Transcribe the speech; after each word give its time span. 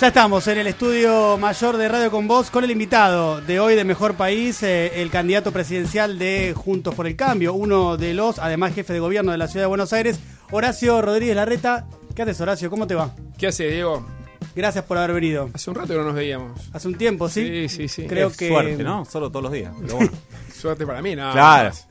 Ya 0.00 0.08
estamos 0.08 0.46
en 0.46 0.58
el 0.58 0.68
estudio 0.68 1.36
mayor 1.38 1.76
de 1.76 1.88
Radio 1.88 2.10
con 2.12 2.28
Voz 2.28 2.50
con 2.50 2.62
el 2.62 2.70
invitado 2.70 3.40
de 3.40 3.58
hoy 3.58 3.74
de 3.74 3.82
Mejor 3.84 4.14
País, 4.14 4.62
eh, 4.62 5.02
el 5.02 5.10
candidato 5.10 5.50
presidencial 5.50 6.18
de 6.20 6.54
Juntos 6.56 6.94
por 6.94 7.08
el 7.08 7.16
Cambio, 7.16 7.52
uno 7.54 7.96
de 7.96 8.14
los, 8.14 8.38
además, 8.38 8.74
jefe 8.74 8.92
de 8.92 9.00
gobierno 9.00 9.32
de 9.32 9.38
la 9.38 9.48
ciudad 9.48 9.64
de 9.64 9.68
Buenos 9.68 9.92
Aires, 9.92 10.20
Horacio 10.52 11.02
Rodríguez 11.02 11.34
Larreta. 11.34 11.88
¿Qué 12.14 12.22
haces, 12.22 12.40
Horacio? 12.40 12.70
¿Cómo 12.70 12.86
te 12.86 12.94
va? 12.94 13.12
¿Qué 13.36 13.48
hace, 13.48 13.68
Diego? 13.68 14.06
Gracias 14.54 14.84
por 14.84 14.98
haber 14.98 15.14
venido. 15.14 15.50
Hace 15.52 15.68
un 15.70 15.76
rato 15.76 15.88
que 15.88 15.96
no 15.98 16.04
nos 16.04 16.14
veíamos. 16.14 16.60
Hace 16.72 16.86
un 16.86 16.94
tiempo, 16.94 17.28
¿sí? 17.28 17.68
Sí, 17.68 17.68
sí, 17.68 17.88
sí. 17.88 18.06
Creo 18.06 18.28
Es 18.28 18.36
que 18.36 18.48
Suerte, 18.48 18.84
¿no? 18.84 19.04
Solo 19.04 19.30
todos 19.30 19.42
los 19.42 19.52
días. 19.52 19.72
Pero 19.80 19.96
bueno. 19.96 20.12
Suerte 20.54 20.86
para 20.86 21.02
mí, 21.02 21.16
nada 21.16 21.32
Claro. 21.32 21.68
más. 21.70 21.88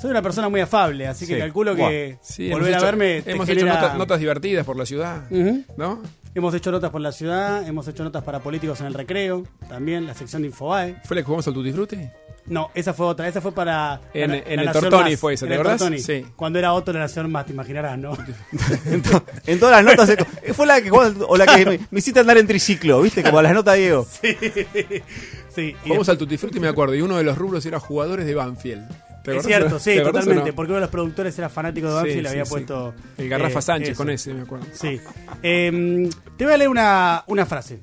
soy 0.00 0.10
una 0.10 0.20
persona 0.22 0.48
muy 0.50 0.60
afable, 0.60 1.06
así 1.06 1.26
que 1.26 1.34
Sí. 1.34 1.40
calculo 1.40 1.74
que 1.76 2.18
Sí, 2.20 2.50
volver 2.50 2.74
a 2.74 2.80
verme 2.80 3.22
te 3.22 3.32
Hemos 3.32 3.46
genera- 3.46 3.72
hecho 3.72 3.80
notas, 3.80 3.98
notas 3.98 4.18
divertidas 4.20 4.66
por 4.66 4.76
la 4.76 4.84
ciudad. 4.84 5.22
¿no? 5.78 6.02
Hemos 6.34 6.54
hecho 6.54 6.70
notas 6.72 6.90
por 6.90 7.00
la 7.02 7.12
ciudad, 7.12 7.66
hemos 7.68 7.86
hecho 7.88 8.04
notas 8.04 8.24
para 8.24 8.40
políticos 8.40 8.80
en 8.80 8.86
el 8.86 8.94
recreo, 8.94 9.44
también 9.68 10.06
la 10.06 10.14
sección 10.14 10.40
de 10.42 10.48
Infobae. 10.48 10.96
¿Fue 11.04 11.14
la 11.14 11.20
que 11.22 11.26
jugamos 11.26 11.46
al 11.46 11.52
Tutti 11.54 11.72
Frutti? 11.72 11.98
No, 12.46 12.70
esa 12.74 12.94
fue 12.94 13.06
otra, 13.06 13.28
esa 13.28 13.40
fue 13.42 13.52
para... 13.52 14.00
En- 14.14 14.30
la- 14.30 14.36
en 14.38 14.56
la 14.56 14.62
el 14.62 14.72
Tortoni 14.72 15.10
Más, 15.10 15.20
fue 15.20 15.34
esa, 15.34 15.44
en 15.44 15.50
¿te 15.50 15.54
el 15.54 15.60
acordás? 15.60 15.78
Tortoni. 15.78 15.98
Sí. 16.00 16.24
Cuando 16.34 16.58
era 16.58 16.72
Otto 16.72 16.92
la 16.92 17.00
Nación 17.00 17.30
Más, 17.30 17.44
te 17.46 17.52
imaginarás, 17.52 17.98
¿no? 17.98 18.16
en, 18.86 19.02
to- 19.02 19.24
en 19.46 19.60
todas 19.60 19.84
las 19.84 19.96
notas. 19.96 20.16
Fue 20.54 20.66
la 20.66 20.80
que, 20.80 20.90
o 20.90 21.36
la 21.36 21.46
que 21.46 21.66
me, 21.66 21.80
me 21.90 21.98
hiciste 21.98 22.18
andar 22.20 22.38
en 22.38 22.46
triciclo, 22.46 23.02
¿viste? 23.02 23.22
Como 23.22 23.40
las 23.42 23.52
notas 23.52 23.74
de 23.74 23.80
Diego. 23.80 24.06
Sí, 25.54 25.76
y 25.84 25.88
Jugamos 25.88 26.08
al 26.08 26.16
Tutti 26.16 26.38
Frutti, 26.38 26.58
me 26.60 26.68
acuerdo, 26.68 26.94
y 26.94 27.02
uno 27.02 27.16
de 27.18 27.24
los 27.24 27.36
rubros 27.36 27.64
era 27.66 27.78
jugadores 27.78 28.24
de 28.26 28.34
Banfield. 28.34 28.88
¿Te 29.22 29.36
es 29.36 29.44
cierto, 29.46 29.78
sí, 29.78 29.90
¿Te 29.94 30.00
acordás 30.00 30.08
o 30.08 30.24
totalmente, 30.24 30.50
no? 30.50 30.56
porque 30.56 30.70
uno 30.72 30.76
de 30.76 30.80
los 30.82 30.90
productores 30.90 31.38
era 31.38 31.48
fanático 31.48 31.88
de 31.88 31.94
Banfield 31.94 32.14
y 32.14 32.18
Sí, 32.18 32.22
le 32.22 32.28
había 32.28 32.44
sí, 32.44 32.50
puesto... 32.50 32.94
El 33.18 33.28
Garrafa 33.28 33.58
eh, 33.58 33.62
Sánchez 33.62 33.88
eso. 33.90 33.96
con 33.98 34.10
ese, 34.10 34.34
me 34.34 34.42
acuerdo. 34.42 34.66
Sí. 34.72 35.00
Em, 35.42 36.10
te 36.36 36.44
voy 36.44 36.54
a 36.54 36.56
leer 36.56 36.68
una, 36.70 37.24
una 37.28 37.46
frase, 37.46 37.80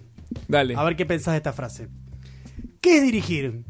Dale. 0.47 0.75
a 0.75 0.83
ver 0.83 0.95
qué 0.95 1.05
pensás 1.05 1.33
de 1.33 1.38
esta 1.38 1.53
frase. 1.53 1.88
¿Qué 2.81 2.97
es 2.97 3.03
dirigir? 3.03 3.63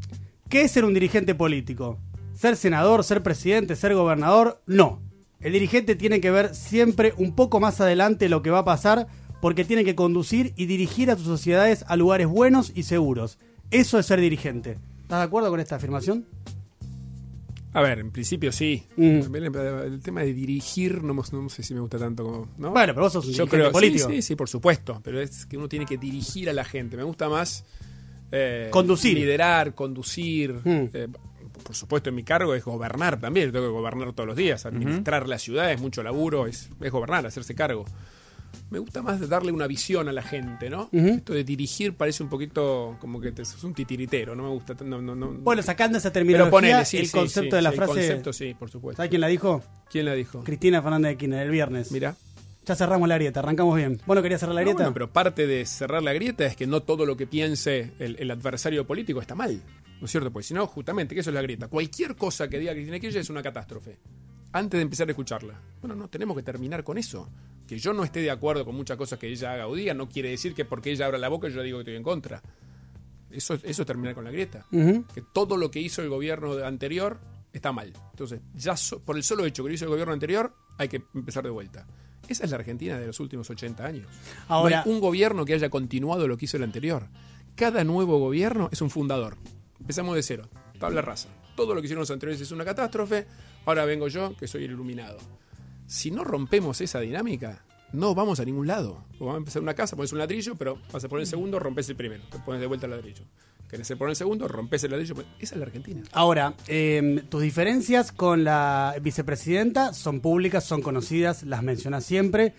¿Qué 0.48 0.62
es 0.62 0.72
ser 0.72 0.84
un 0.84 0.94
dirigente 0.94 1.34
político? 1.34 1.98
¿Ser 2.34 2.56
senador, 2.56 3.04
ser 3.04 3.22
presidente, 3.22 3.76
ser 3.76 3.94
gobernador? 3.94 4.62
No. 4.66 5.02
El 5.40 5.52
dirigente 5.52 5.94
tiene 5.94 6.20
que 6.20 6.30
ver 6.30 6.54
siempre 6.54 7.14
un 7.16 7.34
poco 7.34 7.60
más 7.60 7.80
adelante 7.80 8.28
lo 8.28 8.42
que 8.42 8.50
va 8.50 8.58
a 8.60 8.64
pasar 8.64 9.06
porque 9.40 9.64
tiene 9.64 9.84
que 9.84 9.94
conducir 9.94 10.52
y 10.56 10.66
dirigir 10.66 11.10
a 11.10 11.16
sus 11.16 11.26
sociedades 11.26 11.84
a 11.88 11.96
lugares 11.96 12.26
buenos 12.26 12.72
y 12.74 12.82
seguros. 12.82 13.38
Eso 13.70 13.98
es 13.98 14.06
ser 14.06 14.20
dirigente. 14.20 14.78
¿Estás 15.02 15.20
de 15.20 15.24
acuerdo 15.24 15.50
con 15.50 15.60
esta 15.60 15.76
afirmación? 15.76 16.26
A 17.72 17.82
ver, 17.82 18.00
en 18.00 18.10
principio 18.10 18.50
sí. 18.50 18.82
Mm. 18.96 19.20
También 19.20 19.44
El, 19.44 19.56
el 19.56 20.02
tema 20.02 20.22
de 20.22 20.32
dirigir 20.34 21.02
no, 21.04 21.14
no 21.14 21.48
sé 21.48 21.62
si 21.62 21.72
me 21.74 21.80
gusta 21.80 21.98
tanto 21.98 22.24
como... 22.24 22.48
¿no? 22.58 22.70
Bueno, 22.70 22.92
pero 22.94 23.02
vos 23.04 23.12
sos 23.12 23.26
un 23.26 23.32
Yo 23.32 23.46
creo, 23.46 23.70
político. 23.70 24.08
Sí, 24.08 24.16
sí, 24.16 24.22
sí, 24.22 24.36
por 24.36 24.48
supuesto. 24.48 25.00
Pero 25.04 25.20
es 25.20 25.46
que 25.46 25.56
uno 25.56 25.68
tiene 25.68 25.86
que 25.86 25.96
dirigir 25.96 26.50
a 26.50 26.52
la 26.52 26.64
gente. 26.64 26.96
Me 26.96 27.04
gusta 27.04 27.28
más. 27.28 27.64
eh, 28.32 28.68
Conducir. 28.72 29.14
Liderar, 29.16 29.74
conducir. 29.74 30.52
Mm. 30.64 30.88
eh, 30.92 31.08
por 31.62 31.76
supuesto, 31.76 32.08
en 32.08 32.16
mi 32.16 32.24
cargo 32.24 32.54
es 32.54 32.64
gobernar 32.64 33.20
también. 33.20 33.46
Yo 33.46 33.52
tengo 33.52 33.66
que 33.66 33.72
gobernar 33.72 34.12
todos 34.14 34.26
los 34.26 34.36
días. 34.36 34.66
Administrar 34.66 35.28
la 35.28 35.38
ciudad 35.38 35.70
es 35.70 35.80
mucho 35.80 36.02
laburo, 36.02 36.46
es, 36.46 36.70
es 36.80 36.90
gobernar, 36.90 37.24
hacerse 37.26 37.54
cargo. 37.54 37.84
Me 38.70 38.78
gusta 38.78 39.02
más 39.02 39.28
darle 39.28 39.52
una 39.52 39.66
visión 39.66 40.08
a 40.08 40.12
la 40.12 40.22
gente, 40.22 40.70
¿no? 40.70 40.88
Esto 40.92 41.34
de 41.34 41.44
dirigir 41.44 41.94
parece 41.94 42.22
un 42.22 42.28
poquito 42.28 42.96
como 43.00 43.20
que 43.20 43.32
te, 43.32 43.44
sos 43.44 43.64
un 43.64 43.74
titiritero. 43.74 44.34
No 44.34 44.44
me 44.44 44.48
gusta. 44.50 44.74
No, 44.84 45.02
no, 45.02 45.14
no. 45.14 45.32
Bueno, 45.32 45.62
sacando 45.62 45.98
esa 45.98 46.12
pero 46.12 46.24
terminología, 46.24 46.50
ponele, 46.50 46.84
sí, 46.84 46.98
el 46.98 47.06
sí, 47.06 47.12
concepto 47.12 47.50
sí, 47.50 47.56
de 47.56 47.62
la 47.62 47.72
frase... 47.72 47.92
El 47.92 47.98
concepto, 47.98 48.32
sí, 48.32 48.54
por 48.54 48.70
supuesto. 48.70 48.98
¿Sabes 48.98 49.10
quién 49.10 49.20
la 49.20 49.28
dijo? 49.28 49.62
¿Quién 49.90 50.06
la 50.06 50.14
dijo? 50.14 50.44
Cristina 50.44 50.82
Fernández 50.82 51.12
de 51.12 51.16
Kirchner, 51.16 51.46
el 51.46 51.50
viernes. 51.50 51.90
Mira. 51.92 52.14
Ya 52.66 52.76
cerramos 52.76 53.08
la 53.08 53.16
grieta, 53.16 53.40
arrancamos 53.40 53.74
bien. 53.74 54.00
¿Vos 54.06 54.14
no 54.14 54.22
querías 54.22 54.40
cerrar 54.40 54.54
la 54.54 54.60
grieta? 54.60 54.76
bueno, 54.76 54.92
pero 54.92 55.10
parte 55.10 55.46
de 55.46 55.64
cerrar 55.64 56.02
la 56.02 56.12
grieta 56.12 56.44
es 56.46 56.54
que 56.54 56.66
no 56.66 56.82
todo 56.82 57.06
lo 57.06 57.16
que 57.16 57.26
piense 57.26 57.92
el, 57.98 58.16
el 58.18 58.30
adversario 58.30 58.86
político 58.86 59.20
está 59.20 59.34
mal. 59.34 59.60
¿No 60.00 60.06
es 60.06 60.10
cierto? 60.10 60.30
Pues 60.30 60.46
si 60.46 60.54
no, 60.54 60.66
justamente, 60.66 61.14
que 61.14 61.20
eso 61.20 61.30
es 61.30 61.34
la 61.34 61.42
grieta. 61.42 61.68
Cualquier 61.68 62.16
cosa 62.16 62.48
que 62.48 62.58
diga 62.58 62.72
Cristina 62.72 62.98
Kirchner 62.98 63.22
es 63.22 63.30
una 63.30 63.42
catástrofe. 63.42 63.98
Antes 64.52 64.78
de 64.78 64.82
empezar 64.82 65.08
a 65.08 65.12
escucharla. 65.12 65.54
Bueno, 65.80 65.94
no, 65.94 66.08
tenemos 66.08 66.36
que 66.36 66.42
terminar 66.42 66.82
con 66.82 66.98
eso. 66.98 67.28
Que 67.70 67.78
yo 67.78 67.92
no 67.92 68.02
esté 68.02 68.18
de 68.20 68.32
acuerdo 68.32 68.64
con 68.64 68.74
muchas 68.74 68.96
cosas 68.96 69.16
que 69.16 69.28
ella 69.28 69.52
haga 69.52 69.68
o 69.68 69.76
diga, 69.76 69.94
no 69.94 70.08
quiere 70.08 70.30
decir 70.30 70.54
que 70.56 70.64
porque 70.64 70.90
ella 70.90 71.06
abra 71.06 71.18
la 71.18 71.28
boca 71.28 71.46
yo 71.48 71.62
digo 71.62 71.78
que 71.78 71.82
estoy 71.82 71.94
en 71.94 72.02
contra. 72.02 72.42
Eso, 73.30 73.54
eso 73.54 73.82
es 73.82 73.86
terminar 73.86 74.12
con 74.16 74.24
la 74.24 74.32
grieta. 74.32 74.66
Que 75.14 75.22
todo 75.32 75.56
lo 75.56 75.70
que 75.70 75.78
hizo 75.78 76.02
el 76.02 76.08
gobierno 76.08 76.52
anterior 76.64 77.20
está 77.52 77.70
mal. 77.70 77.92
Entonces, 78.10 78.40
ya 78.56 78.76
so- 78.76 78.98
por 78.98 79.16
el 79.16 79.22
solo 79.22 79.46
hecho 79.46 79.62
que 79.62 79.68
lo 79.68 79.74
hizo 79.76 79.84
el 79.84 79.90
gobierno 79.92 80.12
anterior, 80.12 80.52
hay 80.78 80.88
que 80.88 81.00
empezar 81.14 81.44
de 81.44 81.50
vuelta. 81.50 81.86
Esa 82.26 82.42
es 82.44 82.50
la 82.50 82.56
Argentina 82.56 82.98
de 82.98 83.06
los 83.06 83.20
últimos 83.20 83.48
80 83.48 83.86
años. 83.86 84.08
Ahora- 84.48 84.78
no 84.78 84.90
hay 84.90 84.92
un 84.96 85.00
gobierno 85.00 85.44
que 85.44 85.54
haya 85.54 85.70
continuado 85.70 86.26
lo 86.26 86.36
que 86.36 86.46
hizo 86.46 86.56
el 86.56 86.64
anterior. 86.64 87.06
Cada 87.54 87.84
nuevo 87.84 88.18
gobierno 88.18 88.68
es 88.72 88.82
un 88.82 88.90
fundador. 88.90 89.36
Empezamos 89.78 90.16
de 90.16 90.24
cero. 90.24 90.48
Tabla 90.80 91.02
rasa. 91.02 91.28
Todo 91.54 91.72
lo 91.74 91.80
que 91.80 91.86
hicieron 91.86 92.00
los 92.00 92.10
anteriores 92.10 92.40
es 92.40 92.50
una 92.50 92.64
catástrofe. 92.64 93.26
Ahora 93.64 93.84
vengo 93.84 94.08
yo, 94.08 94.36
que 94.36 94.48
soy 94.48 94.64
el 94.64 94.72
iluminado. 94.72 95.18
Si 95.90 96.12
no 96.12 96.22
rompemos 96.22 96.80
esa 96.80 97.00
dinámica, 97.00 97.64
no 97.92 98.14
vamos 98.14 98.38
a 98.38 98.44
ningún 98.44 98.68
lado. 98.68 99.02
Vamos 99.18 99.34
a 99.34 99.38
empezar 99.38 99.60
una 99.60 99.74
casa, 99.74 99.96
pones 99.96 100.12
un 100.12 100.20
ladrillo, 100.20 100.54
pero 100.54 100.78
vas 100.92 101.02
a 101.02 101.08
poner 101.08 101.22
el 101.22 101.26
segundo, 101.26 101.58
rompes 101.58 101.88
el 101.88 101.96
primero. 101.96 102.22
Te 102.30 102.38
pones 102.38 102.60
de 102.60 102.68
vuelta 102.68 102.86
el 102.86 102.92
ladrillo. 102.92 103.24
Querés 103.68 103.88
poner 103.88 104.10
el 104.10 104.16
segundo, 104.16 104.46
rompes 104.46 104.84
el 104.84 104.92
ladrillo. 104.92 105.16
pues, 105.16 105.26
Esa 105.40 105.56
es 105.56 105.58
la 105.58 105.66
Argentina. 105.66 106.02
Ahora, 106.12 106.54
eh, 106.68 107.24
tus 107.28 107.42
diferencias 107.42 108.12
con 108.12 108.44
la 108.44 108.94
vicepresidenta 109.02 109.92
son 109.92 110.20
públicas, 110.20 110.62
son 110.62 110.80
conocidas, 110.80 111.42
las 111.42 111.64
mencionas 111.64 112.04
siempre. 112.04 112.54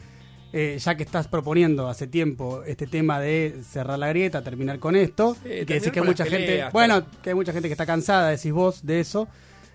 Eh, 0.51 0.77
ya 0.79 0.95
que 0.95 1.03
estás 1.03 1.29
proponiendo 1.29 1.87
hace 1.87 2.07
tiempo 2.07 2.63
este 2.63 2.85
tema 2.85 3.21
de 3.21 3.61
cerrar 3.63 3.97
la 3.97 4.09
grieta, 4.09 4.43
terminar 4.43 4.79
con 4.79 4.97
esto, 4.97 5.37
y 5.45 5.65
que 5.65 5.75
decís 5.75 5.93
que 5.93 6.01
mucha 6.01 6.25
gente, 6.25 6.47
peleas, 6.47 6.73
bueno, 6.73 7.05
que 7.23 7.29
hay 7.29 7.35
mucha 7.35 7.53
gente 7.53 7.69
que 7.69 7.73
está 7.75 7.85
cansada, 7.85 8.27
decís 8.27 8.51
vos, 8.51 8.85
de 8.85 8.99
eso. 8.99 9.29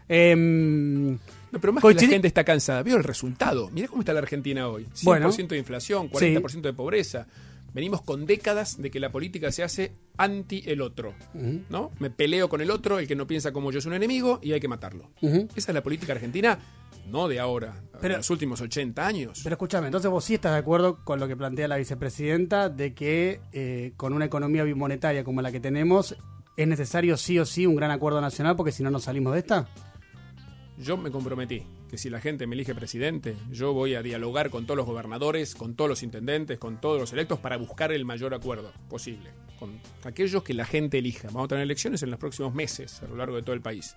Em, 0.08 1.18
No, 1.56 1.60
pero 1.60 1.72
más 1.72 1.82
que 1.82 1.94
la 1.94 2.00
gente 2.12 2.28
está 2.28 2.44
cansada, 2.44 2.82
veo 2.82 2.96
el 2.96 3.04
resultado. 3.04 3.70
Mirá 3.70 3.88
cómo 3.88 4.02
está 4.02 4.12
la 4.12 4.20
Argentina 4.20 4.68
hoy. 4.68 4.84
100% 4.94 5.04
Bueno. 5.04 5.30
de 5.32 5.58
inflación, 5.58 6.08
40% 6.10 6.60
de 6.68 6.72
pobreza. 6.72 7.26
Venimos 7.74 8.00
con 8.00 8.24
décadas 8.24 8.80
de 8.80 8.90
que 8.90 8.98
la 9.00 9.10
política 9.12 9.52
se 9.52 9.62
hace 9.62 9.92
anti 10.16 10.62
el 10.66 10.80
otro. 10.80 11.14
¿no? 11.68 11.90
Me 11.98 12.08
peleo 12.10 12.48
con 12.48 12.60
el 12.62 12.70
otro, 12.70 12.98
el 12.98 13.06
que 13.06 13.14
no 13.16 13.26
piensa 13.26 13.52
como 13.52 13.70
yo 13.70 13.78
es 13.80 13.86
un 13.86 13.92
enemigo 13.92 14.38
y 14.42 14.52
hay 14.52 14.60
que 14.60 14.68
matarlo. 14.68 15.10
Esa 15.20 15.48
es 15.72 15.74
la 15.74 15.82
política 15.82 16.12
argentina, 16.14 16.58
no 17.10 17.28
de 17.28 17.38
ahora, 17.38 17.74
Pero- 18.00 18.14
de 18.14 18.16
los 18.18 18.30
últimos 18.30 18.62
80 18.62 19.06
años. 19.06 19.40
Pero 19.42 19.54
escúchame, 19.56 19.88
entonces 19.88 20.10
vos 20.10 20.24
sí 20.24 20.34
estás 20.34 20.52
de 20.52 20.58
acuerdo 20.58 21.04
con 21.04 21.20
lo 21.20 21.28
que 21.28 21.36
plantea 21.36 21.68
la 21.68 21.76
vicepresidenta 21.76 22.70
de 22.70 22.94
que 22.94 23.40
eh, 23.52 23.92
con 23.98 24.14
una 24.14 24.24
economía 24.24 24.64
bimonetaria 24.64 25.22
como 25.22 25.42
la 25.42 25.52
que 25.52 25.60
tenemos 25.60 26.16
es 26.56 26.66
necesario 26.66 27.18
sí 27.18 27.38
o 27.38 27.44
sí 27.44 27.66
un 27.66 27.76
gran 27.76 27.90
acuerdo 27.90 28.22
nacional 28.22 28.56
porque 28.56 28.72
si 28.72 28.82
no 28.82 28.90
nos 28.90 29.04
salimos 29.04 29.34
de 29.34 29.40
esta. 29.40 29.68
Yo 30.78 30.98
me 30.98 31.10
comprometí 31.10 31.62
que 31.88 31.96
si 31.96 32.10
la 32.10 32.20
gente 32.20 32.46
me 32.46 32.54
elige 32.54 32.74
presidente, 32.74 33.34
yo 33.50 33.72
voy 33.72 33.94
a 33.94 34.02
dialogar 34.02 34.50
con 34.50 34.66
todos 34.66 34.76
los 34.76 34.86
gobernadores, 34.86 35.54
con 35.54 35.74
todos 35.74 35.88
los 35.88 36.02
intendentes, 36.02 36.58
con 36.58 36.80
todos 36.80 37.00
los 37.00 37.12
electos 37.14 37.38
para 37.38 37.56
buscar 37.56 37.92
el 37.92 38.04
mayor 38.04 38.34
acuerdo 38.34 38.72
posible. 38.90 39.30
Con 39.58 39.80
aquellos 40.04 40.42
que 40.42 40.52
la 40.52 40.66
gente 40.66 40.98
elija. 40.98 41.28
Vamos 41.28 41.46
a 41.46 41.48
tener 41.48 41.64
elecciones 41.64 42.02
en 42.02 42.10
los 42.10 42.20
próximos 42.20 42.54
meses 42.54 43.02
a 43.02 43.06
lo 43.06 43.16
largo 43.16 43.36
de 43.36 43.42
todo 43.42 43.54
el 43.54 43.62
país. 43.62 43.96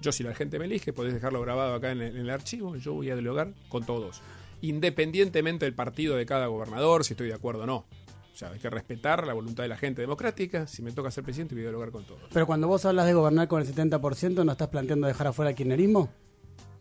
Yo, 0.00 0.10
si 0.10 0.22
la 0.22 0.34
gente 0.34 0.58
me 0.58 0.64
elige, 0.64 0.94
podés 0.94 1.12
dejarlo 1.12 1.42
grabado 1.42 1.74
acá 1.74 1.92
en 1.92 2.00
el, 2.00 2.16
en 2.16 2.22
el 2.22 2.30
archivo, 2.30 2.76
yo 2.76 2.94
voy 2.94 3.10
a 3.10 3.14
dialogar 3.14 3.52
con 3.68 3.84
todos. 3.84 4.22
Independientemente 4.62 5.66
del 5.66 5.74
partido 5.74 6.16
de 6.16 6.24
cada 6.24 6.46
gobernador, 6.46 7.04
si 7.04 7.12
estoy 7.12 7.28
de 7.28 7.34
acuerdo 7.34 7.64
o 7.64 7.66
no. 7.66 7.86
O 8.36 8.38
sea, 8.38 8.50
hay 8.50 8.58
que 8.58 8.68
respetar 8.68 9.26
la 9.26 9.32
voluntad 9.32 9.62
de 9.62 9.70
la 9.70 9.78
gente 9.78 10.02
democrática. 10.02 10.66
Si 10.66 10.82
me 10.82 10.92
toca 10.92 11.10
ser 11.10 11.24
presidente, 11.24 11.54
voy 11.54 11.62
a 11.62 11.68
dialogar 11.68 11.90
con 11.90 12.04
todos. 12.04 12.20
Pero 12.30 12.46
cuando 12.46 12.68
vos 12.68 12.84
hablas 12.84 13.06
de 13.06 13.14
gobernar 13.14 13.48
con 13.48 13.62
el 13.62 13.66
70%, 13.66 14.44
¿no 14.44 14.52
estás 14.52 14.68
planteando 14.68 15.06
dejar 15.06 15.28
afuera 15.28 15.48
el 15.48 15.56
kirchnerismo? 15.56 16.10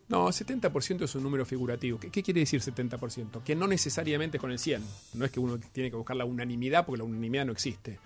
No, 0.09 0.27
70% 0.27 1.03
es 1.03 1.15
un 1.15 1.23
número 1.23 1.45
figurativo. 1.45 1.97
¿Qué, 1.97 2.09
qué 2.09 2.21
quiere 2.21 2.41
decir 2.41 2.59
70%? 2.59 3.41
Que 3.41 3.55
no 3.55 3.67
necesariamente 3.67 4.35
es 4.35 4.41
con 4.41 4.51
el 4.51 4.59
100. 4.59 4.83
No 5.13 5.23
es 5.23 5.31
que 5.31 5.39
uno 5.39 5.57
tiene 5.71 5.89
que 5.89 5.95
buscar 5.95 6.17
la 6.17 6.25
unanimidad 6.25 6.85
porque 6.85 6.97
la 6.97 7.05
unanimidad 7.05 7.45
no 7.45 7.53
existe. 7.53 7.99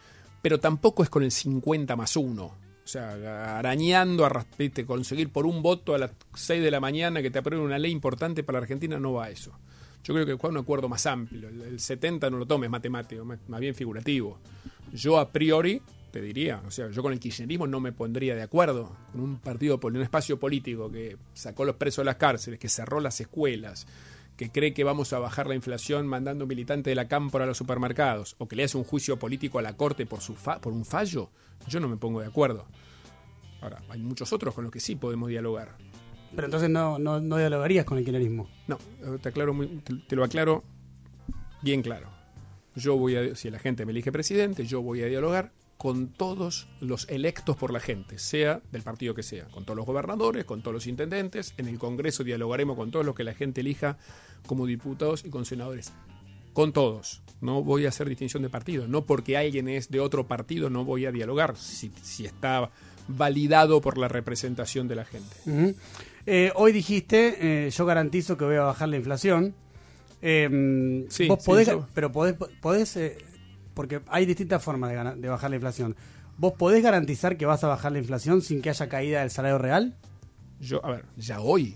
Pero 0.44 0.60
tampoco 0.60 1.02
es 1.02 1.10
con 1.10 1.24
el 1.24 1.32
50 1.32 1.96
más 1.96 2.16
1. 2.18 2.44
O 2.46 2.54
sea, 2.84 3.58
arañando, 3.58 4.28
a, 4.28 4.46
¿viste? 4.60 4.86
conseguir 4.86 5.32
por 5.32 5.48
un 5.48 5.64
voto 5.64 5.96
a 5.96 5.98
las 5.98 6.12
6 6.36 6.62
de 6.62 6.70
la 6.70 6.80
mañana 6.80 7.24
que 7.24 7.32
te 7.32 7.40
aprueben 7.40 7.66
una 7.66 7.80
ley 7.80 7.92
importante 7.92 8.44
para 8.44 8.60
la 8.60 8.64
Argentina, 8.66 9.00
no 9.00 9.14
va 9.14 9.26
a 9.26 9.30
eso. 9.32 9.58
Yo 10.04 10.14
creo 10.14 10.26
que 10.26 10.38
fue 10.38 10.50
un 10.50 10.58
acuerdo 10.58 10.88
más 10.90 11.06
amplio. 11.06 11.50
El, 11.50 11.62
el 11.62 11.80
70 11.80 12.30
no 12.30 12.38
lo 12.38 12.46
tomes 12.46 12.70
matemático, 12.70 13.26
más, 13.26 13.60
bien 13.60 13.76
figurativo. 13.76 14.40
Yo 14.94 15.20
a 15.20 15.30
priori 15.32 15.82
te 16.12 16.22
diría, 16.22 16.62
o 16.66 16.72
sea, 16.72 16.90
yo 16.90 17.04
con 17.04 17.14
el 17.14 17.20
kirchnerismo 17.20 17.68
no 17.68 17.80
me 17.80 17.92
pondría 17.92 18.34
de 18.36 18.42
acuerdo 18.42 18.96
con 19.12 19.22
un 19.22 19.38
partido, 19.38 19.80
un 19.84 20.02
espacio 20.02 20.40
político 20.40 20.90
que 20.90 21.18
sacó 21.34 21.66
los 21.66 21.76
presos 21.76 21.98
de 22.04 22.06
las 22.06 22.16
cárceles, 22.16 22.60
que 22.60 22.70
cerró 22.70 23.00
las 23.00 23.22
escuelas, 23.22 23.86
que 24.36 24.50
cree 24.52 24.74
que 24.74 24.84
vamos 24.84 25.14
a 25.14 25.20
bajar 25.20 25.46
la 25.48 25.54
inflación 25.54 26.08
mandando 26.08 26.48
militantes 26.48 26.90
de 26.90 26.96
la 26.96 27.08
cámpora 27.08 27.44
a 27.44 27.48
los 27.48 27.58
supermercados, 27.58 28.36
o 28.40 28.48
que 28.48 28.56
le 28.56 28.64
hace 28.64 28.78
un 28.78 28.86
juicio 28.86 29.20
político 29.20 29.60
a 29.60 29.62
la 29.62 29.76
corte 29.78 30.08
por, 30.08 30.22
su 30.22 30.34
fa- 30.34 30.60
por 30.60 30.74
un 30.74 30.86
fallo, 30.86 31.30
yo 31.68 31.80
no 31.80 31.88
me 31.90 31.98
pongo 31.98 32.22
de 32.22 32.28
acuerdo. 32.28 32.66
Ahora, 33.62 33.84
hay 33.90 34.00
muchos 34.02 34.32
otros 34.34 34.56
con 34.56 34.64
los 34.64 34.72
que 34.74 34.80
sí 34.80 34.96
podemos 34.96 35.30
dialogar. 35.30 35.76
Pero 36.36 36.46
entonces 36.46 36.70
no, 36.70 37.00
no, 37.00 37.20
dialogarías 37.38 37.86
con 37.86 37.98
el 37.98 38.04
kirchnerismo. 38.06 38.50
No, 38.68 38.78
te, 39.22 39.30
aclaro 39.30 39.54
muy- 39.54 39.68
te, 39.84 39.96
te 39.96 40.16
lo 40.16 40.24
aclaro 40.24 40.64
bien 41.62 41.82
claro. 41.82 42.08
Yo 42.76 42.96
voy 42.98 43.16
a, 43.16 43.36
si 43.36 43.50
la 43.50 43.60
gente 43.60 43.86
me 43.86 43.92
elige 43.92 44.12
presidente, 44.12 44.66
yo 44.66 44.82
voy 44.82 45.02
a 45.02 45.08
dialogar 45.08 45.52
con 45.78 46.10
todos 46.10 46.68
los 46.82 47.08
electos 47.10 47.56
por 47.56 47.72
la 47.72 47.80
gente, 47.80 48.20
sea 48.20 48.62
del 48.72 48.82
partido 48.84 49.16
que 49.16 49.24
sea, 49.24 49.46
con 49.46 49.64
todos 49.64 49.78
los 49.78 49.86
gobernadores, 49.86 50.44
con 50.46 50.62
todos 50.62 50.74
los 50.74 50.88
intendentes. 50.88 51.54
En 51.58 51.68
el 51.68 51.80
Congreso 51.80 52.24
dialogaremos 52.24 52.76
con 52.76 52.92
todos 52.92 53.06
los 53.06 53.16
que 53.16 53.24
la 53.24 53.34
gente 53.34 53.62
elija 53.62 53.98
como 54.46 54.66
diputados 54.66 55.24
y 55.26 55.30
con 55.30 55.46
senadores. 55.46 55.94
Con 56.54 56.74
todos. 56.74 57.22
No 57.42 57.64
voy 57.64 57.86
a 57.86 57.90
hacer 57.90 58.10
distinción 58.10 58.44
de 58.44 58.50
partido. 58.50 58.88
No 58.88 59.06
porque 59.06 59.38
alguien 59.38 59.70
es 59.70 59.90
de 59.90 60.02
otro 60.02 60.28
partido 60.28 60.70
no 60.70 60.84
voy 60.84 61.06
a 61.06 61.12
dialogar 61.12 61.56
si, 61.56 61.92
si 62.02 62.26
está 62.26 62.70
validado 63.10 63.82
por 63.82 63.98
la 63.98 64.08
representación 64.08 64.88
de 64.88 64.96
la 64.96 65.06
gente. 65.06 65.36
Eh, 66.26 66.52
hoy 66.56 66.72
dijiste, 66.72 67.66
eh, 67.68 67.70
yo 67.72 67.86
garantizo 67.86 68.38
que 68.38 68.46
voy 68.46 68.56
a 68.56 68.62
bajar 68.62 68.88
la 68.90 68.98
inflación. 68.98 69.54
Eh, 70.22 71.06
Sí, 71.10 71.28
vos 71.28 71.40
sí, 71.44 71.52
yo- 71.66 71.88
pero 71.94 72.12
podés, 72.12 72.36
podés 72.62 72.96
eh, 72.98 73.18
porque 73.74 74.02
hay 74.08 74.26
distintas 74.26 74.64
formas 74.64 74.92
de, 75.20 75.28
bajar 75.30 75.50
la 75.50 75.56
inflación. 75.56 75.96
¿Vos 76.38 76.54
podés 76.54 76.84
garantizar 76.84 77.38
que 77.38 77.46
vas 77.46 77.64
a 77.64 77.68
bajar 77.68 77.92
la 77.92 78.00
inflación 78.00 78.42
sin 78.42 78.62
que 78.62 78.70
haya 78.70 78.88
caída 78.90 79.22
del 79.22 79.30
salario 79.32 79.58
real? 79.58 79.96
Yo, 80.62 80.86
a 80.86 80.92
ver, 80.92 81.06
ya 81.16 81.40
hoy, 81.40 81.76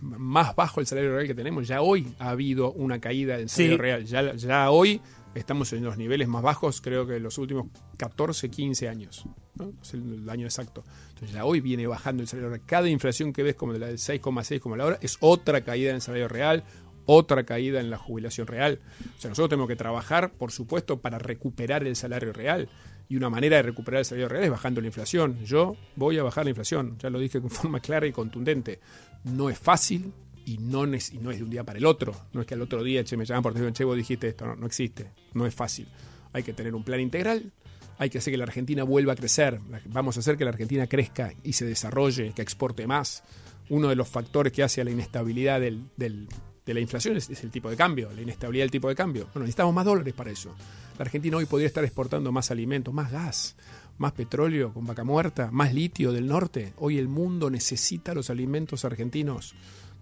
más 0.00 0.56
bajo 0.56 0.80
el 0.80 0.86
salario 0.86 1.14
real 1.14 1.26
que 1.28 1.34
tenemos, 1.34 1.68
ya 1.68 1.82
hoy 1.82 2.12
ha 2.18 2.30
habido 2.30 2.72
una 2.72 3.00
caída 3.00 3.36
del 3.38 3.48
salario 3.48 3.76
Sí. 3.76 3.80
real. 3.80 4.04
Ya, 4.04 4.34
ya 4.34 4.70
hoy 4.70 5.00
estamos 5.34 5.72
en 5.72 5.84
los 5.84 5.96
niveles 5.96 6.28
más 6.28 6.42
bajos, 6.42 6.80
creo 6.80 7.06
que 7.06 7.16
en 7.16 7.22
los 7.22 7.38
últimos 7.38 7.66
14, 7.96 8.50
15 8.50 8.88
años. 8.88 9.24
¿no? 9.56 9.72
Es 9.82 9.94
el, 9.94 10.28
año 10.28 10.46
exacto. 10.46 10.84
Entonces 11.08 11.32
ya 11.32 11.44
hoy 11.44 11.60
viene 11.60 11.86
bajando 11.86 12.22
el 12.22 12.28
salario 12.28 12.50
real. 12.50 12.62
Cada 12.66 12.88
inflación 12.88 13.32
que 13.32 13.42
ves 13.42 13.54
como 13.54 13.72
la 13.72 13.86
del 13.86 13.98
6,6 13.98 14.60
como 14.60 14.76
la 14.76 14.86
hora 14.86 14.98
es 15.00 15.16
otra 15.20 15.62
caída 15.62 15.90
en 15.90 15.96
el 15.96 16.02
salario 16.02 16.28
real, 16.28 16.64
otra 17.06 17.44
caída 17.44 17.80
en 17.80 17.90
la 17.90 17.98
jubilación 17.98 18.46
real. 18.46 18.80
O 19.16 19.20
sea, 19.20 19.28
nosotros 19.28 19.50
tenemos 19.50 19.68
que 19.68 19.76
trabajar, 19.76 20.32
por 20.32 20.52
supuesto, 20.52 21.00
para 21.00 21.18
recuperar 21.18 21.86
el 21.86 21.96
salario 21.96 22.32
real. 22.32 22.68
Y 23.08 23.16
una 23.16 23.28
manera 23.28 23.56
de 23.56 23.62
recuperar 23.62 24.00
el 24.00 24.04
salario 24.04 24.28
real 24.28 24.44
es 24.44 24.50
bajando 24.50 24.80
la 24.80 24.86
inflación. 24.86 25.44
Yo 25.44 25.76
voy 25.96 26.18
a 26.18 26.22
bajar 26.22 26.44
la 26.44 26.50
inflación, 26.50 26.96
ya 26.98 27.10
lo 27.10 27.18
dije 27.18 27.40
con 27.40 27.50
forma 27.50 27.80
clara 27.80 28.06
y 28.06 28.12
contundente. 28.12 28.80
No 29.24 29.50
es 29.50 29.58
fácil 29.58 30.12
y 30.44 30.58
no, 30.58 30.84
es, 30.94 31.12
de 31.12 31.42
un 31.42 31.50
día 31.50 31.64
para 31.64 31.78
el 31.78 31.86
otro. 31.86 32.14
No 32.32 32.40
es 32.40 32.46
que 32.46 32.54
al 32.54 32.62
otro 32.62 32.82
día 32.82 33.04
che, 33.04 33.16
me 33.16 33.24
llaman 33.24 33.42
por 33.42 33.52
teléfono, 33.52 33.74
che, 33.74 33.84
vos 33.84 33.96
dijiste 33.96 34.28
esto. 34.28 34.46
No, 34.46 34.56
no 34.56 34.66
existe. 34.66 35.10
No 35.32 35.46
es 35.46 35.54
fácil. 35.54 35.88
Hay 36.32 36.42
que 36.42 36.52
tener 36.52 36.74
un 36.74 36.84
plan 36.84 37.00
integral. 37.00 37.52
Hay 37.98 38.10
que 38.10 38.18
hacer 38.18 38.32
que 38.32 38.38
la 38.38 38.44
Argentina 38.44 38.82
vuelva 38.82 39.12
a 39.12 39.16
crecer. 39.16 39.60
Vamos 39.86 40.16
a 40.16 40.20
hacer 40.20 40.36
que 40.36 40.44
la 40.44 40.50
Argentina 40.50 40.86
crezca 40.86 41.32
y 41.42 41.52
se 41.52 41.64
desarrolle, 41.64 42.32
que 42.34 42.42
exporte 42.42 42.86
más. 42.86 43.22
Uno 43.68 43.88
de 43.88 43.96
los 43.96 44.08
factores 44.08 44.52
que 44.52 44.62
hace 44.62 44.80
a 44.80 44.84
la 44.84 44.90
inestabilidad 44.90 45.60
del, 45.60 45.88
de 45.96 46.74
la 46.74 46.80
inflación 46.80 47.16
es 47.16 47.28
el 47.44 47.50
tipo 47.50 47.70
de 47.70 47.76
cambio, 47.76 48.10
la 48.12 48.20
inestabilidad 48.20 48.64
del 48.64 48.70
tipo 48.70 48.88
de 48.88 48.94
cambio. 48.94 49.24
Bueno, 49.32 49.40
necesitamos 49.40 49.74
más 49.74 49.84
dólares 49.84 50.12
para 50.12 50.30
eso. 50.30 50.54
La 50.98 51.04
Argentina 51.04 51.36
hoy 51.36 51.46
podría 51.46 51.66
estar 51.66 51.84
exportando 51.84 52.30
más 52.32 52.50
alimentos, 52.50 52.92
más 52.92 53.10
gas, 53.10 53.56
más 53.98 54.12
petróleo 54.12 54.72
con 54.72 54.86
vaca 54.86 55.04
muerta, 55.04 55.50
más 55.50 55.74
litio 55.74 56.12
del 56.12 56.26
norte. 56.26 56.72
Hoy 56.78 56.98
el 56.98 57.08
mundo 57.08 57.50
necesita 57.50 58.14
los 58.14 58.30
alimentos 58.30 58.84
argentinos. 58.84 59.54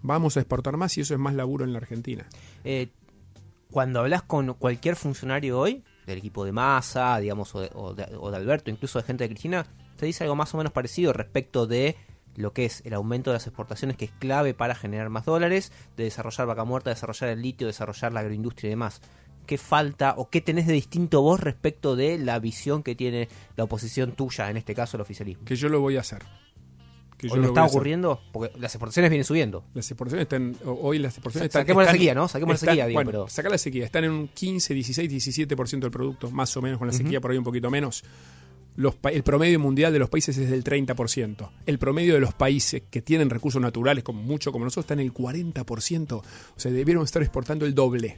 Vamos 0.03 0.37
a 0.37 0.41
exportar 0.41 0.77
más 0.77 0.97
y 0.97 1.01
eso 1.01 1.13
es 1.15 1.19
más 1.19 1.33
laburo 1.33 1.65
en 1.65 1.73
la 1.73 1.79
Argentina. 1.79 2.27
Eh, 2.63 2.89
cuando 3.71 4.01
hablas 4.01 4.21
con 4.21 4.53
cualquier 4.53 4.95
funcionario 4.95 5.57
hoy, 5.59 5.83
del 6.05 6.17
equipo 6.19 6.45
de 6.45 6.51
Massa, 6.51 7.17
digamos, 7.19 7.55
o 7.55 7.61
de, 7.61 7.71
o 7.73 7.93
de- 7.95 8.15
o 8.19 8.29
de 8.29 8.37
Alberto, 8.37 8.69
incluso 8.69 8.99
de 8.99 9.05
gente 9.05 9.23
de 9.23 9.29
Cristina, 9.29 9.65
te 9.97 10.05
dice 10.05 10.23
algo 10.25 10.35
más 10.35 10.53
o 10.53 10.57
menos 10.57 10.71
parecido 10.73 11.13
respecto 11.13 11.65
de 11.65 11.95
lo 12.35 12.51
que 12.51 12.65
es 12.65 12.81
el 12.85 12.93
aumento 12.93 13.29
de 13.31 13.35
las 13.35 13.47
exportaciones, 13.47 13.95
que 13.95 14.05
es 14.05 14.11
clave 14.11 14.53
para 14.53 14.75
generar 14.75 15.09
más 15.09 15.23
dólares, 15.25 15.71
de 15.95 16.03
desarrollar 16.03 16.47
vaca 16.47 16.63
muerta, 16.65 16.89
desarrollar 16.89 17.29
el 17.29 17.41
litio, 17.41 17.67
desarrollar 17.67 18.11
la 18.11 18.19
agroindustria 18.19 18.67
y 18.67 18.71
demás. 18.71 19.01
¿Qué 19.45 19.57
falta 19.57 20.15
o 20.17 20.29
qué 20.29 20.41
tenés 20.41 20.67
de 20.67 20.73
distinto 20.73 21.21
vos 21.21 21.39
respecto 21.39 21.95
de 21.95 22.17
la 22.17 22.39
visión 22.39 22.81
que 22.83 22.95
tiene 22.95 23.27
la 23.55 23.63
oposición 23.65 24.13
tuya, 24.13 24.49
en 24.49 24.57
este 24.57 24.73
caso 24.75 24.97
el 24.97 25.01
oficialismo? 25.01 25.45
Que 25.45 25.55
yo 25.55 25.69
lo 25.69 25.79
voy 25.79 25.97
a 25.97 26.01
hacer. 26.01 26.23
Que 27.23 27.29
yo 27.29 27.35
¿Hoy 27.35 27.39
no 27.41 27.47
está 27.47 27.63
ocurriendo? 27.65 28.21
Porque 28.31 28.51
las 28.59 28.73
exportaciones 28.75 29.09
vienen 29.09 29.23
subiendo. 29.25 29.63
Las 29.73 29.89
exportaciones 29.89 30.23
están, 30.23 30.55
hoy 30.65 30.99
las 30.99 31.13
exportaciones 31.15 31.51
Sa- 31.51 31.59
están... 31.59 31.61
saquemos 31.63 31.85
la 31.85 31.91
sequía, 31.91 32.13
¿no? 32.13 32.27
Saquemos 32.27 32.53
la 32.53 32.57
sequía, 32.57 32.85
digo, 32.87 32.97
bueno, 32.97 33.11
pero- 33.11 33.27
saca 33.29 33.49
la 33.49 33.57
sequía. 33.57 33.85
Están 33.85 34.03
en 34.03 34.11
un 34.11 34.27
15, 34.27 34.73
16, 34.73 35.09
17% 35.47 35.79
del 35.79 35.91
producto, 35.91 36.29
más 36.31 36.55
o 36.57 36.61
menos 36.61 36.77
con 36.79 36.87
la 36.87 36.93
sequía, 36.93 37.19
por 37.21 37.31
ahí 37.31 37.37
un 37.37 37.43
poquito 37.43 37.69
menos. 37.71 38.03
Los 38.75 38.95
el 39.03 39.21
promedio 39.23 39.59
mundial 39.59 39.93
de 39.93 39.99
los 39.99 40.09
países 40.09 40.35
es 40.37 40.49
del 40.49 40.63
30%. 40.63 41.49
El 41.67 41.77
promedio 41.77 42.15
de 42.15 42.19
los 42.19 42.33
países 42.33 42.81
que 42.89 43.01
tienen 43.03 43.29
recursos 43.29 43.61
naturales, 43.61 44.03
como 44.03 44.21
mucho 44.23 44.51
como 44.51 44.65
nosotros, 44.65 44.85
está 44.85 44.95
en 44.95 44.99
el 45.01 45.13
40%. 45.13 46.13
O 46.13 46.23
sea, 46.55 46.71
debieron 46.71 47.03
estar 47.03 47.21
exportando 47.21 47.65
el 47.65 47.75
doble. 47.75 48.17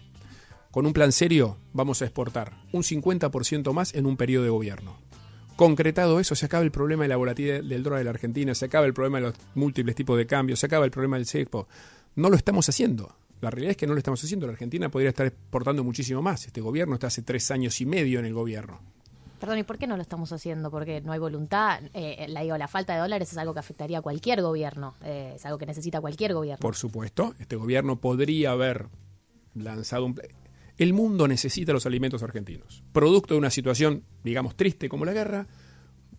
Con 0.72 0.86
un 0.86 0.94
plan 0.94 1.12
serio, 1.12 1.58
vamos 1.74 2.02
a 2.02 2.06
exportar 2.06 2.54
un 2.72 2.84
50% 2.84 3.72
más 3.74 3.94
en 3.96 4.06
un 4.06 4.18
periodo 4.18 4.44
de 4.46 4.50
gobierno. 4.50 4.98
Concretado 5.56 6.20
eso, 6.20 6.36
se 6.36 6.46
acaba 6.46 6.64
el 6.64 6.72
problema 6.72 7.04
de 7.04 7.10
la 7.10 7.16
volatilidad 7.16 7.64
del 7.64 7.82
dólar 7.82 8.00
de 8.00 8.06
la 8.06 8.10
Argentina, 8.10 8.54
se 8.54 8.66
acaba 8.66 8.86
el 8.86 8.94
problema 8.94 9.20
de 9.20 9.28
los 9.28 9.36
múltiples 9.56 9.96
tipos 9.96 10.18
de 10.18 10.28
cambios, 10.28 10.60
se 10.60 10.66
acaba 10.66 10.84
el 10.84 10.92
problema 10.92 11.16
del 11.16 11.26
CEPO. 11.26 11.68
No 12.16 12.30
lo 12.30 12.36
estamos 12.36 12.68
haciendo. 12.68 13.16
La 13.42 13.50
realidad 13.50 13.72
es 13.72 13.78
que 13.78 13.88
no 13.88 13.94
lo 13.94 14.00
estamos 14.00 14.24
haciendo. 14.24 14.48
La 14.48 14.54
Argentina 14.54 14.90
podría 14.90 15.10
estar 15.10 15.26
exportando 15.26 15.84
muchísimo 15.84 16.22
más. 16.22 16.46
Este 16.46 16.62
gobierno 16.62 16.96
está 16.96 17.08
hace 17.08 17.22
tres 17.22 17.52
años 17.52 17.80
y 17.80 17.86
medio 17.86 18.20
en 18.20 18.26
el 18.26 18.34
gobierno. 18.34 18.80
Perdón, 19.40 19.60
¿y 19.60 19.64
por 19.64 19.78
qué 19.78 19.86
no 19.86 19.96
lo 19.96 20.02
estamos 20.02 20.32
haciendo? 20.32 20.72
Porque 20.72 21.02
no 21.02 21.12
hay 21.12 21.20
voluntad. 21.20 21.82
Eh, 21.94 22.26
la, 22.30 22.42
digo, 22.42 22.58
la 22.58 22.68
falta 22.68 22.94
de 22.94 23.00
dólares 23.00 23.32
es 23.32 23.38
algo 23.38 23.54
que 23.54 23.60
afectaría 23.60 24.00
a 24.00 24.02
cualquier 24.02 24.42
gobierno. 24.42 24.96
Eh, 25.04 25.34
es 25.36 25.46
algo 25.46 25.58
que 25.58 25.66
necesita 25.66 26.02
cualquier 26.02 26.34
gobierno. 26.34 26.62
Por 26.62 26.76
supuesto, 26.76 27.36
este 27.40 27.56
gobierno 27.56 27.98
podría 27.98 28.52
haber 28.52 28.88
lanzado 29.54 30.06
un... 30.06 30.20
El 30.78 30.94
mundo 30.94 31.28
necesita 31.28 31.72
los 31.72 31.86
alimentos 31.86 32.22
argentinos. 32.22 32.84
Producto 32.92 33.34
de 33.34 33.38
una 33.38 33.50
situación, 33.50 34.04
digamos, 34.24 34.56
triste 34.56 34.90
como 34.90 35.06
la 35.06 35.14
guerra, 35.14 35.48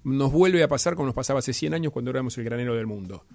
nos 0.02 0.32
vuelve 0.32 0.62
a 0.62 0.68
pasar 0.68 0.94
como 0.94 1.06
nos 1.06 1.14
pasaba 1.14 1.40
hace 1.40 1.52
100 1.52 1.74
años 1.74 1.92
cuando 1.92 2.10
éramos 2.10 2.38
el 2.38 2.44
granero 2.44 2.74
del 2.74 2.86
mundo. 2.86 3.26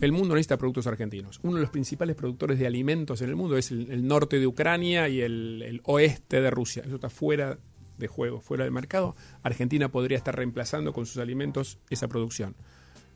El 0.00 0.12
mundo 0.12 0.34
necesita 0.34 0.58
productos 0.58 0.86
argentinos. 0.86 1.38
Uno 1.42 1.56
de 1.56 1.62
los 1.62 1.70
principales 1.70 2.16
productores 2.16 2.58
de 2.58 2.66
alimentos 2.66 3.22
en 3.22 3.30
el 3.30 3.36
mundo 3.36 3.56
es 3.56 3.70
el, 3.70 4.06
norte 4.06 4.38
de 4.38 4.46
Ucrania 4.46 5.08
y 5.08 5.20
el, 5.20 5.80
oeste 5.84 6.40
de 6.40 6.50
Rusia. 6.50 6.82
Eso 6.84 6.96
está 6.96 7.08
fuera 7.08 7.58
de 7.96 8.08
juego, 8.08 8.40
fuera 8.40 8.64
del 8.64 8.72
mercado. 8.72 9.16
Argentina 9.42 9.90
podría 9.90 10.18
estar 10.18 10.34
reemplazando 10.36 10.92
con 10.92 11.06
sus 11.06 11.18
alimentos 11.18 11.78
esa 11.88 12.08
producción. 12.08 12.56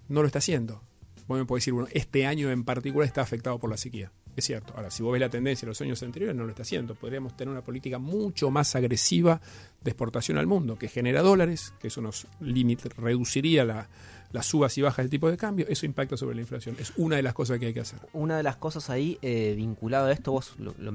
No 0.09 0.23
lo 0.23 0.27
está 0.27 0.39
haciendo. 0.39 0.83
Vos 1.27 1.39
me 1.39 1.57
decir, 1.57 1.73
bueno, 1.73 1.89
este 1.93 2.27
año 2.27 2.51
en 2.51 2.65
particular 2.65 3.07
está 3.07 3.21
afectado 3.21 3.59
por 3.59 3.71
la 3.71 3.77
sequía. 3.77 4.11
Cierto. 4.45 4.73
Ahora, 4.77 4.91
si 4.91 5.03
vos 5.03 5.13
ves 5.13 5.21
la 5.21 5.29
tendencia 5.31 5.67
de 5.67 5.71
los 5.71 5.81
años 5.81 6.03
anteriores, 6.03 6.37
no 6.37 6.45
lo 6.45 6.51
está 6.51 6.63
haciendo. 6.63 6.95
Podríamos 6.95 7.37
tener 7.37 7.51
una 7.53 7.63
política 7.63 7.99
mucho 7.99 8.51
más 8.51 8.75
agresiva 8.77 9.41
de 9.83 9.91
exportación 9.91 10.39
al 10.39 10.47
mundo, 10.47 10.79
que 10.79 10.89
genera 10.89 11.23
dólares, 11.23 11.73
que 11.81 11.89
eso 11.89 12.01
nos 12.01 12.27
limit, 12.41 12.85
reduciría 12.97 13.65
la- 13.65 13.89
las 14.33 14.47
subas 14.47 14.79
y 14.79 14.83
bajas 14.83 14.99
del 15.05 15.11
tipo 15.11 15.29
de 15.29 15.37
cambio. 15.37 15.67
Eso 15.69 15.87
impacta 15.87 16.17
sobre 16.17 16.37
la 16.37 16.43
inflación. 16.43 16.77
Es 16.79 16.93
una 16.97 17.17
de 17.17 17.23
las 17.23 17.35
cosas 17.35 17.59
que 17.59 17.67
hay 17.67 17.75
que 17.75 17.81
hacer. 17.81 17.99
Una 18.13 18.37
de 18.37 18.45
las 18.45 18.57
cosas 18.57 18.89
ahí 18.89 19.19
eh, 19.23 19.55
vinculado 19.57 20.07
a 20.07 20.13
esto, 20.13 20.31
vos 20.31 20.55
lo, 20.59 20.73
lo 20.79 20.93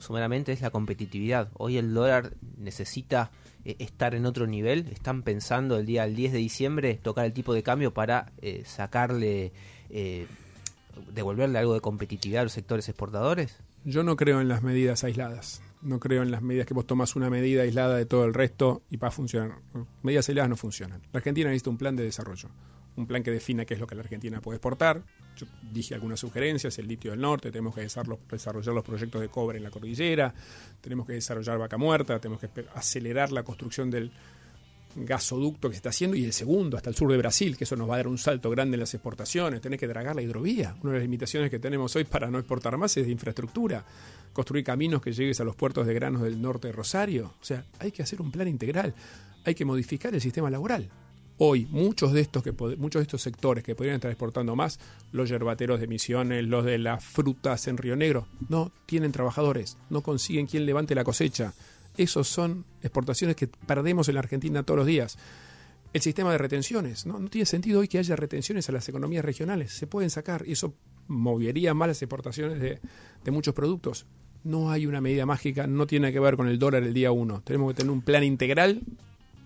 sumeramente, 0.00 0.50
es 0.52 0.60
la 0.62 0.70
competitividad. 0.70 1.48
Hoy 1.54 1.76
el 1.76 1.94
dólar 1.94 2.32
necesita 2.58 3.30
eh, 3.64 3.76
estar 3.78 4.16
en 4.16 4.26
otro 4.26 4.48
nivel. 4.48 4.88
Están 4.90 5.22
pensando 5.22 5.76
el 5.78 5.86
día 5.86 6.04
el 6.04 6.16
10 6.16 6.32
de 6.32 6.38
diciembre 6.38 6.98
tocar 7.00 7.24
el 7.24 7.32
tipo 7.32 7.54
de 7.54 7.62
cambio 7.62 7.94
para 7.94 8.32
eh, 8.40 8.64
sacarle, 8.66 9.52
eh, 9.90 10.26
devolverle 11.12 11.58
algo 11.58 11.74
de 11.74 11.80
competitividad 11.80 12.40
a 12.40 12.44
los 12.44 12.52
sectores 12.52 12.88
exportadores. 12.88 13.58
Yo 13.84 14.02
no 14.02 14.16
creo 14.16 14.40
en 14.40 14.48
las 14.48 14.62
medidas 14.62 15.04
aisladas. 15.04 15.62
No 15.80 15.98
creo 15.98 16.22
en 16.22 16.30
las 16.30 16.42
medidas 16.42 16.66
que 16.66 16.74
vos 16.74 16.86
tomás 16.86 17.16
una 17.16 17.28
medida 17.28 17.62
aislada 17.62 17.96
de 17.96 18.06
todo 18.06 18.24
el 18.24 18.34
resto 18.34 18.82
y 18.90 18.96
va 18.96 19.08
a 19.08 19.10
funcionar. 19.10 19.58
Medidas 20.02 20.28
aisladas 20.28 20.50
no 20.50 20.56
funcionan. 20.56 21.02
La 21.12 21.18
Argentina 21.18 21.48
necesita 21.48 21.70
un 21.70 21.78
plan 21.78 21.96
de 21.96 22.04
desarrollo. 22.04 22.48
Un 22.94 23.06
plan 23.06 23.22
que 23.22 23.30
defina 23.30 23.64
qué 23.64 23.74
es 23.74 23.80
lo 23.80 23.86
que 23.86 23.94
la 23.94 24.02
Argentina 24.02 24.40
puede 24.40 24.56
exportar. 24.56 25.02
Yo 25.36 25.46
dije 25.72 25.94
algunas 25.94 26.20
sugerencias, 26.20 26.78
el 26.78 26.86
litio 26.86 27.10
del 27.10 27.20
norte, 27.20 27.50
tenemos 27.50 27.74
que 27.74 27.80
desarrollar, 27.80 28.74
los 28.74 28.84
proyectos 28.84 29.20
de 29.20 29.28
cobre 29.28 29.56
en 29.58 29.64
la 29.64 29.70
cordillera, 29.70 30.34
tenemos 30.80 31.06
que 31.06 31.14
desarrollar 31.14 31.58
vaca 31.58 31.78
muerta, 31.78 32.20
tenemos 32.20 32.40
que 32.40 32.66
acelerar 32.74 33.32
la 33.32 33.42
construcción 33.42 33.90
del 33.90 34.12
gasoducto 34.96 35.68
que 35.68 35.74
se 35.74 35.78
está 35.78 35.90
haciendo 35.90 36.16
y 36.16 36.24
el 36.24 36.32
segundo 36.32 36.76
hasta 36.76 36.90
el 36.90 36.96
sur 36.96 37.10
de 37.10 37.18
Brasil, 37.18 37.56
que 37.56 37.64
eso 37.64 37.76
nos 37.76 37.88
va 37.88 37.94
a 37.94 37.96
dar 37.98 38.08
un 38.08 38.18
salto 38.18 38.50
grande 38.50 38.76
en 38.76 38.80
las 38.80 38.94
exportaciones, 38.94 39.60
tenés 39.60 39.78
que 39.78 39.86
dragar 39.86 40.16
la 40.16 40.22
hidrovía. 40.22 40.74
Una 40.82 40.92
de 40.92 40.98
las 40.98 41.04
limitaciones 41.04 41.50
que 41.50 41.58
tenemos 41.58 41.94
hoy 41.96 42.04
para 42.04 42.30
no 42.30 42.38
exportar 42.38 42.76
más 42.76 42.96
es 42.96 43.06
de 43.06 43.12
infraestructura, 43.12 43.84
construir 44.32 44.64
caminos 44.64 45.02
que 45.02 45.12
llegues 45.12 45.40
a 45.40 45.44
los 45.44 45.56
puertos 45.56 45.86
de 45.86 45.94
granos 45.94 46.22
del 46.22 46.40
norte 46.40 46.68
de 46.68 46.72
Rosario. 46.72 47.34
O 47.40 47.44
sea, 47.44 47.64
hay 47.78 47.92
que 47.92 48.02
hacer 48.02 48.20
un 48.20 48.30
plan 48.30 48.48
integral, 48.48 48.94
hay 49.44 49.54
que 49.54 49.64
modificar 49.64 50.14
el 50.14 50.20
sistema 50.20 50.50
laboral. 50.50 50.88
Hoy, 51.38 51.66
muchos 51.70 52.12
de 52.12 52.20
estos 52.20 52.42
que 52.42 52.52
muchos 52.52 53.00
de 53.00 53.02
estos 53.02 53.22
sectores 53.22 53.64
que 53.64 53.74
podrían 53.74 53.96
estar 53.96 54.10
exportando 54.10 54.54
más, 54.54 54.78
los 55.10 55.28
yerbateros 55.28 55.80
de 55.80 55.86
Misiones, 55.86 56.44
los 56.44 56.64
de 56.64 56.78
las 56.78 57.04
frutas 57.04 57.66
en 57.66 57.78
Río 57.78 57.96
Negro, 57.96 58.28
no 58.48 58.70
tienen 58.86 59.12
trabajadores, 59.12 59.76
no 59.90 60.02
consiguen 60.02 60.46
quien 60.46 60.66
levante 60.66 60.94
la 60.94 61.04
cosecha. 61.04 61.54
Esos 61.96 62.28
son 62.28 62.64
exportaciones 62.82 63.36
que 63.36 63.48
perdemos 63.48 64.08
en 64.08 64.14
la 64.14 64.20
Argentina 64.20 64.62
todos 64.62 64.78
los 64.78 64.86
días. 64.86 65.18
El 65.92 66.00
sistema 66.00 66.32
de 66.32 66.38
retenciones, 66.38 67.04
¿no? 67.04 67.18
Tiene 67.28 67.44
sentido 67.44 67.80
hoy 67.80 67.88
que 67.88 67.98
haya 67.98 68.16
retenciones 68.16 68.68
a 68.68 68.72
las 68.72 68.88
economías 68.88 69.24
regionales. 69.24 69.72
Se 69.72 69.86
pueden 69.86 70.08
sacar 70.08 70.44
y 70.46 70.52
eso 70.52 70.74
movería 71.06 71.74
más 71.74 71.88
las 71.88 72.02
exportaciones 72.02 72.60
de, 72.60 72.80
de 73.22 73.30
muchos 73.30 73.54
productos. 73.54 74.06
No 74.44 74.70
hay 74.70 74.86
una 74.86 75.00
medida 75.00 75.26
mágica, 75.26 75.66
no 75.66 75.86
tiene 75.86 76.12
que 76.12 76.18
ver 76.18 76.36
con 76.36 76.48
el 76.48 76.58
dólar 76.58 76.82
el 76.82 76.94
día 76.94 77.12
uno. 77.12 77.42
Tenemos 77.42 77.72
que 77.72 77.78
tener 77.78 77.92
un 77.92 78.00
plan 78.00 78.24
integral 78.24 78.82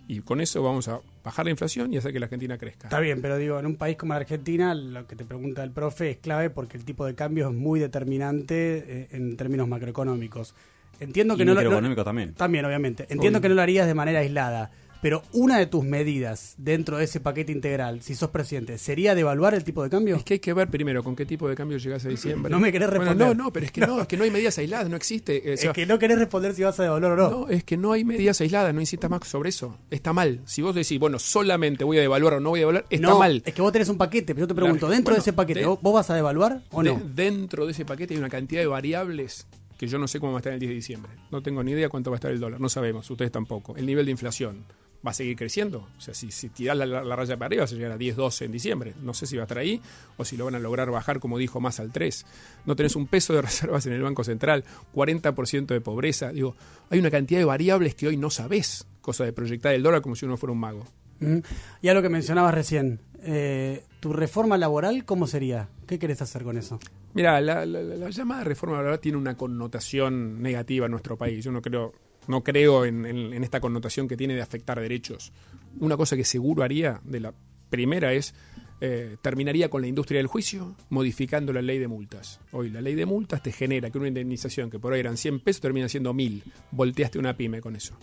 y 0.08 0.20
con 0.20 0.40
eso 0.40 0.62
vamos 0.62 0.88
a 0.88 1.00
bajar 1.24 1.46
la 1.46 1.50
inflación 1.50 1.92
y 1.92 1.96
hacer 1.96 2.12
que 2.12 2.20
la 2.20 2.26
Argentina 2.26 2.56
crezca. 2.56 2.86
Está 2.86 3.00
bien, 3.00 3.20
pero 3.20 3.36
digo, 3.36 3.58
en 3.58 3.66
un 3.66 3.76
país 3.76 3.96
como 3.96 4.12
la 4.12 4.20
Argentina, 4.20 4.74
lo 4.74 5.06
que 5.06 5.16
te 5.16 5.24
pregunta 5.24 5.64
el 5.64 5.72
profe 5.72 6.10
es 6.12 6.16
clave 6.18 6.50
porque 6.50 6.76
el 6.76 6.84
tipo 6.84 7.04
de 7.04 7.14
cambio 7.14 7.48
es 7.48 7.54
muy 7.54 7.80
determinante 7.80 8.84
eh, 8.86 9.08
en 9.10 9.36
términos 9.36 9.66
macroeconómicos. 9.66 10.54
Entiendo 11.00 11.36
que 11.36 11.42
Y 11.42 11.46
no 11.46 11.54
lo- 11.54 12.04
también. 12.04 12.34
También, 12.34 12.64
obviamente. 12.64 13.04
Entiendo 13.04 13.38
Obvio. 13.38 13.42
que 13.42 13.48
no 13.50 13.54
lo 13.56 13.62
harías 13.62 13.86
de 13.86 13.94
manera 13.94 14.20
aislada. 14.20 14.70
Pero 15.02 15.22
una 15.34 15.58
de 15.58 15.66
tus 15.66 15.84
medidas 15.84 16.54
dentro 16.56 16.96
de 16.96 17.04
ese 17.04 17.20
paquete 17.20 17.52
integral, 17.52 18.00
si 18.02 18.14
sos 18.14 18.30
presidente, 18.30 18.78
¿sería 18.78 19.14
devaluar 19.14 19.54
el 19.54 19.62
tipo 19.62 19.82
de 19.82 19.90
cambio? 19.90 20.16
Es 20.16 20.24
que 20.24 20.34
hay 20.34 20.40
que 20.40 20.54
ver 20.54 20.68
primero 20.68 21.04
con 21.04 21.14
qué 21.14 21.26
tipo 21.26 21.46
de 21.48 21.54
cambio 21.54 21.76
llegas 21.76 22.04
a 22.06 22.08
diciembre. 22.08 22.50
No 22.50 22.58
me 22.58 22.72
querés 22.72 22.88
Bueno, 22.88 23.02
responder. 23.04 23.36
no, 23.36 23.44
no, 23.44 23.52
pero 23.52 23.66
es 23.66 23.72
que 23.72 23.82
no, 23.82 24.00
es 24.00 24.08
que 24.08 24.16
no 24.16 24.24
hay 24.24 24.30
medidas 24.30 24.56
aisladas, 24.58 24.88
no 24.88 24.96
existe. 24.96 25.36
eh, 25.50 25.54
es 25.54 25.68
que 25.68 25.84
no 25.84 25.98
querés 25.98 26.18
responder 26.18 26.54
si 26.54 26.62
vas 26.62 26.80
a 26.80 26.84
devaluar 26.84 27.12
o 27.12 27.16
no. 27.16 27.30
No, 27.30 27.48
es 27.50 27.62
que 27.62 27.76
no 27.76 27.92
hay 27.92 28.04
medidas 28.04 28.40
aisladas, 28.40 28.72
no 28.74 28.80
insistas 28.80 29.10
más 29.10 29.20
sobre 29.28 29.50
eso. 29.50 29.76
Está 29.90 30.14
mal. 30.14 30.40
Si 30.46 30.62
vos 30.62 30.74
decís, 30.74 30.98
bueno, 30.98 31.18
solamente 31.18 31.84
voy 31.84 31.98
a 31.98 32.00
devaluar 32.00 32.34
o 32.34 32.40
no 32.40 32.48
voy 32.50 32.60
a 32.60 32.62
devaluar, 32.62 32.86
está 32.88 33.06
No, 33.06 33.18
mal. 33.18 33.42
Es 33.44 33.52
que 33.52 33.62
vos 33.62 33.72
tenés 33.72 33.90
un 33.90 33.98
paquete, 33.98 34.34
pero 34.34 34.44
yo 34.44 34.48
te 34.48 34.54
pregunto, 34.54 34.88
dentro 34.88 35.12
de 35.14 35.20
ese 35.20 35.34
paquete, 35.34 35.60
de- 35.60 35.66
¿vos, 35.66 35.78
vos 35.82 35.92
vas 35.92 36.08
a 36.08 36.14
devaluar 36.14 36.62
o 36.70 36.82
De- 36.82 36.90
no? 36.94 37.02
dentro 37.14 37.66
de 37.66 37.72
ese 37.72 37.84
paquete 37.84 38.14
hay 38.14 38.18
una 38.18 38.30
cantidad 38.30 38.62
de 38.62 38.66
variables 38.66 39.46
que 39.76 39.86
yo 39.86 39.98
no 39.98 40.08
sé 40.08 40.20
cómo 40.20 40.32
va 40.32 40.38
a 40.38 40.40
estar 40.40 40.52
el 40.52 40.60
10 40.60 40.70
de 40.70 40.74
diciembre. 40.74 41.12
No 41.30 41.42
tengo 41.42 41.62
ni 41.62 41.72
idea 41.72 41.88
cuánto 41.88 42.10
va 42.10 42.16
a 42.16 42.18
estar 42.18 42.30
el 42.30 42.40
dólar, 42.40 42.60
no 42.60 42.68
sabemos, 42.68 43.10
ustedes 43.10 43.32
tampoco. 43.32 43.76
El 43.76 43.86
nivel 43.86 44.06
de 44.06 44.12
inflación 44.12 44.64
va 45.06 45.10
a 45.10 45.14
seguir 45.14 45.36
creciendo. 45.36 45.88
O 45.96 46.00
sea, 46.00 46.14
si, 46.14 46.30
si 46.30 46.48
tirás 46.48 46.76
la, 46.76 47.16
raya 47.16 47.36
para 47.36 47.46
arriba, 47.46 47.62
vas 47.62 47.72
a 47.72 47.76
llegar 47.76 47.92
a 47.92 47.98
10, 47.98 48.16
12 48.16 48.44
en 48.46 48.52
diciembre. 48.52 48.94
No 49.02 49.14
sé 49.14 49.26
si 49.26 49.36
va 49.36 49.42
a 49.42 49.44
estar 49.44 49.58
ahí 49.58 49.80
o 50.16 50.24
si 50.24 50.36
lo 50.36 50.44
van 50.44 50.54
a 50.54 50.58
lograr 50.58 50.90
bajar, 50.90 51.20
como 51.20 51.38
dijo, 51.38 51.60
más 51.60 51.80
al 51.80 51.92
3. 51.92 52.26
No 52.64 52.76
tenés 52.76 52.96
un 52.96 53.06
peso 53.06 53.32
de 53.32 53.42
reservas 53.42 53.86
en 53.86 53.92
el 53.92 54.02
Banco 54.02 54.24
Central, 54.24 54.64
40% 54.94 55.66
de 55.66 55.80
pobreza. 55.80 56.32
Digo, 56.32 56.56
hay 56.90 56.98
una 56.98 57.10
cantidad 57.10 57.40
de 57.40 57.44
variables 57.44 57.94
que 57.94 58.08
hoy 58.08 58.16
no 58.16 58.30
sabés, 58.30 58.86
cosa 59.00 59.24
de 59.24 59.32
proyectar 59.32 59.74
el 59.74 59.82
dólar 59.82 60.02
como 60.02 60.16
si 60.16 60.24
uno 60.24 60.36
fuera 60.36 60.52
un 60.52 60.60
mago. 60.60 60.86
Mm. 61.20 61.38
Y 61.82 61.88
a 61.88 61.94
lo 61.94 62.02
que 62.02 62.08
mencionabas 62.08 62.54
recién, 62.54 63.00
eh, 63.22 63.84
¿tu 64.00 64.12
reforma 64.12 64.58
laboral 64.58 65.04
cómo 65.04 65.26
sería? 65.26 65.68
¿Qué 65.86 65.98
querés 65.98 66.20
hacer 66.22 66.42
con 66.44 66.58
eso? 66.58 66.78
Mira, 67.14 67.40
la, 67.40 67.64
la- 67.64 67.82
la- 67.82 67.96
la 67.96 68.10
llamada 68.10 68.44
reforma 68.44 68.76
laboral 68.76 69.00
tiene 69.00 69.16
una 69.18 69.36
connotación 69.36 70.42
negativa 70.42 70.86
en 70.86 70.92
nuestro 70.92 71.16
país. 71.16 71.42
Yo 71.44 71.50
no 71.52 71.62
creo, 71.62 71.92
no 72.28 72.42
creo 72.44 72.84
en, 72.84 73.32
esta 73.42 73.60
connotación 73.60 74.06
que 74.08 74.16
tiene 74.16 74.34
de 74.34 74.42
afectar 74.42 74.78
derechos. 74.80 75.32
Una 75.80 75.96
cosa 75.96 76.16
que 76.16 76.24
seguro 76.24 76.62
haría, 76.62 77.00
de 77.04 77.20
la 77.20 77.34
primera 77.70 78.12
es, 78.12 78.34
eh, 78.82 79.16
terminaría 79.22 79.70
con 79.70 79.80
la 79.80 79.88
industria 79.88 80.18
del 80.18 80.26
juicio 80.26 80.76
modificando 80.90 81.52
la 81.54 81.62
ley 81.62 81.78
de 81.78 81.88
multas. 81.88 82.40
Hoy 82.52 82.68
la 82.68 82.82
ley 82.82 82.94
de 82.94 83.06
multas 83.06 83.42
te 83.42 83.50
genera 83.50 83.88
que 83.90 83.96
una 83.98 84.08
indemnización 84.08 84.68
que 84.68 84.78
por 84.78 84.92
ahí 84.92 85.00
eran 85.00 85.16
100 85.16 85.40
pesos 85.40 85.62
termina 85.62 85.88
siendo 85.88 86.12
1000. 86.12 86.42
Volteaste 86.72 87.18
una 87.18 87.34
pyme 87.36 87.62
con 87.62 87.74
eso. 87.74 87.96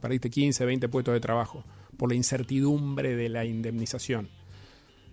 Perdiste 0.00 0.30
15, 0.30 0.64
20 0.64 0.88
puestos 0.88 1.12
de 1.14 1.20
trabajo 1.20 1.64
por 1.96 2.10
la 2.10 2.16
incertidumbre 2.16 3.16
de 3.16 3.28
la 3.28 3.44
indemnización. 3.44 4.28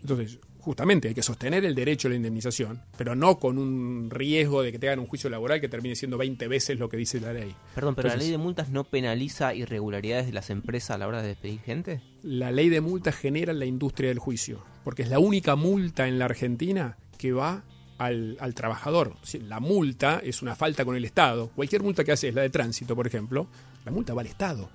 Entonces, 0.02 0.40
justamente 0.62 1.08
hay 1.08 1.14
que 1.14 1.24
sostener 1.24 1.66
el 1.66 1.76
derecho 1.76 2.08
a 2.08 2.12
la 2.12 2.16
indemnización, 2.16 2.82
pero 2.98 3.16
no 3.16 3.40
con 3.40 3.58
un 3.58 4.10
riesgo 4.10 4.62
de 4.62 4.72
que 4.72 4.80
te 4.80 4.88
hagan 4.88 5.00
un 5.00 5.08
juicio 5.08 5.30
laboral 5.30 5.60
que 5.60 5.68
termine 5.68 5.96
siendo 5.96 6.18
20 6.18 6.48
veces 6.48 6.80
lo 6.80 6.88
que 6.90 6.98
dice 6.98 7.20
la 7.20 7.34
ley. 7.34 7.54
Perdón, 7.76 7.96
pero 7.96 8.10
la 8.10 8.16
ley 8.16 8.30
de 8.30 8.38
multas 8.38 8.70
no 8.70 8.84
penaliza 8.84 9.54
irregularidades 9.54 10.28
de 10.28 10.34
las 10.34 10.50
empresas 10.50 10.92
a 10.92 10.98
la 10.98 11.08
hora 11.08 11.22
de 11.22 11.30
despedir 11.30 11.60
gente. 11.62 12.02
La 12.24 12.52
ley 12.52 12.70
de 12.70 12.82
multas 12.82 13.16
genera 13.16 13.54
la 13.54 13.66
industria 13.66 14.10
del 14.10 14.20
juicio, 14.20 14.64
porque 14.84 15.04
es 15.04 15.10
la 15.10 15.20
única 15.20 15.56
multa 15.56 16.08
en 16.08 16.20
la 16.20 16.26
Argentina 16.26 16.98
que 17.18 17.34
va 17.34 17.64
al, 17.98 18.38
al 18.40 18.54
trabajador. 18.54 19.16
La 19.42 19.60
multa 19.60 20.22
es 20.24 20.42
una 20.42 20.56
falta 20.56 20.86
con 20.86 20.96
el 20.96 21.06
Estado. 21.06 21.50
Cualquier 21.56 21.84
multa 21.84 22.04
que 22.04 22.12
haces, 22.12 22.34
la 22.34 22.42
de 22.42 22.50
tránsito, 22.50 22.96
por 22.96 23.08
ejemplo, 23.08 23.48
la 23.86 23.92
multa 23.92 24.14
va 24.14 24.22
al 24.22 24.28
Estado, 24.28 24.70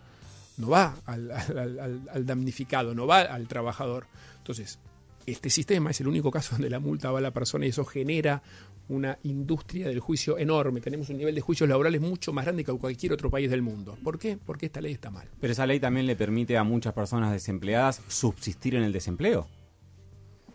no 0.58 0.68
va 0.70 0.96
al, 1.04 1.30
al- 1.30 1.78
al- 1.78 2.08
al 2.12 2.26
damnificado, 2.26 2.94
no 2.94 3.06
va 3.06 3.20
al 3.20 3.46
trabajador. 3.48 4.06
Entonces, 4.38 4.78
este 5.26 5.50
sistema 5.50 5.90
es 5.90 6.00
el 6.00 6.08
único 6.08 6.30
caso 6.30 6.52
donde 6.52 6.70
la 6.70 6.78
multa 6.78 7.10
va 7.10 7.18
a 7.18 7.22
la 7.22 7.32
persona 7.32 7.66
y 7.66 7.70
eso 7.70 7.84
genera 7.84 8.42
una 8.88 9.18
industria 9.25 9.88
del 9.88 9.98
juicio 9.98 10.38
enorme. 10.38 10.80
Tenemos 10.80 11.08
un 11.10 11.16
nivel 11.18 11.34
de 11.34 11.40
juicios 11.40 11.68
laborales 11.68 12.00
mucho 12.00 12.32
más 12.32 12.44
grande 12.44 12.62
que 12.62 12.72
cualquier 12.75 13.12
otro 13.12 13.28
país 13.30 13.50
del 13.50 13.60
mundo. 13.60 13.98
¿Por 14.04 14.18
qué? 14.18 14.38
Porque 14.38 14.66
esta 14.66 14.80
ley 14.80 14.92
está 14.92 15.10
mal. 15.10 15.28
Pero 15.40 15.52
esa 15.52 15.66
ley 15.66 15.80
también 15.80 16.06
le 16.06 16.14
permite 16.14 16.56
a 16.56 16.62
muchas 16.62 16.92
personas 16.92 17.32
desempleadas 17.32 18.00
subsistir 18.06 18.76
en 18.76 18.84
el 18.84 18.92
desempleo. 18.92 19.48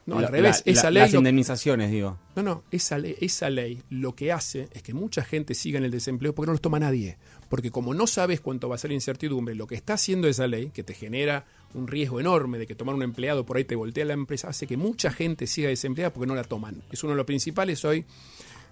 No, 0.06 0.20
La- 0.20 0.28
al 0.28 0.34
revés, 0.34 0.64
la- 0.66 0.72
esa 0.72 0.84
la- 0.86 0.92
ley 0.92 1.02
Las 1.04 1.12
lo- 1.14 1.20
indemnizaciones, 1.20 1.92
digo. 1.92 2.18
No, 2.38 2.42
no, 2.42 2.64
esa 2.72 2.98
ley, 2.98 3.16
esa 3.20 3.50
ley 3.50 3.84
lo 3.90 4.16
que 4.16 4.32
hace 4.32 4.68
es 4.72 4.82
que 4.82 4.94
mucha 4.94 5.24
gente 5.24 5.54
siga 5.54 5.78
en 5.78 5.84
el 5.84 5.92
desempleo 5.92 6.34
porque 6.34 6.48
no 6.48 6.54
los 6.54 6.62
toma 6.62 6.80
nadie. 6.80 7.18
Porque 7.52 7.70
como 7.70 7.94
no 7.94 8.08
sabes 8.08 8.40
cuánto 8.40 8.70
va 8.70 8.76
a 8.76 8.78
ser 8.78 8.92
la 8.92 8.96
incertidumbre, 8.96 9.56
lo 9.56 9.68
que 9.68 9.76
está 9.76 9.96
haciendo 9.96 10.30
esa 10.30 10.48
ley, 10.48 10.70
que 10.70 10.84
te 10.84 10.94
genera 10.94 11.46
un 11.74 11.86
riesgo 11.86 12.22
enorme 12.22 12.58
de 12.58 12.66
que 12.66 12.76
tomar 12.76 12.96
un 12.96 13.04
empleado 13.04 13.46
por 13.46 13.58
ahí 13.58 13.66
te 13.66 13.76
voltea 13.76 14.06
la 14.06 14.14
empresa, 14.14 14.48
hace 14.48 14.66
que 14.66 14.78
mucha 14.78 15.12
gente 15.12 15.46
siga 15.48 15.68
desempleada 15.68 16.14
porque 16.14 16.28
no 16.28 16.34
la 16.34 16.46
toman. 16.46 16.82
Es 16.90 17.04
uno 17.04 17.12
de 17.12 17.18
los 17.18 17.26
principales 17.26 17.84
hoy, 17.84 18.06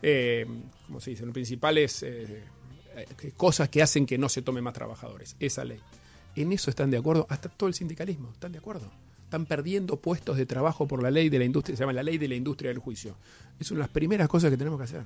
eh, 0.01 0.45
¿cómo 0.87 1.01
se 1.01 1.09
dice? 1.09 1.25
Los 1.25 1.33
principales 1.33 2.03
eh, 2.03 2.41
eh, 2.95 3.31
cosas 3.35 3.67
que 3.67 3.81
hacen 3.81 4.05
que 4.05 4.17
no 4.17 4.29
se 4.29 4.43
tomen 4.43 4.63
más 4.63 4.75
trabajadores. 4.75 5.35
Esa 5.41 5.65
ley. 5.65 5.81
En 6.37 6.53
eso 6.53 6.69
están 6.69 6.89
de 6.89 6.99
acuerdo, 6.99 7.27
hasta 7.27 7.49
todo 7.49 7.67
el 7.67 7.73
sindicalismo, 7.73 8.31
están 8.31 8.53
de 8.53 8.59
acuerdo. 8.59 8.89
Están 9.25 9.45
perdiendo 9.45 9.97
puestos 9.97 10.37
de 10.37 10.45
trabajo 10.45 10.87
por 10.87 11.03
la 11.03 11.11
ley 11.11 11.27
de 11.27 11.37
la 11.37 11.43
industria, 11.43 11.75
se 11.75 11.81
llama 11.83 11.91
la 11.91 12.01
ley 12.01 12.17
de 12.17 12.29
la 12.29 12.35
industria 12.35 12.69
del 12.69 12.79
juicio. 12.79 13.17
Es 13.59 13.71
una 13.71 13.79
de 13.79 13.83
las 13.83 13.89
primeras 13.89 14.29
cosas 14.29 14.49
que 14.49 14.55
tenemos 14.55 14.79
que 14.79 14.85
hacer. 14.85 15.03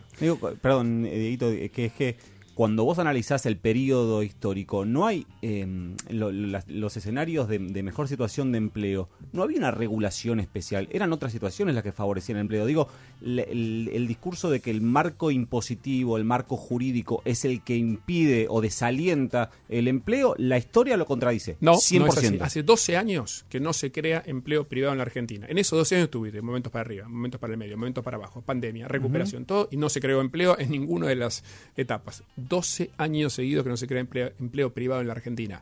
Perdón, 0.61 1.07
eh, 1.07 1.71
que 1.73 1.85
es 1.85 1.93
que 1.93 2.42
cuando 2.53 2.83
vos 2.83 2.99
analizás 2.99 3.45
el 3.45 3.57
periodo 3.57 4.23
histórico, 4.23 4.85
no 4.85 5.07
hay 5.07 5.25
eh, 5.41 5.65
lo- 6.09 6.31
las- 6.31 6.67
los 6.67 6.95
escenarios 6.97 7.47
de, 7.47 7.59
de 7.59 7.83
mejor 7.83 8.07
situación 8.07 8.51
de 8.51 8.57
empleo, 8.59 9.09
no 9.31 9.43
había 9.43 9.57
una 9.57 9.71
regulación 9.71 10.39
especial, 10.39 10.87
eran 10.91 11.13
otras 11.13 11.31
situaciones 11.31 11.73
las 11.75 11.83
que 11.83 11.91
favorecían 11.91 12.37
el 12.37 12.41
empleo. 12.41 12.65
Digo, 12.65 12.87
el 13.21 14.05
discurso 14.07 14.49
de 14.49 14.59
que 14.59 14.71
el 14.71 14.81
marco 14.81 15.31
impositivo, 15.31 16.17
el 16.17 16.23
marco 16.25 16.57
jurídico 16.57 17.21
es 17.25 17.45
el 17.45 17.61
que 17.63 17.75
impide 17.75 18.47
o 18.49 18.61
desalienta 18.61 19.49
el 19.69 19.87
empleo, 19.87 20.35
la 20.37 20.57
historia 20.57 20.97
lo 20.97 21.05
contradice. 21.05 21.57
No, 21.61 21.73
100%. 21.75 21.99
no 21.99 22.07
es 22.07 22.17
así. 22.17 22.37
Hace 22.41 22.63
12 22.63 22.97
años 22.97 23.45
que 23.49 23.59
no 23.59 23.73
se 23.73 23.91
crea 23.91 24.21
empleo 24.25 24.67
privado 24.67 24.91
en 24.93 24.97
la 24.97 25.03
Argentina. 25.03 25.45
En 25.49 25.57
esos 25.57 25.77
12 25.79 25.95
años 25.95 26.09
tuviste 26.09 26.41
momentos 26.41 26.71
para 26.71 26.81
arriba, 26.81 27.07
momentos 27.07 27.39
para 27.39 27.53
el 27.53 27.57
medio, 27.59 27.77
momentos 27.77 28.03
para 28.03 28.17
abajo, 28.17 28.41
pandemia, 28.41 28.87
recuperación, 28.87 29.45
todo, 29.45 29.67
y 29.71 29.77
no 29.77 29.89
se 29.89 29.99
creó 30.01 30.21
empleo 30.21 30.57
en 30.59 30.71
ninguna 30.71 31.07
de 31.07 31.15
las 31.15 31.43
etapas. 31.75 32.23
12 32.47 32.91
años 32.97 33.33
seguidos 33.33 33.63
que 33.63 33.69
no 33.69 33.77
se 33.77 33.87
crea 33.87 34.33
empleo, 34.39 34.73
privado 34.73 35.01
en 35.01 35.07
la 35.07 35.13
Argentina. 35.13 35.61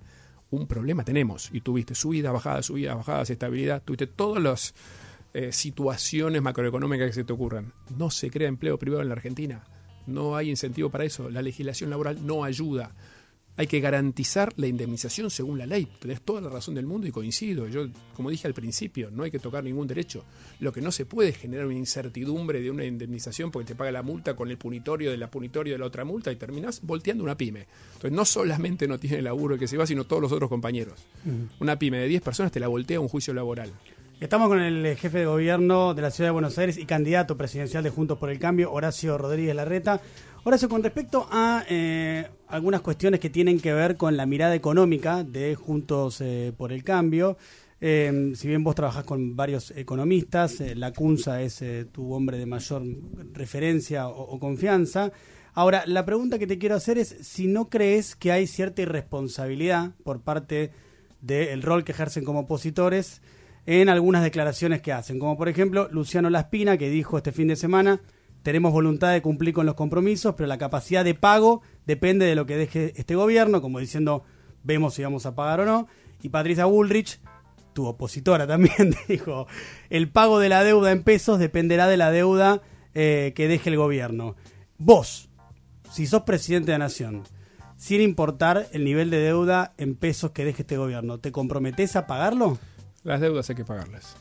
Un 0.50 0.67
problema 0.67 1.03
tenemos. 1.03 1.50
Y 1.53 1.61
tuviste 1.61 1.95
subida, 1.95 2.31
bajada, 2.31 2.61
subida, 2.61 2.93
bajadas, 2.93 3.29
estabilidad, 3.29 3.81
tuviste 3.83 4.07
todas 4.07 4.43
las 4.43 4.73
eh, 5.33 5.51
situaciones 5.51 6.41
macroeconómicas 6.41 7.07
que 7.07 7.13
se 7.13 7.23
te 7.23 7.33
ocurran. 7.33 7.73
No 7.97 8.09
se 8.09 8.29
crea 8.29 8.47
empleo 8.47 8.77
privado 8.77 9.01
en 9.01 9.09
la 9.09 9.15
Argentina. 9.15 9.63
No 10.07 10.35
hay 10.35 10.50
incentivo 10.50 10.89
para 10.89 11.05
eso. 11.05 11.29
La 11.29 11.41
legislación 11.41 11.89
laboral 11.89 12.25
no 12.25 12.43
ayuda. 12.43 12.91
Hay 13.61 13.67
que 13.67 13.79
garantizar 13.79 14.53
la 14.57 14.65
indemnización 14.65 15.29
según 15.29 15.59
la 15.59 15.67
ley. 15.67 15.87
Tenés 15.99 16.21
toda 16.21 16.41
la 16.41 16.49
razón 16.49 16.73
del 16.73 16.87
mundo 16.87 17.05
y 17.05 17.11
coincido. 17.11 17.67
Yo, 17.67 17.85
como 18.15 18.31
dije 18.31 18.47
al 18.47 18.55
principio, 18.55 19.11
no 19.11 19.21
hay 19.21 19.29
que 19.29 19.37
tocar 19.37 19.63
ningún 19.63 19.85
derecho. 19.85 20.25
Lo 20.61 20.73
que 20.73 20.81
no 20.81 20.91
se 20.91 21.05
puede 21.05 21.29
es 21.29 21.37
generar 21.37 21.67
una 21.67 21.75
incertidumbre 21.75 22.59
de 22.59 22.71
una 22.71 22.85
indemnización 22.85 23.51
porque 23.51 23.67
te 23.67 23.75
paga 23.75 23.91
la 23.91 24.01
multa 24.01 24.35
con 24.35 24.49
el 24.49 24.57
punitorio 24.57 25.11
de 25.11 25.17
la 25.17 25.29
punitorio 25.29 25.73
de 25.73 25.77
la 25.77 25.85
otra 25.85 26.03
multa 26.03 26.31
y 26.31 26.37
terminás 26.37 26.81
volteando 26.81 27.23
una 27.23 27.37
pyme. 27.37 27.67
Entonces, 27.93 28.13
no 28.13 28.25
solamente 28.25 28.87
no 28.87 28.97
tiene 28.97 29.21
laburo 29.21 29.53
el 29.53 29.59
que 29.59 29.67
se 29.67 29.77
va, 29.77 29.85
sino 29.85 30.05
todos 30.05 30.23
los 30.23 30.31
otros 30.31 30.49
compañeros. 30.49 30.99
Una 31.59 31.77
pyme 31.77 31.99
de 31.99 32.07
10 32.07 32.23
personas 32.23 32.51
te 32.51 32.59
la 32.59 32.67
voltea 32.67 32.99
un 32.99 33.09
juicio 33.09 33.31
laboral. 33.31 33.71
Estamos 34.21 34.49
con 34.49 34.61
el 34.61 34.95
jefe 34.97 35.17
de 35.17 35.25
gobierno 35.25 35.95
de 35.95 36.03
la 36.03 36.11
ciudad 36.11 36.27
de 36.27 36.33
Buenos 36.33 36.55
Aires 36.59 36.77
y 36.77 36.85
candidato 36.85 37.35
presidencial 37.35 37.83
de 37.83 37.89
Juntos 37.89 38.19
por 38.19 38.29
el 38.29 38.37
Cambio, 38.37 38.71
Horacio 38.71 39.17
Rodríguez 39.17 39.55
Larreta. 39.55 39.99
Horacio, 40.43 40.69
con 40.69 40.83
respecto 40.83 41.27
a 41.31 41.65
eh, 41.67 42.27
algunas 42.47 42.81
cuestiones 42.81 43.19
que 43.19 43.31
tienen 43.31 43.59
que 43.59 43.73
ver 43.73 43.97
con 43.97 44.15
la 44.15 44.27
mirada 44.27 44.53
económica 44.53 45.23
de 45.23 45.55
Juntos 45.55 46.21
eh, 46.21 46.53
por 46.55 46.71
el 46.71 46.83
Cambio, 46.83 47.35
eh, 47.81 48.33
si 48.35 48.47
bien 48.47 48.63
vos 48.63 48.75
trabajás 48.75 49.05
con 49.05 49.35
varios 49.35 49.71
economistas, 49.71 50.59
la 50.75 50.93
CUNSA 50.93 51.41
es 51.41 51.63
tu 51.91 52.13
hombre 52.13 52.37
de 52.37 52.45
mayor 52.45 52.83
referencia 53.33 54.07
o 54.07 54.39
confianza. 54.39 55.11
Ahora, 55.55 55.83
la 55.87 56.05
pregunta 56.05 56.37
que 56.37 56.45
te 56.45 56.59
quiero 56.59 56.75
hacer 56.75 56.99
es 56.99 57.09
si 57.21 57.47
no 57.47 57.69
crees 57.69 58.15
que 58.15 58.31
hay 58.31 58.45
cierta 58.45 58.83
irresponsabilidad 58.83 59.95
por 60.03 60.21
parte 60.21 60.69
del 61.21 61.63
rol 61.63 61.83
que 61.83 61.91
ejercen 61.91 62.23
como 62.23 62.41
opositores 62.41 63.23
en 63.65 63.89
algunas 63.89 64.23
declaraciones 64.23 64.81
que 64.81 64.91
hacen, 64.91 65.19
como 65.19 65.37
por 65.37 65.49
ejemplo 65.49 65.87
Luciano 65.91 66.29
Laspina, 66.29 66.77
que 66.77 66.89
dijo 66.89 67.17
este 67.17 67.31
fin 67.31 67.47
de 67.47 67.55
semana, 67.55 68.01
tenemos 68.43 68.71
voluntad 68.71 69.11
de 69.11 69.21
cumplir 69.21 69.53
con 69.53 69.65
los 69.65 69.75
compromisos, 69.75 70.33
pero 70.35 70.47
la 70.47 70.57
capacidad 70.57 71.05
de 71.05 71.13
pago 71.13 71.61
depende 71.85 72.25
de 72.25 72.35
lo 72.35 72.45
que 72.45 72.57
deje 72.57 72.93
este 72.95 73.15
gobierno, 73.15 73.61
como 73.61 73.79
diciendo, 73.79 74.23
vemos 74.63 74.95
si 74.95 75.03
vamos 75.03 75.25
a 75.25 75.35
pagar 75.35 75.61
o 75.61 75.65
no. 75.65 75.87
Y 76.23 76.29
Patricia 76.29 76.65
Bullrich, 76.65 77.19
tu 77.73 77.85
opositora 77.85 78.47
también, 78.47 78.95
dijo, 79.07 79.47
el 79.89 80.09
pago 80.09 80.39
de 80.39 80.49
la 80.49 80.63
deuda 80.63 80.91
en 80.91 81.03
pesos 81.03 81.39
dependerá 81.39 81.87
de 81.87 81.97
la 81.97 82.11
deuda 82.11 82.61
eh, 82.93 83.33
que 83.35 83.47
deje 83.47 83.69
el 83.69 83.77
gobierno. 83.77 84.35
Vos, 84.77 85.29
si 85.91 86.07
sos 86.07 86.23
presidente 86.23 86.71
de 86.71 86.79
la 86.79 86.85
nación, 86.85 87.23
sin 87.77 88.01
importar 88.01 88.67
el 88.73 88.83
nivel 88.83 89.09
de 89.11 89.19
deuda 89.19 89.73
en 89.77 89.95
pesos 89.95 90.31
que 90.31 90.45
deje 90.45 90.63
este 90.63 90.77
gobierno, 90.77 91.19
¿te 91.19 91.31
comprometés 91.31 91.95
a 91.95 92.07
pagarlo? 92.07 92.57
Las 93.03 93.20
deudas 93.22 93.50
hay 93.50 93.55
que 93.55 93.65
pagarlas. 93.65 94.15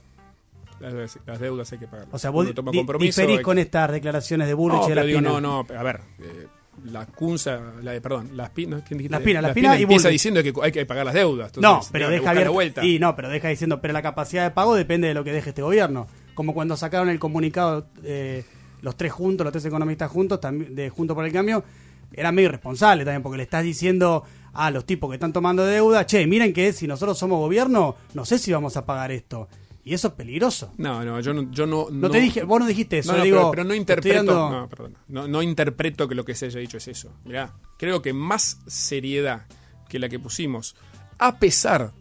Las, 0.81 0.93
deudas- 0.95 1.19
las 1.27 1.41
deudas 1.41 1.73
hay 1.73 1.79
que 1.79 1.87
pagarlas. 1.87 2.15
O 2.15 2.19
sea, 2.19 2.31
vos 2.31 2.53
toma 2.55 2.71
diferís 2.99 3.41
con 3.43 3.59
estas 3.59 3.93
declaraciones 3.93 4.49
de 4.49 4.55
Bullrich 4.55 4.81
No, 4.83 4.89
y 4.89 4.95
de 4.95 5.07
digo, 5.07 5.19
Pina. 5.19 5.31
no, 5.31 5.41
no, 5.41 5.67
a 5.77 5.83
ver, 5.83 6.01
eh, 6.21 6.47
la 6.87 7.05
CUNSA, 7.05 7.61
la 7.83 7.93
de, 7.93 8.01
perdón, 8.01 8.31
las 8.35 8.49
pinas, 8.51 8.83
¿quién 8.87 8.97
dijiste? 8.97 9.13
Las 9.15 9.23
Pina, 9.23 9.43
las 9.43 9.53
Pina 9.53 9.79
y 9.79 9.83
empieza 9.83 10.05
Bullrich. 10.09 10.13
diciendo 10.13 10.43
que 10.43 10.53
hay 10.63 10.73
que 10.73 10.87
pagar 10.87 11.05
las 11.05 11.15
deudas. 11.15 11.53
No, 11.59 11.81
pero 11.93 12.09
deja 12.09 12.31
abierto. 12.31 12.53
vuelta. 12.55 12.85
Y 12.85 12.99
no, 12.99 13.15
pero 13.15 13.29
deja 13.29 13.49
diciendo, 13.49 13.81
pero 13.83 13.93
la 13.93 14.01
capacidad 14.03 14.45
de 14.45 14.51
pago 14.53 14.75
depende 14.75 15.09
de 15.09 15.15
lo 15.15 15.23
que 15.23 15.33
deje 15.33 15.51
este 15.51 15.61
gobierno. 15.63 16.07
Como 16.35 16.55
cuando 16.55 16.75
sacaron 16.79 17.11
el 17.11 17.19
comunicado 17.19 17.87
eh, 18.03 18.45
los 18.81 18.97
tres 18.97 19.13
juntos, 19.13 19.45
los 19.45 19.53
tres 19.53 19.67
economistas 19.67 20.11
juntos, 20.11 20.41
también 20.41 20.75
de 20.75 20.89
Juntos 20.89 21.15
por 21.15 21.27
el 21.27 21.33
Cambio, 21.33 21.63
era 22.12 22.33
medio 22.33 22.49
irresponsable 22.49 23.05
también, 23.05 23.23
porque 23.23 23.37
le 23.38 23.45
estás 23.45 23.62
diciendo 23.64 24.25
a 24.52 24.71
los 24.71 24.85
tipos 24.85 25.09
que 25.11 25.14
están 25.14 25.33
tomando 25.33 25.64
deuda, 25.64 26.05
che, 26.07 26.26
miren 26.26 26.52
que 26.52 26.73
si 26.73 26.87
nosotros 26.87 27.17
somos 27.19 27.38
gobierno, 27.38 27.97
no 28.14 28.25
sé 28.25 28.38
si 28.38 28.52
vamos 28.52 28.76
a 28.76 28.85
pagar 28.85 29.12
esto. 29.12 29.49
Y 29.83 29.95
eso 29.95 30.09
es 30.09 30.14
peligroso. 30.14 30.73
No, 30.76 31.02
no, 31.05 31.21
yo 31.21 31.33
no, 31.33 31.50
yo 31.50 31.67
no, 31.67 31.87
No, 31.90 32.11
te 32.11 32.21
dije, 32.21 32.43
vos 32.45 32.61
no 32.61 32.67
dijiste 32.67 32.99
eso, 32.99 33.12
No, 33.12 33.19
no, 33.19 33.25
digo, 33.25 33.37
pero, 33.38 33.50
pero 33.52 33.64
no 33.64 33.75
interpreto, 33.75 34.17
dando- 34.19 34.50
no, 34.50 34.69
perdón, 34.69 34.99
no, 35.09 35.26
no 35.26 35.43
interpreto 35.43 36.07
que 36.07 36.14
lo 36.14 36.25
que 36.25 36.35
se 36.35 36.47
haya 36.47 36.61
dicho 36.61 36.76
es 36.76 36.87
eso. 36.88 37.12
Mirá, 37.25 37.55
creo 37.79 38.02
que 38.02 38.12
más 38.12 38.61
seriedad 38.67 39.47
que 39.88 39.99
la 39.99 40.09
que 40.09 40.19
pusimos, 40.19 40.76
a 41.19 41.38
pesar 41.38 41.93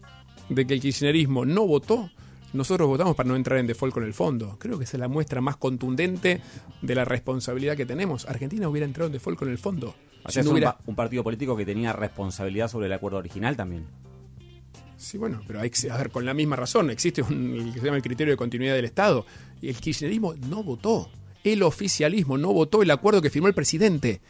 de 0.48 0.66
que 0.66 0.74
el 0.74 0.80
kirchnerismo 0.80 1.44
no 1.46 1.66
votó, 1.66 2.10
nosotros 2.52 2.88
votamos 2.88 3.14
para 3.16 3.28
no 3.28 3.36
entrar 3.36 3.58
en 3.58 3.66
default 3.66 3.94
con 3.94 4.04
el 4.04 4.12
fondo. 4.14 4.56
Creo 4.58 4.78
que 4.78 4.84
esa 4.84 4.96
es 4.96 5.00
la 5.00 5.08
muestra 5.08 5.40
más 5.40 5.56
contundente 5.56 6.40
de 6.82 6.94
la 6.94 7.04
responsabilidad 7.04 7.76
que 7.76 7.86
tenemos. 7.86 8.26
Argentina 8.28 8.68
hubiera 8.68 8.86
entrado 8.86 9.06
en 9.06 9.12
default 9.12 9.38
con 9.38 9.48
el 9.48 9.58
fondo. 9.58 9.94
O 10.24 10.28
Si 10.28 10.34
sea, 10.34 10.40
es 10.40 10.44
no 10.46 10.50
un, 10.50 10.56
hubiera- 10.56 10.76
pa- 10.76 10.84
un 10.86 10.94
partido 10.96 11.22
político 11.24 11.56
que 11.56 11.64
tenía 11.64 11.92
responsabilidad 11.92 12.68
sobre 12.68 12.86
el 12.86 12.92
acuerdo 12.92 13.18
original 13.18 13.56
también. 13.56 13.86
Sí, 14.96 15.16
bueno, 15.16 15.40
pero 15.46 15.60
hay 15.60 15.70
que, 15.70 15.90
a 15.90 15.96
ver, 15.96 16.10
con 16.10 16.26
la 16.26 16.34
misma 16.34 16.56
razón, 16.56 16.90
existe 16.90 17.22
un, 17.22 17.54
el 17.54 17.72
que 17.72 17.80
se 17.80 17.86
llama 17.86 17.96
el 17.96 18.02
criterio 18.02 18.32
de 18.34 18.36
continuidad 18.36 18.74
del 18.74 18.84
Estado. 18.84 19.24
Y 19.62 19.68
el 19.68 19.76
kirchnerismo 19.76 20.34
no 20.48 20.62
votó. 20.62 21.08
El 21.42 21.62
oficialismo 21.62 22.36
no 22.36 22.52
votó 22.52 22.82
el 22.82 22.90
acuerdo 22.90 23.22
que 23.22 23.30
firmó 23.30 23.48
el 23.48 23.54
presidente. 23.54 24.20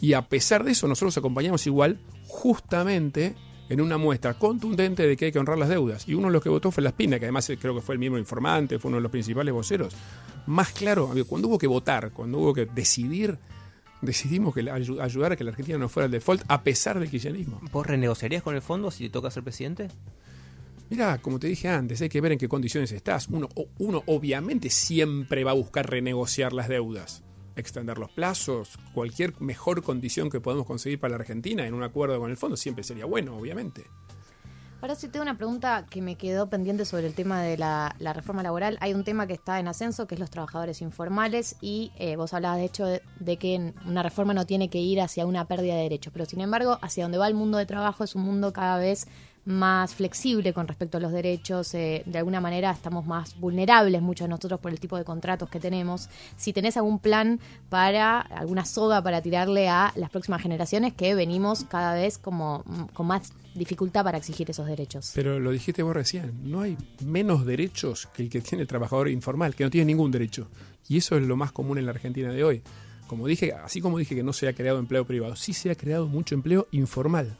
Y 0.00 0.12
a 0.12 0.22
pesar 0.28 0.62
de 0.62 0.70
eso, 0.70 0.86
nosotros 0.86 1.16
acompañamos 1.18 1.66
igual, 1.66 1.98
justamente 2.28 3.34
en 3.70 3.80
una 3.80 3.96
muestra 3.96 4.34
contundente 4.34 5.06
de 5.06 5.16
que 5.16 5.26
hay 5.26 5.32
que 5.32 5.38
honrar 5.38 5.56
las 5.56 5.68
deudas. 5.68 6.06
Y 6.08 6.14
uno 6.14 6.26
de 6.26 6.32
los 6.32 6.42
que 6.42 6.48
votó 6.48 6.72
fue 6.72 6.82
Las 6.82 6.92
Pinas, 6.92 7.20
que 7.20 7.26
además 7.26 7.48
eh, 7.50 7.56
creo 7.56 7.74
que 7.74 7.80
fue 7.80 7.94
el 7.94 8.00
mismo 8.00 8.18
informante, 8.18 8.78
fue 8.80 8.88
uno 8.88 8.96
de 8.96 9.02
los 9.02 9.12
principales 9.12 9.54
voceros. 9.54 9.94
Más 10.46 10.72
claro, 10.72 11.10
cuando 11.26 11.48
hubo 11.48 11.56
que 11.56 11.68
votar, 11.68 12.10
cuando 12.10 12.38
hubo 12.38 12.52
que 12.52 12.66
decidir, 12.66 13.38
decidimos 14.02 14.54
que 14.54 14.68
ayudar 14.68 15.32
a 15.32 15.36
que 15.36 15.44
la 15.44 15.50
Argentina 15.50 15.78
no 15.78 15.88
fuera 15.88 16.06
al 16.06 16.10
default, 16.10 16.42
a 16.48 16.62
pesar 16.62 16.98
del 16.98 17.08
kirchnerismo. 17.08 17.60
¿Vos 17.70 17.86
renegociarías 17.86 18.42
con 18.42 18.56
el 18.56 18.62
fondo 18.62 18.90
si 18.90 19.04
te 19.04 19.10
toca 19.10 19.30
ser 19.30 19.44
presidente? 19.44 19.86
Mira, 20.88 21.18
como 21.18 21.38
te 21.38 21.46
dije 21.46 21.68
antes, 21.68 22.02
hay 22.02 22.08
que 22.08 22.20
ver 22.20 22.32
en 22.32 22.38
qué 22.38 22.48
condiciones 22.48 22.90
estás. 22.90 23.28
Uno, 23.28 23.48
uno 23.78 24.02
obviamente 24.06 24.68
siempre 24.70 25.44
va 25.44 25.52
a 25.52 25.54
buscar 25.54 25.88
renegociar 25.88 26.52
las 26.52 26.68
deudas, 26.68 27.22
extender 27.56 27.98
los 27.98 28.10
plazos, 28.10 28.78
cualquier 28.94 29.40
mejor 29.40 29.82
condición 29.82 30.30
que 30.30 30.40
podamos 30.40 30.66
conseguir 30.66 31.00
para 31.00 31.12
la 31.12 31.20
Argentina 31.20 31.66
en 31.66 31.74
un 31.74 31.82
acuerdo 31.82 32.18
con 32.18 32.30
el 32.30 32.36
fondo 32.36 32.56
siempre 32.56 32.84
sería 32.84 33.04
bueno, 33.04 33.36
obviamente. 33.36 33.86
Ahora 34.82 34.94
sí 34.94 35.08
tengo 35.08 35.24
una 35.24 35.36
pregunta 35.36 35.84
que 35.90 36.00
me 36.00 36.16
quedó 36.16 36.48
pendiente 36.48 36.86
sobre 36.86 37.06
el 37.06 37.14
tema 37.14 37.42
de 37.42 37.58
la, 37.58 37.94
reforma 38.14 38.42
laboral. 38.42 38.78
Hay 38.80 38.94
un 38.94 39.04
tema 39.04 39.26
que 39.26 39.34
está 39.34 39.60
en 39.60 39.68
ascenso, 39.68 40.06
que 40.06 40.14
es 40.14 40.20
los 40.20 40.30
trabajadores 40.30 40.80
informales, 40.80 41.56
y 41.60 41.92
eh, 41.98 42.16
vos 42.16 42.32
hablabas 42.32 42.58
de 42.58 42.64
hecho 42.64 42.86
de, 42.86 43.02
de 43.18 43.36
que 43.36 43.74
una 43.84 44.02
reforma 44.02 44.32
no 44.32 44.46
tiene 44.46 44.70
que 44.70 44.78
ir 44.78 45.02
hacia 45.02 45.26
una 45.26 45.46
pérdida 45.46 45.74
de 45.74 45.82
derechos, 45.82 46.14
pero 46.14 46.24
sin 46.24 46.40
embargo, 46.40 46.78
hacia 46.80 47.04
donde 47.04 47.18
va 47.18 47.28
el 47.28 47.34
mundo 47.34 47.58
de 47.58 47.66
trabajo 47.66 48.04
es 48.04 48.14
un 48.14 48.22
mundo 48.22 48.54
cada 48.54 48.78
vez 48.78 49.06
más 49.50 49.94
flexible 49.94 50.52
con 50.52 50.66
respecto 50.68 50.98
a 50.98 51.00
los 51.00 51.12
derechos. 51.12 51.74
eh, 51.74 52.02
de 52.06 52.18
alguna 52.18 52.40
manera 52.40 52.70
estamos 52.70 53.06
más 53.06 53.38
vulnerables 53.38 54.00
muchos 54.02 54.26
de 54.26 54.30
nosotros 54.30 54.60
por 54.60 54.72
el 54.72 54.80
tipo 54.80 54.96
de 54.96 55.04
contratos 55.04 55.48
que 55.50 55.60
tenemos. 55.60 56.08
Si 56.36 56.52
tenés 56.52 56.76
algún 56.76 56.98
plan 56.98 57.40
para, 57.68 58.20
alguna 58.20 58.64
soga 58.64 59.02
para 59.02 59.20
tirarle 59.22 59.68
a 59.68 59.92
las 59.96 60.10
próximas 60.10 60.42
generaciones 60.42 60.94
que 60.94 61.14
venimos 61.14 61.64
cada 61.64 61.94
vez 61.94 62.18
como 62.18 62.62
mm, 62.66 62.94
con 62.94 63.06
más 63.06 63.32
dificultad 63.54 64.04
para 64.04 64.18
exigir 64.18 64.50
esos 64.50 64.66
derechos. 64.66 65.12
Pero 65.14 65.40
lo 65.40 65.50
dijiste 65.50 65.82
vos 65.82 65.94
recién, 65.94 66.32
no 66.44 66.60
hay 66.60 66.76
menos 67.04 67.44
derechos 67.44 68.08
que 68.14 68.22
el 68.22 68.30
que 68.30 68.40
tiene 68.40 68.62
el 68.62 68.68
trabajador 68.68 69.08
informal, 69.08 69.54
que 69.54 69.64
no 69.64 69.70
tiene 69.70 69.86
ningún 69.86 70.10
derecho. 70.10 70.48
Y 70.88 70.98
eso 70.98 71.16
es 71.16 71.22
lo 71.26 71.36
más 71.36 71.52
común 71.52 71.78
en 71.78 71.86
la 71.86 71.92
Argentina 71.92 72.32
de 72.32 72.44
hoy. 72.44 72.62
Como 73.06 73.26
dije, 73.26 73.52
así 73.52 73.80
como 73.80 73.98
dije 73.98 74.14
que 74.14 74.22
no 74.22 74.32
se 74.32 74.46
ha 74.46 74.52
creado 74.52 74.78
empleo 74.78 75.04
privado, 75.04 75.34
sí 75.34 75.52
se 75.52 75.70
ha 75.70 75.74
creado 75.74 76.06
mucho 76.06 76.36
empleo 76.36 76.68
informal. 76.70 77.36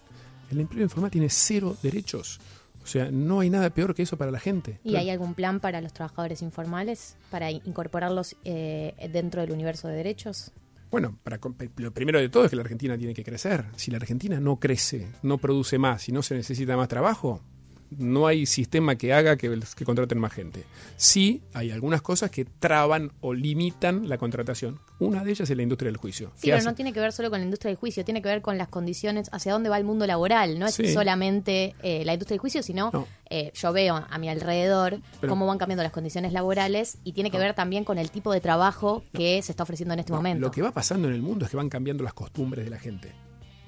El 0.51 0.61
empleo 0.61 0.83
informal 0.83 1.11
tiene 1.11 1.29
cero 1.31 1.77
derechos. 1.83 2.41
O 2.83 2.87
sea, 2.87 3.11
no 3.11 3.41
hay 3.41 3.51
nada 3.51 3.71
peor 3.71 3.95
que 3.95 4.03
eso 4.03 4.17
para 4.17 4.31
la 4.31 4.41
gente. 4.41 4.81
¿Y 4.85 4.97
hay 4.97 5.11
algún 5.11 5.35
plan 5.35 5.61
para 5.61 5.81
los 5.81 5.93
trabajadores 5.93 6.41
informales 6.43 7.17
para 7.31 7.51
in- 7.51 7.61
incorporarlos 7.67 8.37
eh, 8.45 8.95
dentro 9.13 9.43
del 9.43 9.53
universo 9.53 9.87
de 9.89 9.95
derechos? 9.95 10.51
Bueno, 10.91 11.17
para, 11.23 11.39
lo 11.77 11.93
primero 11.93 12.19
de 12.19 12.29
todo 12.31 12.45
es 12.45 12.51
que 12.51 12.57
la 12.57 12.63
Argentina 12.63 12.97
tiene 12.99 13.15
que 13.15 13.23
crecer. 13.23 13.67
Si 13.77 13.91
la 13.91 13.99
Argentina 13.99 14.41
no 14.41 14.57
crece, 14.59 15.09
no 15.23 15.39
produce 15.39 15.79
más 15.79 16.09
y 16.09 16.13
no 16.13 16.23
se 16.23 16.35
necesita 16.35 16.77
más 16.77 16.89
trabajo, 16.89 17.43
no 17.91 18.27
hay 18.27 18.47
sistema 18.47 18.97
que 18.97 19.13
haga 19.13 19.37
que, 19.37 19.59
que 19.77 19.85
contraten 19.85 20.19
más 20.19 20.33
gente. 20.33 20.65
Sí, 20.97 21.43
hay 21.55 21.71
algunas 21.71 22.03
cosas 22.03 22.31
que 22.31 22.45
traban 22.45 23.13
o 23.21 23.35
limitan 23.35 24.09
la 24.09 24.17
contratación. 24.19 24.79
Una 24.99 25.25
de 25.25 25.31
ellas 25.33 25.49
es 25.51 25.57
la 25.57 25.63
industria 25.63 25.89
del 25.89 25.97
juicio. 25.97 26.31
Sí, 26.35 26.43
pero 26.47 26.59
hace- 26.59 26.67
no 26.67 26.75
tiene 26.75 26.93
que 26.93 27.01
ver 27.01 27.13
solo 27.13 27.31
con 27.31 27.41
la 27.41 27.45
industria 27.45 27.71
del 27.71 27.77
juicio, 27.79 28.05
tiene 28.05 28.21
que 28.23 28.29
ver 28.29 28.43
con 28.43 28.59
las 28.59 28.69
condiciones, 28.69 29.29
hacia 29.33 29.53
dónde 29.53 29.69
va 29.71 29.79
el 29.79 29.85
mundo 29.85 30.07
laboral. 30.07 30.59
No 30.59 30.67
es 30.67 30.75
Sí. 30.75 30.93
solamente 30.93 31.75
eh, 31.83 32.05
la 32.05 32.13
industria 32.13 32.35
del 32.35 32.41
juicio, 32.41 32.63
sino 32.63 32.91
No. 32.93 33.07
eh, 33.31 33.51
yo 33.55 33.73
veo 33.73 33.97
a 34.09 34.19
mi 34.19 34.29
alrededor 34.29 34.99
Pero- 35.21 35.31
cómo 35.31 35.47
van 35.47 35.59
cambiando 35.59 35.83
las 35.83 35.93
condiciones 35.93 36.33
laborales 36.33 36.99
y 37.05 37.13
tiene 37.13 37.31
que 37.31 37.39
ver 37.39 37.55
también 37.55 37.85
con 37.85 37.99
el 37.99 38.11
tipo 38.11 38.33
de 38.33 38.41
trabajo 38.41 39.03
que 39.13 39.41
se 39.43 39.53
está 39.53 39.63
ofreciendo 39.63 39.95
en 39.95 40.01
este 40.01 40.13
momento. 40.13 40.41
Lo 40.41 40.51
que 40.51 40.63
va 40.63 40.73
pasando 40.73 41.09
en 41.09 41.15
el 41.15 41.23
mundo 41.23 41.45
es 41.47 41.51
que 41.51 41.57
van 41.57 41.69
cambiando 41.69 42.05
las 42.05 42.13
costumbres 42.15 42.65
de 42.65 42.71
la 42.71 42.79
gente. 42.79 43.13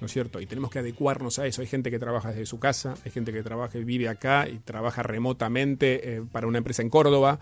¿No 0.02 0.06
es 0.06 0.12
cierto? 0.12 0.40
Y 0.40 0.46
tenemos 0.46 0.68
que 0.68 0.80
adecuarnos 0.80 1.38
a 1.38 1.46
eso. 1.46 1.62
Hay 1.62 1.68
gente 1.68 1.88
que 1.88 2.00
trabaja 2.00 2.30
desde 2.30 2.44
su 2.44 2.58
casa, 2.58 2.94
hay 3.04 3.12
gente 3.12 3.32
que 3.32 3.44
trabaja 3.44 3.78
y 3.78 3.84
vive 3.84 4.08
acá 4.08 4.48
y 4.48 4.58
trabaja 4.58 5.04
remotamente 5.04 6.16
eh, 6.16 6.22
para 6.32 6.48
una 6.48 6.58
empresa 6.58 6.82
en 6.82 6.90
Córdoba. 6.90 7.38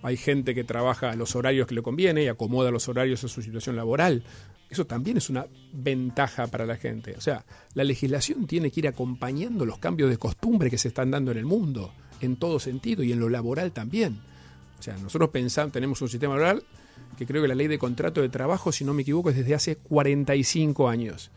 Hay 0.00 0.16
gente 0.16 0.54
que 0.54 0.62
trabaja 0.62 1.10
a 1.10 1.16
los 1.16 1.34
horarios 1.34 1.66
que 1.66 1.74
le 1.74 1.82
conviene 1.82 2.22
y 2.22 2.28
acomoda 2.28 2.70
los 2.70 2.88
horarios 2.88 3.24
a 3.24 3.28
su 3.28 3.42
situación 3.42 3.74
laboral. 3.74 4.22
Eso 4.70 4.86
también 4.86 5.16
es 5.16 5.28
una 5.28 5.46
ventaja 5.72 6.46
para 6.46 6.66
la 6.66 6.76
gente. 6.76 7.16
O 7.18 7.20
sea, 7.20 7.44
la 7.74 7.82
legislación 7.82 8.46
tiene 8.46 8.70
que 8.70 8.78
ir 8.78 8.86
acompañando 8.86 9.66
los 9.66 9.78
cambios 9.78 10.08
de 10.08 10.16
costumbre 10.16 10.70
que 10.70 10.78
se 10.78 10.86
están 10.86 11.10
dando 11.10 11.32
en 11.32 11.38
el 11.38 11.46
mundo, 11.46 11.92
en 12.20 12.36
todo 12.36 12.60
sentido, 12.60 13.02
y 13.02 13.10
en 13.10 13.18
lo 13.18 13.28
laboral 13.28 13.72
también. 13.72 14.20
O 14.78 14.82
sea, 14.84 14.96
nosotros 14.98 15.30
pensamos, 15.30 15.72
tenemos 15.72 16.00
un 16.00 16.08
sistema 16.08 16.34
laboral 16.34 16.62
que 17.18 17.26
creo 17.26 17.42
que 17.42 17.48
la 17.48 17.56
ley 17.56 17.66
de 17.66 17.78
contrato 17.78 18.22
de 18.22 18.28
trabajo, 18.28 18.70
si 18.70 18.84
no 18.84 18.94
me 18.94 19.02
equivoco, 19.02 19.30
es 19.30 19.36
desde 19.36 19.56
hace 19.56 19.76
45 19.78 20.88
años. 20.88 21.32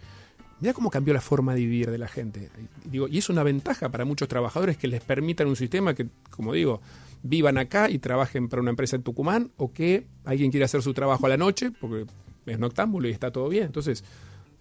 Mira 0.60 0.74
cómo 0.74 0.90
cambió 0.90 1.14
la 1.14 1.22
forma 1.22 1.54
de 1.54 1.62
vivir 1.62 1.92
de 1.92 1.98
la 1.98 2.08
gente. 2.08 2.50
Y, 2.86 2.90
digo, 2.90 3.08
y 3.08 3.18
es 3.20 3.30
una 3.30 3.44
ventaja 3.44 3.90
para 3.90 4.06
muchos 4.06 4.28
trabajadores 4.28 4.78
que 4.78 4.88
les 4.88 5.02
permitan 5.02 5.48
un 5.48 5.56
sistema 5.56 5.94
que, 5.94 6.08
como 6.32 6.54
digo, 6.54 6.82
vivan 7.22 7.58
acá 7.58 7.90
y 7.90 8.00
trabajen 8.00 8.50
para 8.50 8.62
una 8.62 8.72
empresa 8.72 8.96
en 8.96 9.04
Tucumán 9.04 9.52
o 9.58 9.72
que 9.72 10.08
alguien 10.26 10.52
quiera 10.52 10.66
hacer 10.66 10.82
su 10.82 10.94
trabajo 10.94 11.26
a 11.26 11.30
la 11.30 11.38
noche 11.38 11.72
porque 11.72 12.06
es 12.48 12.60
noctámbulo 12.60 13.08
y 13.08 13.12
está 13.12 13.32
todo 13.32 13.50
bien. 13.50 13.66
Entonces, 13.66 14.04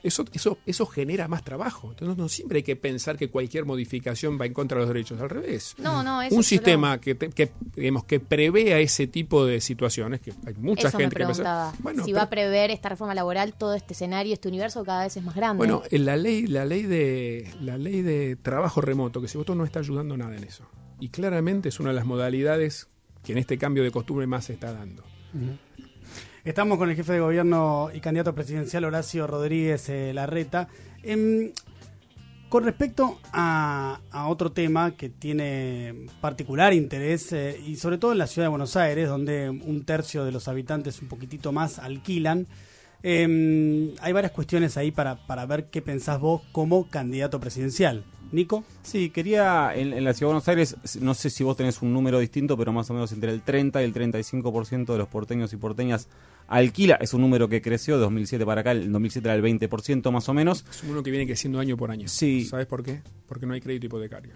eso, 0.03 0.25
eso, 0.33 0.59
eso 0.67 0.87
genera 0.87 1.27
más 1.27 1.43
trabajo. 1.43 1.91
Entonces, 1.91 2.17
no 2.17 2.29
siempre 2.29 2.59
hay 2.59 2.63
que 2.63 2.77
pensar 2.77 3.17
que 3.17 3.29
cualquier 3.31 3.65
modificación 3.65 4.39
va 4.41 4.47
en 4.47 4.53
contra 4.53 4.77
de 4.79 4.85
los 4.85 4.95
derechos. 4.95 5.21
Al 5.21 5.31
revés. 5.31 5.75
No, 5.79 6.03
no, 6.03 6.23
eso 6.23 6.35
un 6.37 6.43
solo- 6.43 6.49
sistema 6.49 7.01
que, 7.01 7.15
te- 7.15 7.31
que, 7.31 7.51
digamos, 7.75 8.05
que 8.05 8.21
prevea 8.21 8.79
ese 8.79 9.07
tipo 9.09 9.45
de 9.47 9.61
situaciones, 9.61 10.21
que 10.21 10.33
hay 10.47 10.55
mucha 10.55 10.89
Eso 10.89 10.99
me 10.99 11.05
gente 11.05 11.17
que 11.17 11.25
piensa- 11.25 11.43
preguntaba. 11.43 11.73
Bueno, 11.81 12.05
si 12.05 12.11
pero- 12.13 12.19
va 12.19 12.23
a 12.25 12.31
prever 12.31 12.71
esta 12.71 12.89
reforma 12.89 13.15
laboral 13.15 13.55
todo 13.55 13.75
este 13.75 13.95
escenario, 13.95 14.33
este 14.35 14.49
universo 14.49 14.85
cada 14.85 15.05
vez 15.05 15.17
es 15.17 15.25
más 15.25 15.35
grande. 15.35 15.59
Bueno, 15.59 15.83
en 15.91 16.05
la 16.05 16.17
ley, 16.17 16.47
la 16.47 16.65
ley 16.65 16.83
de 16.83 17.51
la 17.61 17.77
ley 17.77 18.03
de 18.03 18.37
trabajo 18.37 18.81
remoto 18.81 19.21
que 19.21 19.29
se 19.29 19.39
votó 19.39 19.55
no 19.55 19.65
está 19.65 19.81
ayudando 19.81 20.17
nada 20.17 20.37
en 20.37 20.45
eso. 20.45 20.65
Y 21.01 21.09
claramente 21.09 21.69
es 21.71 21.81
una 21.81 21.91
de 21.91 21.97
las 21.97 22.07
modalidades 22.07 22.89
que 23.25 23.33
en 23.33 23.39
este 23.39 23.59
cambio 23.59 23.83
de 23.83 23.91
costumbre 23.91 24.27
más 24.27 24.45
se 24.45 24.53
está 24.53 24.73
dando. 24.73 25.03
Estamos 26.47 26.79
con 26.79 26.89
el 26.89 26.95
jefe 26.95 27.15
de 27.15 27.19
gobierno 27.19 27.91
y 27.93 27.99
candidato 27.99 28.33
presidencial 28.33 28.85
Horacio 28.85 29.27
Rodríguez 29.27 29.89
eh, 29.89 30.13
Larreta. 30.15 30.69
Em, 31.03 31.51
con 32.49 32.63
respecto 32.63 33.19
a, 33.33 33.99
otro 34.29 34.53
tema 34.53 34.93
que 34.93 35.09
tiene 35.09 36.07
particular 36.21 36.73
interés, 36.73 37.33
eh, 37.33 37.61
y 37.67 37.75
sobre 37.75 37.99
todo 37.99 38.13
en 38.13 38.19
la 38.19 38.29
ciudad 38.29 38.47
de 38.47 38.51
Buenos 38.51 38.77
Aires, 38.77 39.09
donde 39.09 39.51
un 39.51 39.85
tercio 39.85 40.25
de 40.25 40.31
los 40.31 40.47
habitantes 40.47 41.03
un 41.03 41.09
poquitito 41.09 41.51
más 41.51 41.81
alquilan, 41.81 42.47
em, 43.03 43.91
hay 44.01 44.13
varias 44.13 44.31
cuestiones 44.31 44.77
ahí 44.77 44.93
para, 44.93 45.27
para 45.27 45.47
ver 45.47 45.69
qué 45.69 45.83
pensás 45.83 46.21
vos 46.21 46.43
como 46.53 46.89
candidato 46.89 47.41
presidencial. 47.41 48.05
Nico. 48.31 48.65
Sí, 48.83 49.11
quería 49.11 49.73
en, 49.75 49.93
en 49.93 50.05
la 50.05 50.13
ciudad 50.13 50.31
de 50.31 50.35
Buenos 50.35 50.49
Aires, 50.49 50.77
no 51.01 51.15
sé 51.15 51.31
si 51.31 51.45
vos 51.45 51.57
tenés 51.57 51.83
un 51.83 51.93
número 51.93 52.19
distinto, 52.19 52.57
pero 52.57 52.73
más 52.73 52.89
o 52.91 52.95
menos 52.95 53.11
entre 53.13 53.33
el 53.33 53.43
30 53.43 53.83
y 53.83 53.85
el 53.85 53.95
35% 53.95 54.87
de 54.87 54.99
los 54.99 55.09
porteños 55.09 55.53
y 55.53 55.57
porteñas 55.57 56.09
alquila. 56.49 56.97
Es 57.01 57.15
un 57.15 57.21
número 57.21 57.49
que 57.49 57.61
creció 57.61 57.95
de 57.97 58.03
2007 58.03 58.45
para 58.45 58.61
acá, 58.61 58.73
el 58.73 58.91
2007 58.91 59.29
era 59.29 59.35
el 59.35 59.43
20% 59.43 60.11
más 60.11 60.29
o 60.29 60.35
menos. 60.35 60.65
Es 60.71 60.83
uno 60.89 61.03
que 61.03 61.11
viene 61.11 61.27
creciendo 61.27 61.59
año 61.59 61.77
por 61.77 61.91
año. 61.91 62.09
Sí. 62.09 62.45
¿Sabes 62.45 62.67
por 62.67 62.83
qué? 62.83 63.03
Porque 63.27 63.47
no 63.47 63.55
hay 63.55 63.61
crédito 63.61 63.87
hipotecario. 63.87 64.33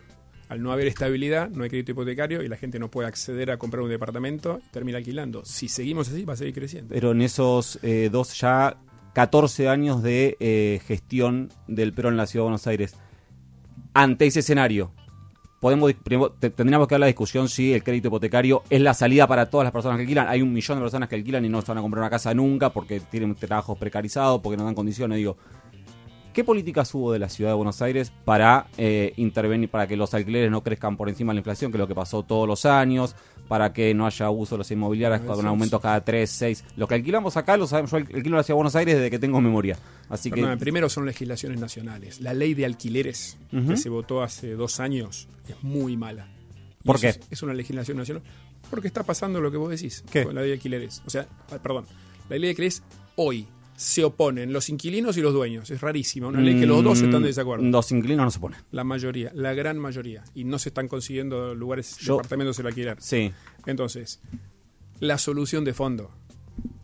Al 0.49 0.63
no 0.63 0.73
haber 0.73 0.89
estabilidad, 0.89 1.49
no 1.51 1.63
hay 1.63 1.71
crédito 1.71 1.93
hipotecario 1.93 2.43
y 2.43 2.49
la 2.49 2.57
gente 2.57 2.81
no 2.81 2.91
puede 2.91 3.07
acceder 3.07 3.53
a 3.53 3.57
comprar 3.57 3.83
un 3.83 3.89
departamento 3.89 4.61
y 4.67 4.73
termina 4.73 4.99
alquilando. 4.99 5.45
Si 5.45 5.69
seguimos 5.69 6.09
así, 6.09 6.25
va 6.25 6.33
a 6.33 6.37
seguir 6.37 6.55
creciendo. 6.55 6.93
Pero 6.93 7.13
en 7.13 7.23
esos 7.23 7.79
eh, 7.83 8.09
dos 8.11 8.39
ya 8.39 8.77
14 9.15 9.69
años 9.69 10.03
de 10.03 10.37
eh, 10.41 10.81
gestión 10.87 11.51
del 11.69 11.93
PRO 11.93 12.09
en 12.09 12.17
la 12.17 12.27
ciudad 12.27 12.43
de 12.43 12.47
Buenos 12.47 12.67
Aires, 12.67 12.97
ante 13.95 14.27
ese 14.27 14.41
escenario, 14.41 14.93
podemos 15.61 15.93
tendríamos 16.41 16.89
que 16.89 16.95
dar 16.95 17.01
la 17.01 17.07
discusión 17.07 17.49
si 17.49 17.73
el 17.73 17.85
crédito 17.85 18.09
hipotecario 18.09 18.63
es 18.71 18.81
la 18.81 18.95
salida 18.95 19.27
para 19.27 19.51
todas 19.51 19.65
las 19.65 19.73
personas 19.73 19.99
que 19.99 20.03
alquilan. 20.03 20.27
Hay 20.27 20.43
un 20.43 20.53
millón 20.53 20.79
de 20.79 20.83
personas 20.83 21.09
que 21.09 21.15
alquilan 21.15 21.45
y 21.45 21.49
no 21.49 21.61
van 21.63 21.79
a 21.79 21.83
comprar 21.83 22.03
una 22.03 22.11
casa 22.11 22.35
nunca 22.35 22.71
porque 22.71 23.01
tienen 23.01 23.35
trabajos 23.35 23.79
precarizados, 23.79 24.41
porque 24.41 24.57
no 24.57 24.65
dan 24.65 24.75
condiciones. 24.75 25.19
Digo, 25.19 25.37
¿qué 26.33 26.45
políticas 26.45 26.95
hubo 26.95 27.13
de 27.13 27.19
la 27.19 27.29
ciudad 27.29 27.51
de 27.51 27.55
Buenos 27.55 27.83
Aires 27.83 28.13
para 28.25 28.67
eh, 28.79 29.13
intervenir, 29.17 29.69
para 29.69 29.87
que 29.87 29.97
los 29.97 30.15
alquileres 30.15 30.51
no 30.51 30.63
crezcan 30.63 30.97
por 30.97 31.09
encima 31.09 31.33
de 31.33 31.37
la 31.37 31.41
inflación, 31.41 31.71
que 31.71 31.77
es 31.77 31.81
lo 31.81 31.89
que 31.89 31.95
pasó 31.95 32.23
todos 32.23 32.47
los 32.47 32.65
años, 32.67 33.15
para 33.49 33.73
que 33.73 33.93
no 33.95 34.07
haya 34.07 34.27
abuso 34.27 34.55
de 34.55 34.59
los 34.59 34.71
inmobiliarios 34.71 35.23
con 35.23 35.47
aumentos 35.47 35.81
cada 35.81 36.05
3, 36.05 36.31
6? 36.31 36.65
Lo 36.77 36.87
que 36.87 36.95
alquilamos 36.95 37.37
acá 37.37 37.57
lo 37.57 37.67
sabemos, 37.67 37.91
yo 37.91 37.97
alquilo 37.97 38.43
de 38.43 38.53
Buenos 38.53 38.77
Aires 38.77 38.97
desde 38.97 39.11
que 39.11 39.19
tengo 39.19 39.41
memoria. 39.41 39.77
Así 40.09 40.31
que 40.31 40.45
primero 40.57 40.89
son 40.89 41.07
legislaciones 41.07 41.61
nacionales. 41.61 42.21
La 42.21 42.35
ley 42.35 42.55
de 42.55 42.65
alquileres 42.65 43.39
que 43.51 43.77
se 43.77 43.89
votó 43.89 44.23
hace 44.23 44.55
dos 44.55 44.81
años 44.81 45.29
es 45.49 45.63
muy 45.63 45.97
mala. 45.97 46.29
¿Por 46.85 46.99
qué? 46.99 47.09
Es, 47.09 47.21
es 47.31 47.43
una 47.43 47.53
legislación 47.53 47.99
nacional. 47.99 48.23
Porque 48.71 48.87
está 48.87 49.03
pasando 49.03 49.41
lo 49.41 49.51
que 49.51 49.57
vos 49.57 49.71
decís 49.71 50.05
¿Qué? 50.11 50.25
con 50.25 50.35
la 50.35 50.43
ley 50.43 50.51
de 50.51 50.55
alquileres. 50.55 51.03
O 51.07 51.11
sea, 51.11 51.27
perdón, 51.63 51.87
la 52.29 52.37
ley 52.37 52.43
de 52.43 52.49
alquileres 52.51 52.83
hoy 53.17 53.47
se 53.81 54.05
oponen 54.05 54.53
los 54.53 54.69
inquilinos 54.69 55.17
y 55.17 55.23
los 55.23 55.33
dueños. 55.33 55.71
Es 55.71 55.81
rarísima. 55.81 56.27
Una 56.29 56.43
ley 56.43 56.61
que 56.61 56.67
los 56.67 56.85
dos 56.85 57.01
están 57.01 57.23
de 57.23 57.29
desacuerdo. 57.29 57.65
Mm, 57.65 57.71
Los 57.71 57.91
inquilinos 57.93 58.25
no 58.27 58.31
se 58.31 58.39
ponen. 58.39 58.61
La 58.73 58.85
mayoría, 58.85 59.31
la 59.35 59.55
gran 59.55 59.79
mayoría. 59.79 60.23
Y 60.35 60.45
no 60.45 60.59
se 60.59 60.69
están 60.69 60.87
consiguiendo 60.87 61.55
lugares, 61.55 61.97
Yo- 61.97 62.17
departamentos 62.19 62.59
en 62.59 62.67
alquiler. 62.67 62.97
Sí. 63.01 63.33
Entonces, 63.65 64.21
la 64.99 65.17
solución 65.17 65.65
de 65.65 65.73
fondo, 65.73 66.11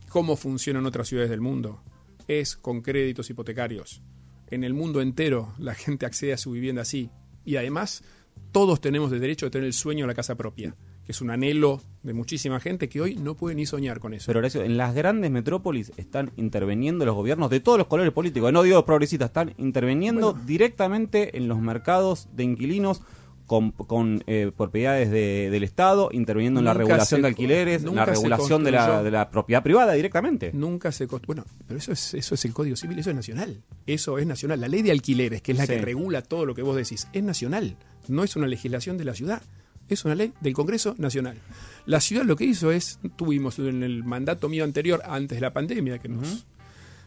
cómo 0.09 0.35
funciona 0.35 0.79
en 0.79 0.87
otras 0.87 1.07
ciudades 1.07 1.29
del 1.29 1.39
mundo, 1.41 1.83
es 2.27 2.55
con 2.57 2.81
créditos 2.81 3.29
hipotecarios. 3.29 4.01
En 4.49 4.63
el 4.63 4.73
mundo 4.73 4.99
entero 5.01 5.53
la 5.59 5.75
gente 5.75 6.07
accede 6.07 6.33
a 6.33 6.37
su 6.37 6.49
vivienda 6.51 6.81
así. 6.81 7.11
Y 7.45 7.57
además, 7.57 8.03
todos 8.51 8.81
tenemos 8.81 9.11
el 9.11 9.19
derecho 9.19 9.45
de 9.45 9.51
tener 9.51 9.67
el 9.67 9.73
sueño 9.73 10.05
de 10.05 10.07
la 10.07 10.15
casa 10.15 10.33
propia, 10.35 10.75
que 11.07 11.13
es 11.13 11.21
un 11.21 11.31
anhelo 11.31 11.81
de 12.03 12.13
muchísima 12.13 12.59
gente 12.59 12.89
que 12.89 12.99
hoy 13.01 13.15
no 13.15 13.33
puede 13.35 13.55
ni 13.55 13.65
soñar 13.65 13.99
con 14.01 14.13
eso. 14.13 14.25
Pero 14.27 14.39
Horacio, 14.39 14.61
en 14.61 14.75
las 14.77 14.93
grandes 14.93 15.31
metrópolis 15.31 15.93
están 15.95 16.31
interviniendo 16.35 17.05
los 17.05 17.15
gobiernos 17.15 17.49
de 17.49 17.61
todos 17.61 17.77
los 17.77 17.87
colores 17.87 18.11
políticos. 18.11 18.51
No 18.51 18.61
digo 18.61 18.85
progresistas, 18.85 19.29
están 19.29 19.53
interviniendo 19.57 20.33
Bueno. 20.33 20.45
directamente 20.45 21.37
en 21.37 21.47
los 21.47 21.59
mercados 21.59 22.27
de 22.35 22.43
inquilinos 22.43 23.01
con, 23.45 23.71
con, 23.71 24.21
eh, 24.27 24.51
propiedades 24.57 25.09
de- 25.09 25.47
del 25.49 25.63
Estado, 25.63 26.09
interviniendo 26.11 26.59
en 26.59 26.65
la 26.65 26.73
regulación 26.73 27.19
se 27.19 27.21
de 27.21 27.27
alquileres, 27.29 27.85
en 27.85 27.95
la 27.95 28.03
regulación 28.05 28.65
de 28.65 28.71
la, 28.71 29.01
de 29.01 29.09
la 29.11 29.31
propiedad 29.31 29.63
privada 29.63 29.93
directamente. 29.93 30.51
Nunca 30.53 30.91
se. 30.91 31.05
Bueno, 31.05 31.45
pero 31.65 31.77
eso 31.79 31.93
es, 31.93 32.13
eso 32.15 32.35
es 32.35 32.43
el 32.43 32.53
Código 32.53 32.75
Civil, 32.75 32.99
eso 32.99 33.09
es 33.11 33.15
nacional. 33.15 33.61
Eso 33.85 34.17
es 34.17 34.27
nacional. 34.27 34.59
La 34.59 34.67
ley 34.67 34.81
de 34.81 34.91
alquileres, 34.91 35.41
que 35.41 35.53
es 35.53 35.57
la 35.57 35.65
Sí. 35.65 35.71
que 35.75 35.81
regula 35.81 36.21
todo 36.21 36.45
lo 36.45 36.53
que 36.53 36.61
vos 36.61 36.75
decís, 36.75 37.07
es 37.13 37.23
nacional. 37.23 37.77
No 38.09 38.25
es 38.25 38.35
una 38.35 38.47
legislación 38.47 38.97
de 38.97 39.05
la 39.05 39.13
ciudad. 39.13 39.41
Es 39.89 40.03
una 40.05 40.15
ley 40.15 40.33
del 40.41 40.53
Congreso 40.53 40.95
Nacional. 40.97 41.37
La 41.85 42.01
ciudad 42.01 42.23
lo 42.25 42.35
que 42.35 42.43
hizo 42.45 42.71
es, 42.71 42.99
tuvimos 43.15 43.57
en 43.59 43.83
el 43.83 44.03
mandato 44.03 44.49
mío 44.49 44.63
anterior, 44.63 45.01
antes 45.05 45.37
de 45.37 45.41
la 45.41 45.53
pandemia, 45.53 45.99
que 45.99 46.09
nos. 46.09 46.45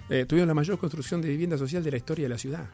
eh, 0.08 0.24
tuvimos 0.26 0.48
la 0.48 0.54
mayor 0.54 0.78
construcción 0.78 1.20
de 1.20 1.28
vivienda 1.28 1.58
social 1.58 1.82
de 1.84 1.90
la 1.90 1.96
historia 1.98 2.24
de 2.24 2.28
la 2.30 2.38
ciudad. 2.38 2.64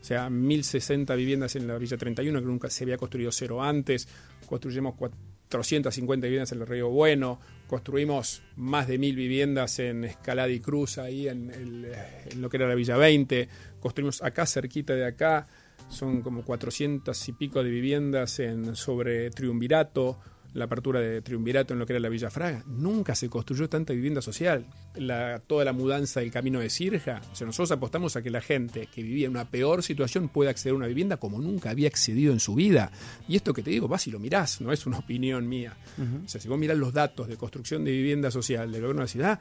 O 0.00 0.04
sea, 0.04 0.28
1060 0.30 1.14
viviendas 1.14 1.54
en 1.56 1.66
la 1.68 1.76
Villa 1.78 1.96
31, 1.96 2.40
que 2.40 2.46
nunca 2.46 2.68
se 2.70 2.84
había 2.84 2.96
construido 2.96 3.30
cero 3.30 3.62
antes. 3.62 4.08
Construimos 4.46 4.94
450 4.96 6.26
viviendas 6.26 6.50
en 6.52 6.60
el 6.60 6.66
Río 6.66 6.88
Bueno. 6.90 7.40
Construimos 7.68 8.42
más 8.56 8.86
de 8.88 8.98
1000 8.98 9.14
viviendas 9.16 9.78
en 9.78 10.04
Escalada 10.04 10.48
y 10.50 10.60
Cruz, 10.60 10.98
ahí 10.98 11.28
en, 11.28 11.50
el- 11.50 11.92
en 12.30 12.42
lo 12.42 12.50
que 12.50 12.56
era 12.58 12.68
la 12.68 12.74
Villa 12.74 12.96
20. 12.96 13.48
Construimos 13.80 14.22
acá, 14.22 14.44
cerquita 14.46 14.94
de 14.94 15.06
acá, 15.06 15.46
son 15.88 16.22
como 16.22 16.44
400 16.44 17.28
y 17.28 17.32
pico 17.32 17.62
de 17.62 17.70
viviendas 17.70 18.38
en, 18.40 18.74
sobre 18.76 19.30
Triunvirato, 19.30 20.18
la 20.54 20.66
apertura 20.66 21.00
de 21.00 21.22
Triunvirato 21.22 21.72
en 21.72 21.78
lo 21.78 21.86
que 21.86 21.94
era 21.94 22.00
la 22.00 22.08
Villa 22.08 22.30
Fraga. 22.30 22.62
Nunca 22.66 23.14
se 23.14 23.28
construyó 23.28 23.68
tanta 23.68 23.92
vivienda 23.92 24.20
social. 24.20 24.66
La, 24.94 25.40
toda 25.46 25.64
la 25.64 25.72
mudanza 25.72 26.20
del 26.20 26.30
camino 26.30 26.60
de 26.60 26.68
Sirja. 26.68 27.22
O 27.32 27.34
sea, 27.34 27.46
nosotros 27.46 27.72
apostamos 27.72 28.16
a 28.16 28.22
que 28.22 28.30
la 28.30 28.42
gente 28.42 28.88
que 28.92 29.02
vivía 29.02 29.26
en 29.26 29.32
una 29.32 29.50
peor 29.50 29.82
situación 29.82 30.28
pueda 30.28 30.50
acceder 30.50 30.74
a 30.74 30.76
una 30.76 30.86
vivienda 30.86 31.16
como 31.16 31.40
nunca 31.40 31.70
había 31.70 31.88
accedido 31.88 32.32
en 32.32 32.40
su 32.40 32.54
vida. 32.54 32.92
Y 33.28 33.36
esto 33.36 33.54
que 33.54 33.62
te 33.62 33.70
digo, 33.70 33.88
vas 33.88 34.06
y 34.06 34.10
lo 34.10 34.18
mirás, 34.18 34.60
no 34.60 34.72
es 34.72 34.86
una 34.86 34.98
opinión 34.98 35.48
mía. 35.48 35.76
O 36.24 36.28
sea, 36.28 36.40
si 36.40 36.48
vos 36.48 36.58
mirás 36.58 36.76
los 36.76 36.92
datos 36.92 37.28
de 37.28 37.36
construcción 37.36 37.84
de 37.84 37.92
vivienda 37.92 38.30
social 38.30 38.70
del 38.70 38.82
gobierno 38.82 39.00
de 39.00 39.04
la 39.04 39.08
ciudad, 39.08 39.40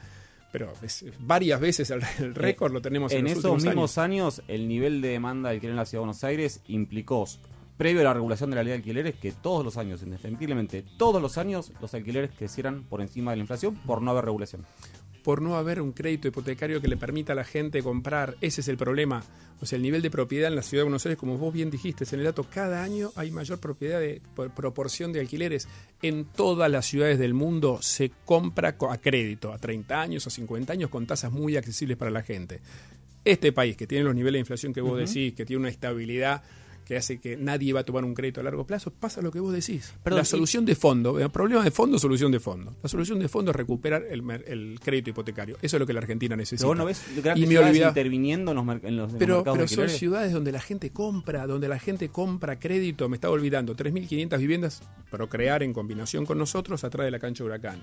pero 0.52 0.74
es- 0.82 1.06
varias 1.20 1.60
veces 1.60 1.90
el, 1.92 2.02
el 2.20 2.36
récord 2.36 2.72
lo 2.74 2.82
tenemos 2.82 3.12
en, 3.12 3.20
en 3.20 3.24
los 3.36 3.38
esos 3.40 3.64
mismos 3.64 3.98
años. 3.98 4.40
años. 4.40 4.44
el 4.48 4.68
nivel 4.68 5.02
de 5.02 5.10
demanda 5.10 5.50
de 5.50 5.56
alquiler 5.56 5.72
en 5.72 5.78
la 5.78 5.86
ciudad 5.86 6.02
de 6.02 6.06
Buenos 6.08 6.24
Aires 6.24 6.62
implicó, 6.68 7.26
previo 7.78 8.02
a 8.02 8.04
la 8.04 8.14
regulación 8.14 8.50
de 8.52 8.56
la 8.58 8.64
ley 8.64 8.72
de 8.72 8.78
alquileres, 8.78 9.16
que 9.16 9.32
todos 9.32 9.66
los 9.66 9.78
años, 9.78 10.04
indefectiblemente, 10.04 10.84
todos 10.98 11.20
los 11.22 11.38
años, 11.40 11.72
los 11.82 11.94
alquileres 11.94 12.30
crecieran 12.38 12.84
por 12.84 13.02
encima 13.02 13.32
de 13.32 13.38
la 13.38 13.42
inflación 13.42 13.76
por 13.88 14.02
no 14.04 14.12
haber 14.12 14.26
regulación. 14.26 14.66
Por 15.24 15.42
no 15.42 15.56
haber 15.56 15.82
un 15.82 15.92
crédito 15.92 16.28
hipotecario 16.28 16.82
que 16.82 16.88
le 16.88 16.98
permita 16.98 17.34
a 17.34 17.36
la 17.36 17.44
gente 17.44 17.84
comprar. 17.84 18.36
Ese 18.42 18.62
es 18.62 18.68
el 18.68 18.78
problema. 18.78 19.24
O 19.62 19.66
sea, 19.66 19.76
el 19.78 19.84
nivel 19.84 20.02
de 20.02 20.10
propiedad 20.10 20.50
en 20.50 20.56
la 20.56 20.64
ciudad 20.64 20.82
de 20.82 20.86
Buenos 20.86 21.06
Aires, 21.06 21.20
como 21.20 21.38
vos 21.38 21.54
bien 21.54 21.70
dijiste 21.70 22.04
en 22.12 22.20
el 22.20 22.26
dato, 22.26 22.48
cada 22.50 22.84
año 22.84 23.12
hay 23.16 23.30
mayor 23.32 23.60
propiedad 23.60 24.00
de 24.00 24.22
por 24.36 24.50
proporción 24.56 25.14
de 25.14 25.20
alquileres. 25.20 25.68
En 26.02 26.26
todas 26.26 26.72
las 26.72 26.86
ciudades 26.88 27.20
del 27.20 27.34
mundo 27.36 27.78
se 27.82 28.12
compra 28.26 28.76
co- 28.78 28.92
a 28.92 28.98
crédito, 28.98 29.54
a 29.54 29.60
30 29.60 30.02
años, 30.02 30.26
a 30.26 30.30
50 30.32 30.74
años, 30.74 30.90
con 30.90 31.06
tasas 31.06 31.32
muy 31.32 31.56
accesibles 31.58 31.98
para 31.98 32.10
la 32.10 32.24
gente. 32.24 32.60
Este 33.24 33.52
país, 33.52 33.78
que 33.78 33.86
tiene 33.86 34.04
los 34.04 34.16
niveles 34.16 34.34
de 34.34 34.40
inflación 34.40 34.74
que 34.74 34.82
vos 34.82 34.98
decís, 34.98 35.34
que 35.36 35.46
tiene 35.46 35.60
una 35.60 35.70
estabilidad 35.70 36.42
que 36.92 36.98
hace 36.98 37.22
que 37.22 37.38
nadie 37.38 37.72
va 37.72 37.80
a 37.80 37.84
tomar 37.86 38.04
un 38.04 38.14
crédito 38.14 38.42
a 38.42 38.44
largo 38.44 38.66
plazo, 38.68 38.92
pasa 38.92 39.22
lo 39.22 39.32
que 39.32 39.40
vos 39.40 39.54
decís. 39.54 39.94
Perdón, 40.04 40.18
la 40.18 40.24
y- 40.24 40.26
solución 40.26 40.66
de 40.66 40.76
fondo, 40.76 41.18
el 41.22 41.30
problema 41.30 41.64
de 41.64 41.72
fondo, 41.72 41.98
solución 41.98 42.34
de 42.34 42.42
fondo. 42.42 42.76
La 42.84 42.90
solución 42.90 43.18
de 43.18 43.30
fondo 43.30 43.52
es 43.52 43.56
recuperar 43.56 44.04
el, 44.10 44.78
crédito 44.84 45.12
hipotecario. 45.12 45.56
Eso 45.62 45.78
es 45.78 45.80
lo 45.80 45.88
que 45.88 45.94
la 45.94 46.02
Argentina 46.02 46.36
necesita. 46.36 46.64
Pero 46.64 46.68
vos 46.68 46.78
no 46.78 46.84
ves 46.84 47.02
grandes 47.24 47.46
y 47.46 47.48
me 47.48 47.60
olvidaba- 47.60 47.88
interviniendo 47.92 48.52
en 48.52 48.58
los, 48.58 48.66
en 48.68 48.74
los, 48.76 48.84
en 48.84 48.98
los 48.98 49.14
pero, 49.14 49.36
mercados 49.38 49.58
pero 49.72 49.84
de 49.84 49.88
son 49.90 49.98
ciudades 49.98 50.34
donde 50.34 50.52
la 50.52 50.60
gente 50.60 50.90
compra, 50.90 51.48
donde 51.48 51.70
la 51.70 51.80
gente 51.80 52.10
compra 52.10 52.60
crédito. 52.60 53.08
Me 53.08 53.16
estaba 53.16 53.34
olvidando, 53.34 53.74
3.500 53.74 54.38
viviendas 54.38 54.82
procrear 55.10 55.64
en 55.64 55.72
combinación 55.72 56.26
con 56.26 56.38
nosotros 56.38 56.84
atrás 56.84 57.06
de 57.06 57.12
la 57.12 57.20
cancha 57.20 57.46
Huracán. 57.46 57.82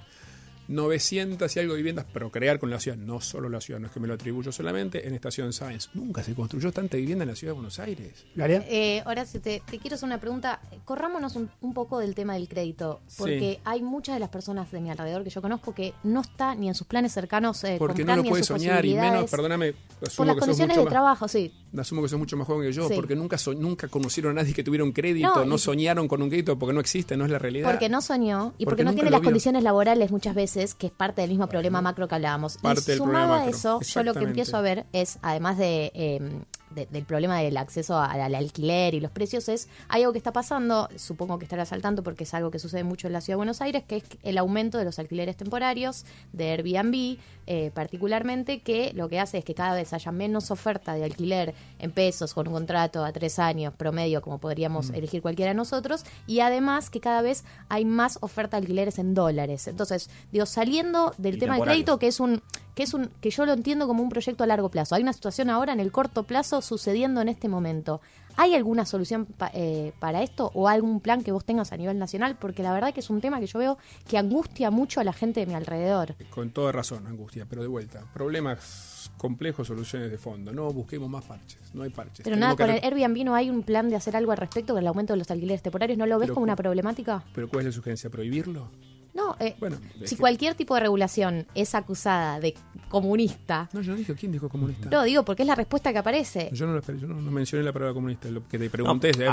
900 0.68 1.54
y 1.56 1.60
algo 1.60 1.74
viviendas 1.74 2.04
procrear 2.04 2.58
con 2.58 2.70
la 2.70 2.78
ciudad, 2.78 2.96
no 2.96 3.20
solo 3.20 3.48
la 3.48 3.60
ciudad, 3.60 3.80
no 3.80 3.86
es 3.86 3.92
que 3.92 4.00
me 4.00 4.06
lo 4.08 4.14
atribuyo 4.14 4.52
solamente, 4.52 5.06
en 5.06 5.14
Estación 5.14 5.52
Sáenz. 5.52 5.88
Nunca 5.94 6.22
se 6.22 6.34
construyó 6.34 6.70
tanta 6.72 6.96
vivienda 6.96 7.24
en 7.24 7.30
la 7.30 7.36
ciudad 7.36 7.52
de 7.52 7.54
Buenos 7.56 7.78
Aires. 7.78 8.26
Galia. 8.34 8.64
Eh, 8.68 9.02
ahora, 9.04 9.24
si 9.26 9.38
te, 9.40 9.62
te 9.68 9.78
quiero 9.78 9.96
hacer 9.96 10.06
una 10.06 10.18
pregunta, 10.20 10.60
corrámonos 10.84 11.36
un, 11.36 11.50
un 11.60 11.74
poco 11.74 11.98
del 11.98 12.14
tema 12.14 12.34
del 12.34 12.48
crédito, 12.48 13.00
porque 13.16 13.38
Sí. 13.56 13.60
hay 13.64 13.82
muchas 13.82 14.14
de 14.16 14.20
las 14.20 14.28
personas 14.28 14.70
de 14.70 14.80
mi 14.80 14.90
alrededor 14.90 15.24
que 15.24 15.30
yo 15.30 15.42
conozco 15.42 15.74
que 15.74 15.94
no 16.04 16.20
está 16.20 16.54
ni 16.54 16.68
en 16.68 16.74
sus 16.74 16.86
planes 16.86 17.12
cercanos 17.12 17.62
eh, 17.64 17.76
Porque 17.78 18.02
comprar 18.02 18.18
no 18.18 18.22
lo 18.24 18.28
puede 18.30 18.44
soñar 18.44 18.84
y 18.84 18.94
menos, 18.94 19.30
perdóname, 19.30 19.72
por 19.98 20.08
asumo 20.08 20.26
las 20.26 20.34
que 20.34 20.40
sos 20.40 20.46
condiciones 20.46 20.76
mucho 20.76 20.80
de 20.80 20.84
más- 20.84 20.92
trabajo, 20.92 21.28
sí. 21.28 21.52
Asumo 21.76 22.02
que 22.02 22.08
sos 22.08 22.18
mucho 22.18 22.36
más 22.36 22.46
joven 22.46 22.66
que 22.68 22.72
yo, 22.72 22.88
Sí. 22.88 22.94
porque 22.94 23.16
nunca 23.16 23.38
so- 23.38 23.54
nunca 23.54 23.88
conocieron 23.88 24.32
a 24.38 24.42
nadie 24.42 24.54
que 24.54 24.62
tuviera 24.62 24.84
un 24.84 24.92
crédito, 24.92 25.28
No, 25.34 25.44
no, 25.44 25.54
y- 25.56 25.58
soñaron 25.58 26.08
con 26.08 26.22
un 26.22 26.28
crédito 26.28 26.58
porque 26.58 26.72
no 26.74 26.80
existe, 26.80 27.16
no 27.16 27.24
es 27.24 27.30
la 27.30 27.38
realidad. 27.38 27.70
Porque 27.70 27.88
no 27.88 28.00
soñó 28.00 28.54
y 28.58 28.64
porque, 28.64 28.82
Porque 28.82 28.84
no 28.84 28.94
tiene 28.94 29.10
las 29.10 29.20
vio. 29.20 29.26
condiciones 29.28 29.62
laborales 29.62 30.10
muchas 30.10 30.34
veces, 30.34 30.57
que 30.74 30.88
es 30.88 30.92
parte 30.92 31.20
del 31.20 31.30
mismo 31.30 31.46
problema 31.48 31.80
macro 31.80 32.08
que 32.08 32.14
hablábamos. 32.14 32.58
Parte 32.58 32.94
y 32.94 32.96
sumado 32.96 33.34
a 33.34 33.46
eso, 33.46 33.80
yo 33.80 34.02
lo 34.02 34.14
que 34.14 34.24
empiezo 34.24 34.56
a 34.56 34.60
ver 34.60 34.86
es, 34.92 35.18
además 35.22 35.58
de, 35.58 35.92
eh, 35.94 36.42
de- 36.78 36.86
del 36.86 37.04
problema 37.04 37.38
del 37.40 37.56
acceso 37.56 37.96
a- 37.96 38.06
al 38.12 38.34
alquiler 38.34 38.94
y 38.94 39.00
los 39.00 39.10
precios, 39.10 39.48
es 39.48 39.68
hay 39.88 40.02
algo 40.02 40.12
que 40.12 40.18
está 40.18 40.32
pasando, 40.32 40.88
supongo 40.96 41.38
que 41.38 41.44
estarás 41.44 41.72
al 41.72 41.82
tanto 41.82 42.02
porque 42.02 42.24
es 42.24 42.34
algo 42.34 42.50
que 42.50 42.58
sucede 42.58 42.84
mucho 42.84 43.06
en 43.06 43.12
la 43.12 43.20
ciudad 43.20 43.34
de 43.34 43.38
Buenos 43.38 43.60
Aires, 43.60 43.82
que 43.86 43.96
es 43.96 44.04
el 44.22 44.38
aumento 44.38 44.78
de 44.78 44.84
los 44.84 44.98
alquileres 44.98 45.36
temporarios, 45.36 46.04
de 46.32 46.50
Airbnb, 46.52 47.18
eh, 47.46 47.70
particularmente, 47.74 48.60
que 48.60 48.92
lo 48.94 49.08
que 49.08 49.18
hace 49.20 49.38
es 49.38 49.44
que 49.44 49.54
cada 49.54 49.74
vez 49.74 49.92
haya 49.92 50.12
menos 50.12 50.50
oferta 50.50 50.94
de 50.94 51.04
alquiler 51.04 51.54
en 51.78 51.90
pesos 51.90 52.34
con 52.34 52.46
un 52.48 52.54
contrato 52.54 53.04
a 53.04 53.12
tres 53.12 53.38
años 53.38 53.72
promedio, 53.74 54.20
como 54.22 54.36
Mm. 54.36 54.40
podríamos 54.40 54.90
elegir 54.90 55.22
cualquiera 55.22 55.50
de 55.52 55.56
nosotros, 55.56 56.04
y 56.26 56.40
además 56.40 56.90
que 56.90 57.00
cada 57.00 57.22
vez 57.22 57.44
hay 57.68 57.84
más 57.84 58.18
oferta 58.20 58.56
de 58.56 58.62
alquileres 58.62 58.98
en 58.98 59.14
dólares. 59.14 59.66
Entonces, 59.66 60.10
digo, 60.32 60.46
saliendo 60.46 61.14
del 61.18 61.36
Y 61.36 61.38
tema 61.38 61.54
del 61.54 61.64
crédito, 61.64 61.98
que 61.98 62.06
es 62.08 62.20
un 62.20 62.42
que 62.78 62.84
es 62.84 62.94
un 62.94 63.10
que 63.20 63.30
yo 63.30 63.44
lo 63.44 63.54
entiendo 63.54 63.88
como 63.88 64.04
un 64.04 64.08
proyecto 64.08 64.44
a 64.44 64.46
largo 64.46 64.68
plazo. 64.68 64.94
Hay 64.94 65.02
una 65.02 65.12
situación 65.12 65.50
ahora 65.50 65.72
en 65.72 65.80
el 65.80 65.90
corto 65.90 66.22
plazo 66.22 66.62
sucediendo 66.62 67.20
en 67.20 67.28
este 67.28 67.48
momento. 67.48 68.00
¿Hay 68.36 68.54
alguna 68.54 68.86
solución 68.86 69.26
pa- 69.26 69.50
eh, 69.52 69.92
para 69.98 70.22
esto 70.22 70.52
o 70.54 70.68
algún 70.68 71.00
plan 71.00 71.24
que 71.24 71.32
vos 71.32 71.44
tengas 71.44 71.72
a 71.72 71.76
nivel 71.76 71.98
nacional? 71.98 72.36
Porque 72.38 72.62
la 72.62 72.72
verdad 72.72 72.94
que 72.94 73.00
es 73.00 73.10
un 73.10 73.20
tema 73.20 73.40
que 73.40 73.46
yo 73.48 73.58
veo 73.58 73.78
que 74.06 74.16
angustia 74.16 74.70
mucho 74.70 75.00
a 75.00 75.04
la 75.04 75.12
gente 75.12 75.40
de 75.40 75.46
mi 75.46 75.54
alrededor. 75.54 76.14
Con 76.30 76.50
toda 76.50 76.70
razón, 76.70 77.04
Angustia, 77.08 77.46
pero 77.50 77.62
de 77.62 77.68
vuelta. 77.68 78.04
Problemas 78.14 79.10
complejos, 79.16 79.66
soluciones 79.66 80.12
de 80.12 80.18
fondo. 80.18 80.52
No 80.52 80.70
busquemos 80.70 81.10
más 81.10 81.24
parches. 81.24 81.58
No 81.74 81.82
hay 81.82 81.90
parches. 81.90 82.20
Pero 82.22 82.36
Tenemos 82.36 82.56
nada, 82.56 82.56
con 82.56 82.76
el 82.76 82.84
Airbnb 82.84 83.24
no 83.24 83.34
hay 83.34 83.50
un 83.50 83.64
plan 83.64 83.88
de 83.90 83.96
hacer 83.96 84.14
algo 84.14 84.30
al 84.30 84.38
respecto 84.38 84.72
con 84.74 84.82
el 84.82 84.86
aumento 84.86 85.14
de 85.14 85.18
los 85.18 85.30
alquileres 85.32 85.60
temporarios. 85.62 85.98
¿No 85.98 86.06
lo 86.06 86.16
ves 86.20 86.26
Pero 86.26 86.34
como 86.34 86.44
una 86.44 86.54
problemática? 86.54 87.24
¿Pero 87.34 87.48
cuál 87.48 87.62
es 87.62 87.66
la 87.66 87.72
sugerencia? 87.72 88.08
¿Prohibirlo? 88.08 88.70
No, 89.14 89.36
eh, 89.40 89.56
Bueno, 89.58 89.78
si 90.04 90.14
que- 90.14 90.20
cualquier 90.20 90.54
tipo 90.54 90.74
de 90.74 90.80
regulación 90.80 91.46
es 91.54 91.74
acusada 91.74 92.38
de 92.40 92.54
comunista, 92.88 93.68
No, 93.72 93.80
yo 93.80 93.92
no 93.92 93.98
dije. 93.98 94.14
¿Quién 94.14 94.32
dijo 94.32 94.48
comunista? 94.48 94.88
no 94.90 95.02
digo 95.02 95.24
porque 95.24 95.42
es 95.42 95.46
la 95.48 95.54
respuesta 95.54 95.92
que 95.92 95.98
aparece. 95.98 96.50
Yo, 96.52 96.66
no, 96.66 96.80
yo 96.80 97.06
no, 97.06 97.20
no 97.20 97.30
mencioné 97.30 97.64
la 97.64 97.72
palabra 97.72 97.94
comunista. 97.94 98.28
Lo 98.30 98.46
que 98.46 98.58
te 98.58 98.70
pregunté 98.70 99.10
es 99.10 99.18
de 99.18 99.24
No, 99.26 99.32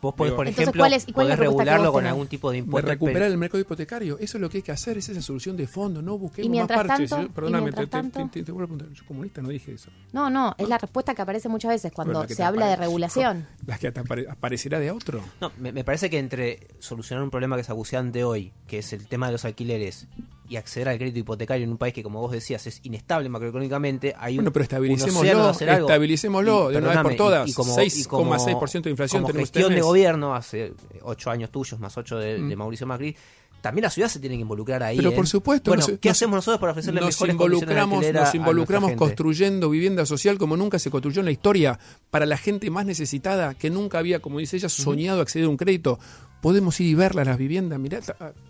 Vos 0.00 0.14
podés, 0.14 0.32
por 0.32 0.46
Entonces, 0.46 0.62
ejemplo, 0.62 0.80
¿cuál 0.82 0.92
es- 0.92 1.06
cuál 1.12 1.28
la 1.28 1.34
podés 1.36 1.48
regularlo 1.48 1.92
con 1.92 2.00
tenés? 2.02 2.12
algún 2.12 2.26
tipo 2.28 2.50
de 2.50 2.54
de 2.54 2.58
impuesto. 2.60 2.88
recuperar 2.90 3.22
pero- 3.22 3.32
el 3.32 3.38
mercado 3.38 3.60
hipotecario. 3.60 4.18
Eso 4.18 4.38
es 4.38 4.40
lo 4.40 4.48
que 4.48 4.58
hay 4.58 4.62
que 4.62 4.70
hacer, 4.72 4.96
esa 4.98 5.10
es 5.12 5.16
la 5.16 5.22
solución 5.22 5.56
de 5.56 5.66
fondo. 5.66 6.00
No 6.02 6.16
busquemos 6.18 6.46
Y 6.46 6.50
mientras 6.50 6.76
más 6.78 6.86
parches. 6.86 7.10
tanto- 7.10 7.24
Yo- 7.24 7.30
y 7.30 7.34
perdóname, 7.34 7.70
te, 7.72 7.76
te- 7.80 7.86
tanto- 7.88 8.28
te- 8.32 8.42
te 8.44 8.52
vuelvo 8.52 8.64
a 8.74 8.76
preguntar. 8.76 8.96
Yo 8.96 9.06
comunista 9.06 9.42
no 9.42 9.48
dije 9.48 9.72
eso. 9.74 9.90
No, 10.12 10.30
no, 10.30 10.54
es 10.56 10.68
la 10.68 10.78
respuesta 10.78 11.14
que 11.14 11.22
aparece 11.22 11.48
muchas 11.48 11.70
veces 11.70 11.90
cuando 11.92 12.22
la 12.22 12.28
se 12.28 12.36
te 12.36 12.42
habla 12.44 12.66
de 12.68 12.76
regulación. 12.76 13.46
Las 13.66 13.78
que 13.80 13.90
te 13.90 14.00
apare- 14.00 14.28
aparecerá 14.30 14.78
de 14.78 14.90
otro. 14.90 15.20
No, 15.40 15.50
me, 15.58 15.72
me 15.72 15.82
parece 15.84 16.08
que 16.10 16.18
entre 16.18 16.68
solucionar 16.78 17.24
un 17.24 17.30
problema 17.30 17.56
que 17.56 17.62
es 17.62 17.70
acuciante 17.70 18.22
hoy, 18.24 18.52
que 18.66 18.78
es 18.78 18.92
el 18.92 19.06
tema 19.08 19.26
de 19.26 19.32
los 19.32 19.44
alquileres, 19.44 20.06
y 20.48 20.56
acceder 20.56 20.88
al 20.88 20.96
crédito 20.98 21.18
hipotecario 21.18 21.64
en 21.64 21.70
un 21.70 21.76
país 21.78 21.92
que, 21.94 22.02
como 22.02 22.20
vos 22.20 22.32
decías, 22.32 22.66
es 22.66 22.80
inestable 22.82 23.28
macroeconómicamente, 23.28 24.14
hay 24.18 24.34
un, 24.34 24.44
Bueno, 24.44 24.52
pero 24.52 24.62
de 24.62 24.64
estabilicémoslo, 24.64 25.50
estabilicémoslo 25.50 26.68
de 26.70 26.76
una 26.78 26.88
vez 26.88 26.98
por 27.02 27.14
todas. 27.16 27.48
y 27.48 27.52
como- 27.52 27.74
6,6% 27.74 28.82
de 28.84 28.90
inflación 28.90 29.22
como 29.22 29.32
tenemos 29.32 29.48
gestión 29.50 29.74
de 29.74 29.80
gobierno, 29.80 30.34
hace 30.34 30.72
ocho 31.02 31.30
años 31.30 31.50
tuyos, 31.50 31.78
más 31.80 31.96
ocho 31.98 32.18
de, 32.18 32.38
Mm. 32.38 32.48
de 32.48 32.56
Mauricio 32.56 32.86
Macri, 32.86 33.16
también 33.60 33.82
la 33.82 33.90
ciudad 33.90 34.08
se 34.08 34.20
tiene 34.20 34.36
que 34.36 34.42
involucrar 34.42 34.82
ahí. 34.84 34.96
Pero 34.96 35.10
en- 35.10 35.16
por 35.16 35.26
supuesto, 35.26 35.70
Bueno, 35.72 35.84
nos- 35.86 35.98
¿qué 35.98 36.08
nos- 36.08 36.16
hacemos 36.16 36.36
nosotros 36.36 36.60
para 36.60 36.72
ofrecerle 36.72 37.00
nos 37.00 37.08
mejores 37.10 37.28
de 37.28 37.32
involucramos, 37.34 38.06
a- 38.06 38.12
nos 38.12 38.34
involucramos 38.34 38.92
construyendo 38.92 39.68
vivienda 39.70 40.06
social 40.06 40.38
como 40.38 40.56
nunca 40.56 40.78
se 40.78 40.90
construyó 40.90 41.20
en 41.20 41.24
la 41.26 41.32
historia 41.32 41.78
para 42.10 42.24
la 42.24 42.36
gente 42.36 42.70
más 42.70 42.86
necesitada 42.86 43.54
que 43.54 43.68
nunca 43.70 43.98
había, 43.98 44.20
como 44.20 44.38
dice 44.38 44.56
ella, 44.56 44.68
soñado 44.68 45.20
acceder 45.20 45.46
a 45.46 45.50
un 45.50 45.56
crédito. 45.56 45.98
Podemos 46.40 46.78
ir 46.80 46.86
y 46.86 46.94
verlas 46.94 47.26
las 47.26 47.36
viviendas. 47.36 47.80
Mirá, 47.80 48.00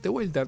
de 0.03 0.09
vuelta, 0.11 0.47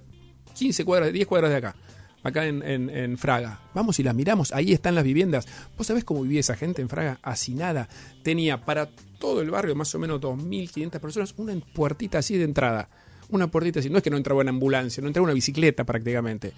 15 0.61 0.85
cuadras, 0.85 1.13
10 1.13 1.27
cuadras 1.27 1.51
de 1.51 1.57
acá. 1.57 1.75
Acá 2.23 2.45
en, 2.47 2.63
en- 2.63 2.91
en 2.91 3.17
Fraga. 3.19 3.61
Vamos 3.75 3.99
y 3.99 4.03
las 4.03 4.15
miramos, 4.15 4.53
ahí 4.53 4.73
están 4.73 4.95
las 4.95 5.05
viviendas. 5.05 5.49
¿Vos 5.79 5.87
sabés 5.87 6.05
cómo 6.05 6.23
vivía 6.23 6.41
esa 6.41 6.55
gente 6.55 6.83
en 6.83 6.89
Fraga? 6.91 7.19
Hacinada. 7.23 7.89
Tenía 8.23 8.63
para 8.65 8.91
todo 9.19 9.41
el 9.41 9.51
barrio, 9.51 9.75
más 9.75 9.95
o 9.95 9.99
menos 9.99 10.21
2.500 10.21 11.01
personas, 11.01 11.35
una 11.39 11.55
puertita 11.75 12.19
así 12.19 12.37
de 12.37 12.45
entrada. 12.45 12.89
Una 13.31 13.51
puertita 13.51 13.81
así. 13.81 13.89
No 13.89 13.97
es 13.99 14.03
que 14.05 14.11
no 14.11 14.17
entraba 14.19 14.41
una 14.43 14.51
ambulancia, 14.51 15.01
no 15.01 15.07
entraba 15.09 15.25
una 15.25 15.33
bicicleta 15.35 15.85
prácticamente. 15.85 16.53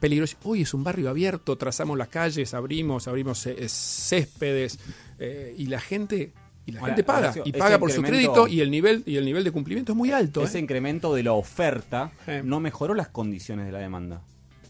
Peligroso. 0.00 0.36
Hoy 0.44 0.62
es 0.62 0.72
un 0.72 0.82
barrio 0.82 1.10
abierto, 1.10 1.56
trazamos 1.58 1.96
las 1.98 2.08
calles, 2.08 2.54
abrimos, 2.54 3.06
abrimos 3.06 3.46
eh, 3.46 3.68
céspedes 3.68 4.78
eh, 5.18 5.54
y 5.58 5.66
la 5.66 5.80
gente 5.80 6.32
y 6.66 6.72
la 6.72 6.80
Ahora, 6.80 6.94
gente 6.94 7.04
paga 7.04 7.34
y 7.44 7.52
paga 7.52 7.78
por 7.78 7.90
su 7.90 8.02
crédito 8.02 8.46
y 8.46 8.60
el 8.60 8.70
nivel 8.70 9.02
y 9.06 9.16
el 9.16 9.24
nivel 9.24 9.44
de 9.44 9.50
cumplimiento 9.50 9.92
es 9.92 9.96
muy 9.96 10.12
alto. 10.12 10.42
Ese 10.42 10.58
¿eh? 10.58 10.62
incremento 10.62 11.14
de 11.14 11.22
la 11.22 11.32
oferta 11.32 12.12
no 12.44 12.60
mejoró 12.60 12.94
las 12.94 13.08
condiciones 13.08 13.66
de 13.66 13.72
la 13.72 13.78
demanda. 13.78 14.22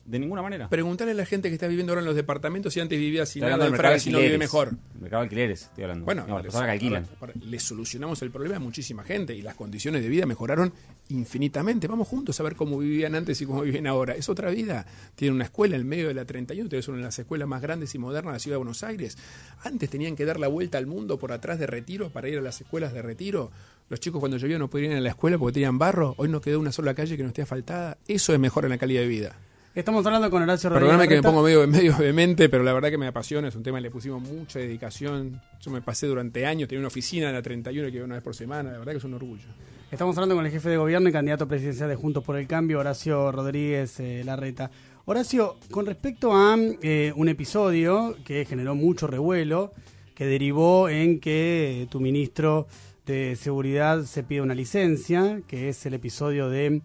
De 0.05 0.19
ninguna 0.19 0.43
manera. 0.43 0.69
Preguntarle 0.69 1.13
a 1.13 1.15
la 1.17 1.25
gente 1.27 1.49
que 1.49 1.55
está 1.55 1.69
viviendo 1.69 1.93
ahora 1.93 2.01
en 2.01 2.07
los 2.07 2.17
departamentos 2.17 2.75
si 2.75 2.81
antes 2.81 2.99
vivía 2.99 3.25
sin 3.25 3.43
nada 3.43 3.67
en 3.69 3.75
Fraga 3.77 3.99
si 4.01 4.11
no 4.11 4.19
vive 4.19 4.37
mejor. 4.37 4.73
Mercado 5.01 5.23
de 5.23 5.27
alquileres, 5.27 5.63
estoy 5.63 5.85
hablando. 5.85 6.05
Bueno, 6.05 6.27
no, 6.27 6.41
les- 6.41 6.53
que 6.53 6.59
alquilan. 6.59 7.07
le 7.41 7.61
solucionamos 7.61 8.21
el 8.23 8.31
problema 8.33 8.57
a 8.57 8.59
muchísima 8.59 9.05
gente 9.05 9.35
y 9.35 9.43
las 9.43 9.55
condiciones 9.55 10.03
de 10.03 10.09
vida 10.09 10.27
mejoraron 10.27 10.73
infinitamente. 11.09 11.87
Vamos 11.87 12.09
juntos 12.09 12.39
a 12.41 12.43
ver 12.43 12.57
cómo 12.57 12.79
vivían 12.79 13.15
antes 13.15 13.41
y 13.43 13.47
cómo 13.47 13.63
viven 13.63 13.87
ahora. 13.87 14.15
Es 14.15 14.29
otra 14.29 14.51
vida. 14.51 14.87
Tienen 15.15 15.35
una 15.37 15.45
escuela 15.45 15.77
en 15.77 15.87
medio 15.87 16.09
de 16.09 16.15
la 16.15 16.25
31, 16.25 16.65
ustedes 16.65 16.85
son 16.85 16.95
una 16.95 17.03
de 17.03 17.07
las 17.09 17.19
escuelas 17.19 17.47
más 17.49 17.63
grandes 17.63 17.95
y 17.95 17.99
modernas 17.99 18.33
de 18.33 18.37
la 18.37 18.39
ciudad 18.41 18.55
de 18.55 18.59
Buenos 18.59 18.83
Aires. 18.83 19.17
Antes 19.63 19.89
tenían 19.91 20.17
que 20.17 20.25
dar 20.25 20.41
la 20.41 20.49
vuelta 20.49 20.79
al 20.79 20.87
mundo 20.87 21.19
por 21.19 21.33
atrás 21.33 21.59
de 21.59 21.67
retiro 21.67 22.11
para 22.11 22.29
ir 22.29 22.39
a 22.39 22.43
las 22.43 22.61
escuelas 22.61 22.93
de 22.93 23.03
retiro. 23.03 23.51
Los 23.89 24.01
chicos 24.01 24.21
cuando 24.21 24.37
llovía 24.39 24.59
no 24.59 24.69
podían 24.71 24.93
ir 24.93 24.99
a 24.99 25.01
la 25.03 25.11
escuela 25.11 25.39
porque 25.39 25.55
tenían 25.55 25.79
barro. 25.79 26.15
Hoy 26.17 26.29
no 26.29 26.41
quedó 26.41 26.59
una 26.59 26.73
sola 26.73 26.95
calle 26.95 27.17
que 27.17 27.23
no 27.23 27.29
esté 27.29 27.43
asfaltada. 27.43 27.99
Eso 28.09 28.33
es 28.33 28.39
mejor 28.41 28.65
en 28.65 28.71
la 28.71 28.79
calidad 28.79 29.03
de 29.03 29.07
vida. 29.09 29.37
Estamos 29.75 30.05
hablando 30.05 30.31
con 30.31 30.43
Horacio 30.43 30.69
Rodríguez. 30.69 30.91
Perdóname 30.91 31.09
que 31.09 31.15
me 31.15 31.23
pongo 31.23 31.43
medio, 31.43 31.67
medio 31.67 31.97
vehemente, 31.97 32.51
pero 32.51 32.63
la 32.63 32.75
verdad 32.75 32.91
que 32.91 32.99
me 32.99 33.07
apasiona. 33.07 33.49
Es 33.49 33.57
un 33.57 33.63
tema 33.63 33.79
que 33.79 33.85
le 33.85 33.91
pusimos 33.91 34.21
mucha 34.21 34.59
dedicación. 34.59 35.41
Yo 35.63 35.71
me 35.71 35.81
pasé 35.81 36.07
durante 36.07 36.45
años, 36.45 36.69
tenía 36.69 36.81
una 36.81 36.89
oficina 36.89 37.29
en 37.29 37.35
la 37.35 37.41
31 37.41 37.91
que 37.91 37.97
iba 37.97 38.05
una 38.05 38.17
vez 38.17 38.23
por 38.23 38.35
semana. 38.35 38.71
La 38.71 38.79
verdad 38.79 38.93
que 38.93 38.99
es 38.99 39.05
un 39.05 39.15
orgullo. 39.15 39.47
Estamos 39.91 40.15
hablando 40.19 40.35
con 40.35 40.45
el 40.45 40.53
jefe 40.53 40.69
de 40.69 40.77
gobierno 40.77 41.09
y 41.09 41.13
candidato 41.13 41.49
presidencial 41.49 41.89
de 41.89 41.97
Juntos 41.97 42.23
por 42.23 42.37
el 42.37 42.47
Cambio, 42.47 42.81
Horacio 42.81 43.33
Rodríguez 43.33 43.99
eh, 44.01 44.23
Larreta. 44.27 44.71
Horacio, 45.07 45.57
con 45.71 45.87
respecto 45.87 46.35
a 46.35 46.55
eh, 46.83 47.15
un 47.17 47.31
episodio 47.31 48.15
que 48.27 48.45
generó 48.45 48.75
mucho 48.75 49.07
revuelo, 49.07 49.73
que 50.15 50.27
derivó 50.27 50.91
en 50.91 51.19
que 51.19 51.83
eh, 51.83 51.87
tu 51.87 51.99
ministro 51.99 52.67
de 53.07 53.37
Seguridad 53.37 54.05
se 54.05 54.23
pide 54.23 54.43
una 54.43 54.55
licencia, 54.55 55.41
que 55.49 55.71
es 55.71 55.87
el 55.87 55.95
episodio 55.95 56.51
de 56.51 56.83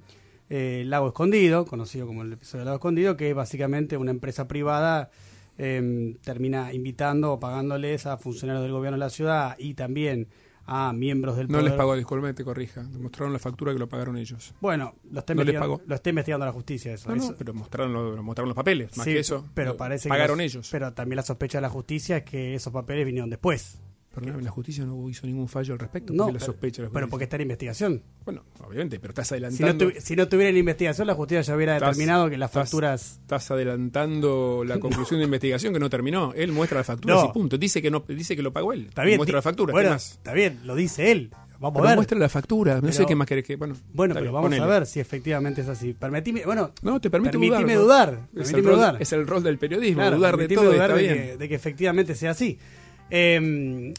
eh, 0.50 0.84
Lago 0.86 1.08
Escondido, 1.08 1.66
conocido 1.66 2.08
como 2.08 2.22
el 2.24 2.34
episodio 2.34 2.60
de 2.62 2.66
Lago 2.66 2.76
Escondido, 2.78 3.18
que 3.18 3.30
es 3.30 3.36
básicamente 3.36 3.98
una 3.98 4.12
empresa 4.12 4.48
privada 4.48 5.10
eh, 5.58 6.16
termina 6.24 6.72
invitando 6.74 7.34
o 7.34 7.40
pagándoles 7.40 8.06
a 8.06 8.18
funcionarios 8.18 8.64
del 8.64 8.72
gobierno 8.74 8.96
de 8.98 9.00
la 9.06 9.10
ciudad 9.10 9.56
y 9.58 9.74
también 9.74 10.28
a 10.70 10.92
miembros 10.94 11.38
del 11.38 11.48
No 11.48 11.54
poder 11.60 11.64
les 11.72 11.74
pagó, 11.78 11.96
disculpe, 11.96 12.34
te 12.34 12.44
corrija. 12.44 12.84
Mostraron 12.84 13.32
la 13.32 13.40
factura 13.40 13.72
que 13.74 13.80
lo 13.80 13.88
pagaron 13.88 14.18
ellos. 14.18 14.54
bueno, 14.60 14.96
lo 15.12 15.20
está, 15.20 15.34
No 15.34 15.44
les 15.44 15.54
investigando, 15.56 15.82
lo 15.88 15.96
está 15.96 16.10
investigando 16.10 16.46
la 16.46 16.52
justicia 16.52 16.94
eso. 16.94 17.10
No, 17.10 17.16
no, 17.16 17.24
eso- 17.24 17.36
pero 17.38 17.54
mostraron, 17.54 17.94
lo- 17.94 18.22
mostraron 18.22 18.50
los 18.50 18.56
papeles. 18.56 18.96
Más 18.98 19.06
sí, 19.06 19.14
que 19.14 19.20
eso, 19.20 19.48
pero 19.54 19.78
parece 19.78 20.04
que 20.04 20.10
pagaron 20.10 20.38
los- 20.40 20.46
ellos. 20.46 20.68
Pero 20.72 20.94
también 20.94 21.16
la 21.16 21.24
sospecha 21.24 21.58
de 21.60 21.62
la 21.62 21.70
justicia 21.70 22.18
es 22.18 22.24
que 22.24 22.54
esos 22.54 22.74
papeles 22.74 23.06
vinieron 23.06 23.30
después. 23.30 23.82
Perdóname, 24.18 24.44
la 24.44 24.52
justicia 24.52 24.84
no 24.84 25.08
hizo 25.10 25.28
ningún 25.28 25.48
fallo 25.48 25.74
al 25.74 25.80
respecto. 25.80 26.12
No, 26.14 26.24
porque 26.26 26.40
la 26.40 26.46
sospecha 26.46 26.82
la 26.82 26.90
pero 26.90 27.08
porque 27.08 27.26
está 27.26 27.36
en 27.36 27.44
investigación. 27.44 28.02
Bueno, 28.26 28.44
obviamente, 28.66 29.00
pero 29.00 29.12
estás 29.12 29.28
Si 29.28 29.34
no, 29.40 29.48
adelantando. 29.48 29.92
si 30.02 30.16
no 30.16 30.28
tuviera 30.28 30.50
en 30.50 30.58
investigación, 30.58 31.06
la 31.08 31.14
justicia 31.14 31.42
ya 31.42 31.56
hubiera 31.56 31.76
Estás- 31.78 31.90
determinado 31.96 32.30
que 32.30 32.38
las 32.38 32.50
estás- 32.50 32.64
facturas... 32.70 33.20
Estás 33.22 33.52
adelantando 33.52 34.64
la 34.66 34.80
conclusión 34.80 35.20
de 35.20 35.26
investigación 35.26 35.74
que 35.74 35.80
no 35.80 35.90
terminó. 35.90 36.34
Él 36.36 36.52
muestra 36.52 36.80
las 36.80 36.88
facturas 36.88 37.18
No. 37.24 37.30
y 37.30 37.34
punto. 37.34 37.58
Dice 37.58 37.82
que 37.82 37.92
no, 37.92 38.04
dice 38.08 38.36
que 38.36 38.42
lo 38.42 38.52
pagó 38.52 38.74
él. 38.74 38.88
Está 38.90 39.04
bien. 39.04 39.18
Muestra 39.18 39.34
di- 39.34 39.38
la 39.38 39.42
factura. 39.44 39.72
Bueno, 39.72 39.90
¿qué 39.90 39.94
más? 39.94 40.12
está 40.14 40.34
bien, 40.34 40.60
lo 40.66 40.76
dice 40.76 41.12
él. 41.12 41.32
Vamos 41.60 41.74
Pero 41.78 41.86
a 41.86 41.90
ver. 41.90 41.96
muestra 41.98 42.20
la 42.20 42.30
factura. 42.30 42.82
No 42.82 42.92
sé 42.92 43.06
qué 43.08 43.16
más 43.16 43.28
querés 43.28 43.44
que. 43.44 43.56
Bueno, 43.56 43.76
Bueno, 43.92 44.14
pero 44.14 44.26
bien, 44.26 44.34
vamos 44.34 44.60
a 44.60 44.66
ver 44.68 44.86
si 44.86 45.00
efectivamente 45.00 45.62
es 45.62 45.68
así. 45.68 45.94
Permitime, 45.94 46.44
bueno, 46.46 46.72
No, 46.84 47.02
te 47.02 47.10
permite 47.10 47.32
permitime 47.32 47.74
dudar. 47.76 48.12
dudar. 48.12 48.30
¿no? 48.32 48.42
Es, 48.42 48.48
permitime 48.52 48.60
el 48.60 48.66
rol, 48.66 48.76
dudar. 48.76 49.02
es 49.02 49.14
el 49.14 49.28
rol 49.28 49.44
del 49.44 49.58
periodismo, 49.58 50.02
Claro, 50.02 50.18
dudar 50.18 50.38
de 50.38 50.48
todo 50.50 50.66
dudar 50.66 50.92
está 50.92 50.96
de 50.96 51.02
bien. 51.02 51.16
que, 51.16 51.38
de 51.38 51.50
que 51.50 51.56
efectivamente 51.56 52.14
sea 52.16 52.32
así. 52.32 52.60
Eh, 53.10 53.94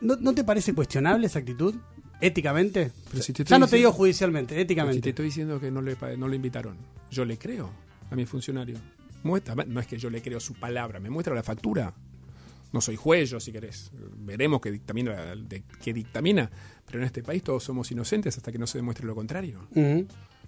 ¿no, 0.00 0.16
¿No 0.16 0.34
te 0.34 0.44
parece 0.44 0.74
cuestionable 0.74 1.26
esa 1.26 1.40
actitud? 1.40 1.74
Éticamente. 2.20 2.90
Pero 3.10 3.22
si 3.22 3.32
te 3.32 3.44
ya 3.44 3.58
no 3.58 3.66
te 3.66 3.76
digo 3.76 3.92
judicialmente, 3.92 4.54
Pero 4.54 4.60
Si 4.60 4.62
éticamente. 4.64 5.00
te 5.02 5.08
estoy 5.10 5.26
diciendo 5.26 5.60
que 5.60 5.70
no 5.70 5.82
le, 5.82 5.96
no 6.16 6.28
le 6.28 6.36
invitaron, 6.36 6.76
yo 7.10 7.24
le 7.24 7.36
creo 7.38 7.70
a 8.10 8.16
mi 8.16 8.24
funcionario. 8.24 8.76
Muestra, 9.22 9.54
no 9.54 9.80
es 9.80 9.86
que 9.86 9.98
yo 9.98 10.08
le 10.08 10.22
creo 10.22 10.40
su 10.40 10.54
palabra, 10.54 11.00
me 11.00 11.10
muestra 11.10 11.34
la 11.34 11.42
factura. 11.42 11.92
No 12.72 12.80
soy 12.80 12.96
juez, 12.96 13.30
yo 13.30 13.40
si 13.40 13.52
querés. 13.52 13.90
Veremos 14.18 14.60
que 14.60 14.70
dictamina, 14.70 15.34
de, 15.36 15.62
que 15.82 15.92
dictamina. 15.92 16.50
Pero 16.86 17.00
en 17.00 17.04
este 17.04 17.22
país 17.22 17.42
todos 17.42 17.62
somos 17.64 17.90
inocentes 17.90 18.36
hasta 18.36 18.52
que 18.52 18.58
no 18.58 18.66
se 18.66 18.78
demuestre 18.78 19.06
lo 19.06 19.14
contrario. 19.14 19.68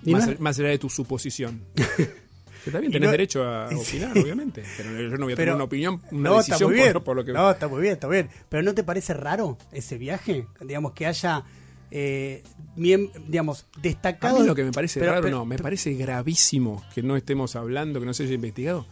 Más, 0.04 0.26
no 0.28 0.34
más 0.38 0.58
allá 0.58 0.68
de 0.68 0.78
tu 0.78 0.88
suposición. 0.88 1.62
que 2.64 2.70
también 2.70 2.92
tenés 2.92 3.06
no- 3.06 3.10
derecho 3.12 3.44
a 3.44 3.66
opinar, 3.76 4.16
obviamente. 4.18 4.62
Pero 4.76 4.90
yo 5.00 5.16
no 5.18 5.24
voy 5.24 5.32
a 5.32 5.36
Pero- 5.36 5.52
tomar 5.52 5.54
una 5.56 5.64
opinión, 5.64 6.02
una 6.10 6.30
no, 6.30 6.36
decisión 6.38 6.72
bien. 6.72 6.92
por, 6.94 7.04
por 7.04 7.16
lo 7.16 7.24
que. 7.24 7.32
No, 7.32 7.50
está 7.50 7.68
muy 7.68 7.80
bien, 7.82 7.94
está 7.94 8.08
bien. 8.08 8.28
Pero 8.48 8.62
¿no 8.62 8.74
te 8.74 8.84
parece 8.84 9.14
raro 9.14 9.58
ese 9.72 9.98
viaje? 9.98 10.46
Digamos, 10.60 10.92
que 10.92 11.06
haya, 11.06 11.44
eh, 11.90 12.42
digamos, 12.76 13.66
A 13.76 13.80
destacado... 13.80 14.40
mí 14.40 14.46
lo 14.46 14.54
que 14.54 14.64
me 14.64 14.72
parece 14.72 15.00
Pero- 15.00 15.12
raro, 15.12 15.22
pero- 15.22 15.38
no, 15.38 15.44
me 15.46 15.58
parece 15.58 15.94
gravísimo 15.94 16.84
que 16.94 17.02
no 17.02 17.16
estemos 17.16 17.56
hablando, 17.56 18.00
que 18.00 18.06
no 18.06 18.14
se 18.14 18.24
haya 18.24 18.34
investigado. 18.34 18.86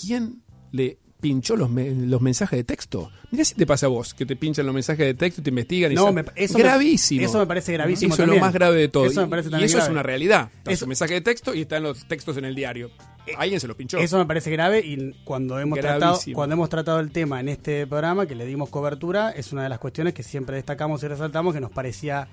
¿Quién 0.00 0.42
le 0.72 0.98
pinchó 1.24 1.56
los, 1.56 1.70
me- 1.70 1.90
los 1.94 2.20
mensajes 2.20 2.58
de 2.58 2.64
texto? 2.64 3.10
Mirá 3.30 3.46
si 3.46 3.54
te 3.54 3.64
pasa 3.64 3.86
a 3.86 3.88
vos, 3.88 4.12
que 4.12 4.26
te 4.26 4.36
pinchan 4.36 4.66
los 4.66 4.74
mensajes 4.74 5.06
de 5.06 5.14
texto 5.14 5.40
y 5.40 5.44
te 5.44 5.48
investigan. 5.48 5.90
Y 5.90 5.94
No, 5.94 6.12
me- 6.12 6.22
eso 6.36 6.58
me- 6.58 6.64
gravísimo. 6.64 7.24
eso 7.24 7.38
me 7.38 7.46
parece 7.46 7.72
gravísimo 7.72 8.12
Eso 8.12 8.24
es 8.24 8.28
lo 8.28 8.36
más 8.36 8.52
grave 8.52 8.76
de 8.78 8.88
todo. 8.88 9.06
Eso 9.06 9.22
me 9.22 9.26
Y- 9.26 9.30
parece 9.30 9.48
y, 9.48 9.50
también 9.52 9.70
eso 9.70 9.78
es 9.78 9.88
una 9.88 10.02
realidad. 10.02 10.50
Eso- 10.66 10.80
su 10.84 10.86
mensaje 10.86 11.14
de 11.14 11.20
texto 11.22 11.54
y 11.54 11.62
están 11.62 11.82
los 11.82 12.06
textos 12.06 12.36
en 12.36 12.44
el 12.44 12.54
diario. 12.54 12.90
Alguien 13.38 13.58
se 13.58 13.66
los 13.66 13.74
pinchó. 13.76 13.96
Eso 13.96 14.18
me 14.18 14.26
parece 14.26 14.50
grave 14.50 14.80
y 14.84 15.14
cuando 15.24 15.58
hemos 15.58 15.78
tratado 15.80 16.20
cuando 16.34 16.52
hemos 16.52 16.68
tratado 16.68 17.00
el 17.00 17.10
tema 17.10 17.40
en 17.40 17.48
este 17.48 17.86
programa 17.86 18.26
que 18.26 18.34
le 18.34 18.44
dimos 18.44 18.68
cobertura 18.68 19.30
es 19.30 19.50
una 19.54 19.62
de 19.62 19.70
las 19.70 19.78
cuestiones 19.78 20.12
que 20.12 20.22
siempre 20.22 20.56
destacamos 20.56 21.02
y 21.02 21.08
resaltamos 21.08 21.54
que 21.54 21.60
nos 21.60 21.70
parecía 21.70 22.28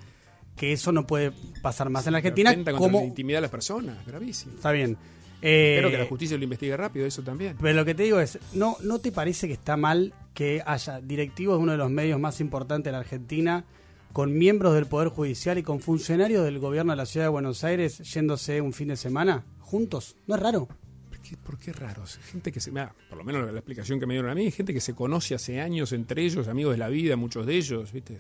que 0.58 0.74
eso 0.74 0.92
no 0.92 1.08
puede 1.08 1.32
pasar 1.62 1.90
más 1.90 2.06
en 2.08 2.12
la 2.12 2.18
Argentina 2.18 2.54
como 2.78 3.00
la 3.00 3.06
intimidad 3.06 3.38
de 3.38 3.42
las 3.44 3.52
personas. 3.52 4.06
Gravísimo. 4.06 4.56
está 4.56 4.74
bien 4.74 4.98
Eh, 5.42 5.76
Espero 5.76 5.90
que 5.92 5.98
la 5.98 6.06
justicia 6.06 6.38
lo 6.38 6.44
investigue 6.44 6.78
rápido, 6.78 7.06
eso 7.06 7.24
también. 7.24 7.58
Pero 7.60 7.74
lo 7.74 7.86
que 7.86 7.96
te 7.96 8.04
digo 8.04 8.20
es, 8.20 8.38
¿no, 8.54 8.78
¿no 8.84 9.00
te 9.00 9.12
parece 9.12 9.48
que 9.48 9.54
está 9.54 9.76
mal 9.78 10.14
que 10.34 10.62
haya 10.66 11.02
directivos 11.02 11.58
de 11.58 11.64
uno 11.64 11.72
de 11.72 11.78
los 11.78 11.90
medios 11.90 12.20
más 12.20 12.40
importantes 12.42 12.86
de 12.86 12.92
la 12.92 13.00
Argentina, 13.00 13.66
con 14.14 14.38
miembros 14.38 14.74
del 14.76 14.86
Poder 14.88 15.08
Judicial 15.10 15.58
y 15.58 15.64
con 15.64 15.80
funcionarios 15.80 16.44
del 16.44 16.60
gobierno 16.60 16.92
de 16.94 16.98
la 16.98 17.06
Ciudad 17.06 17.26
de 17.26 17.30
Buenos 17.32 17.64
Aires 17.64 17.98
yéndose 18.14 18.62
un 18.62 18.74
fin 18.74 18.90
de 18.90 18.98
semana 18.98 19.44
juntos? 19.60 20.16
¿No 20.28 20.36
es 20.36 20.42
raro? 20.42 20.68
¿Por 21.10 21.20
qué, 21.22 21.38
por 21.38 21.58
qué 21.58 21.72
raros? 21.74 22.20
Gente 22.32 22.52
que 22.52 22.60
se. 22.60 22.72
mira, 22.72 22.94
por 23.10 23.18
lo 23.18 23.24
menos 23.24 23.46
la 23.46 23.52
explicación 23.60 24.00
que 24.00 24.06
me 24.06 24.14
dieron 24.14 24.30
a 24.30 24.36
mí, 24.36 24.52
gente 24.52 24.74
que 24.74 24.82
se 24.82 24.94
conoce 24.94 25.34
hace 25.36 25.60
años 25.62 25.92
entre 25.94 26.24
ellos, 26.24 26.48
amigos 26.48 26.74
de 26.74 26.78
la 26.78 26.90
vida, 26.90 27.16
muchos 27.16 27.46
de 27.46 27.56
ellos, 27.56 27.92
¿viste? 27.92 28.18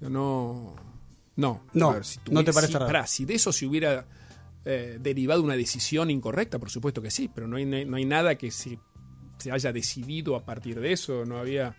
Yo 0.00 0.08
no. 0.10 0.74
No, 1.36 1.62
No, 1.72 1.92
ver, 1.94 2.04
si 2.04 2.18
no 2.30 2.44
te 2.44 2.52
parece 2.52 2.72
si- 2.72 2.78
raro. 2.78 2.86
pará, 2.86 3.06
si 3.06 3.24
de 3.24 3.34
eso 3.34 3.52
se 3.52 3.64
hubiera 3.66 4.04
eh, 4.64 4.98
derivado 5.00 5.42
una 5.42 5.56
decisión 5.56 6.10
incorrecta, 6.10 6.58
por 6.58 6.70
supuesto 6.70 7.02
que 7.02 7.10
sí, 7.10 7.28
pero 7.34 7.46
no 7.48 7.56
hay, 7.56 7.64
no 7.66 7.96
hay 7.96 8.04
nada 8.04 8.36
que 8.36 8.50
se, 8.50 8.78
se 9.38 9.50
haya 9.50 9.72
decidido 9.72 10.36
a 10.36 10.44
partir 10.44 10.80
de 10.80 10.92
eso, 10.92 11.24
no 11.24 11.38
había. 11.38 11.76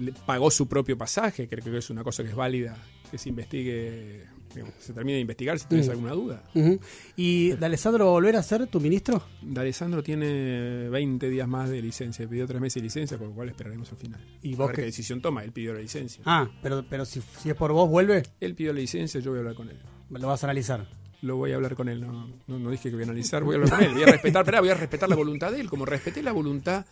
le 0.00 0.12
pagó 0.26 0.50
su 0.50 0.68
propio 0.68 0.98
pasaje, 0.98 1.48
creo 1.48 1.64
que 1.64 1.78
es 1.78 1.90
una 1.90 2.04
cosa 2.04 2.22
que 2.22 2.30
es 2.30 2.34
válida, 2.36 2.76
que 3.10 3.16
se 3.16 3.30
investigue, 3.30 4.24
digamos, 4.54 4.74
se 4.78 4.92
termine 4.92 5.14
de 5.16 5.20
investigar 5.22 5.58
si 5.58 5.66
tienes 5.66 5.88
alguna 5.88 6.12
duda. 6.12 6.42
Ujú. 6.54 6.78
¿Y 7.16 7.50
de 7.52 7.64
Alessandro 7.66 8.04
va 8.04 8.10
a 8.10 8.14
volver 8.14 8.36
a 8.36 8.42
ser 8.42 8.66
tu 8.66 8.80
ministro? 8.80 9.22
D'Alessandro 9.40 10.02
tiene 10.02 10.88
20 10.90 11.30
días 11.30 11.48
más 11.48 11.70
de 11.70 11.80
licencia, 11.80 12.28
pidió 12.28 12.46
tres 12.46 12.60
meses 12.60 12.74
de 12.74 12.82
licencia, 12.82 13.16
con 13.16 13.28
lo 13.28 13.34
cual 13.34 13.48
esperaremos 13.48 13.90
al 13.90 13.96
final. 13.96 14.20
¿Y 14.42 14.54
a 14.54 14.56
vos 14.58 14.66
ver 14.66 14.76
qué- 14.76 14.82
qué 14.82 14.86
decisión 14.86 15.22
toma, 15.22 15.42
él 15.42 15.52
pidió 15.52 15.72
la 15.72 15.80
licencia. 15.80 16.22
Ah, 16.26 16.50
pero, 16.62 16.84
pero 16.88 17.06
si, 17.06 17.22
si 17.40 17.48
es 17.48 17.54
por 17.56 17.72
vos, 17.72 17.88
vuelve, 17.88 18.24
Él 18.40 18.54
pidió 18.54 18.72
la 18.74 18.80
licencia, 18.80 19.20
yo 19.20 19.30
voy 19.30 19.38
a 19.38 19.40
hablar 19.40 19.54
con 19.54 19.70
él. 19.70 19.78
lo 20.10 20.26
vas 20.28 20.42
a 20.44 20.46
analizar. 20.48 20.86
Lo 21.22 21.36
voy 21.36 21.52
a 21.52 21.56
hablar 21.56 21.74
con 21.74 21.88
él, 21.88 22.00
no, 22.00 22.28
no, 22.46 22.58
no 22.58 22.70
dije 22.70 22.90
que 22.90 22.94
voy 22.94 23.02
a 23.02 23.06
analizar, 23.06 23.42
voy 23.42 23.56
a 23.56 23.58
hablar 23.58 23.70
con 23.70 23.82
él, 23.82 23.92
voy 23.92 24.02
a 24.04 24.06
respetar, 24.06 24.42
esperá, 24.42 24.60
voy 24.60 24.70
a 24.70 24.74
respetar 24.74 25.08
la 25.08 25.16
voluntad 25.16 25.50
de 25.50 25.60
él, 25.60 25.68
como 25.68 25.84
respeté 25.84 26.22
la 26.22 26.30
voluntad 26.30 26.86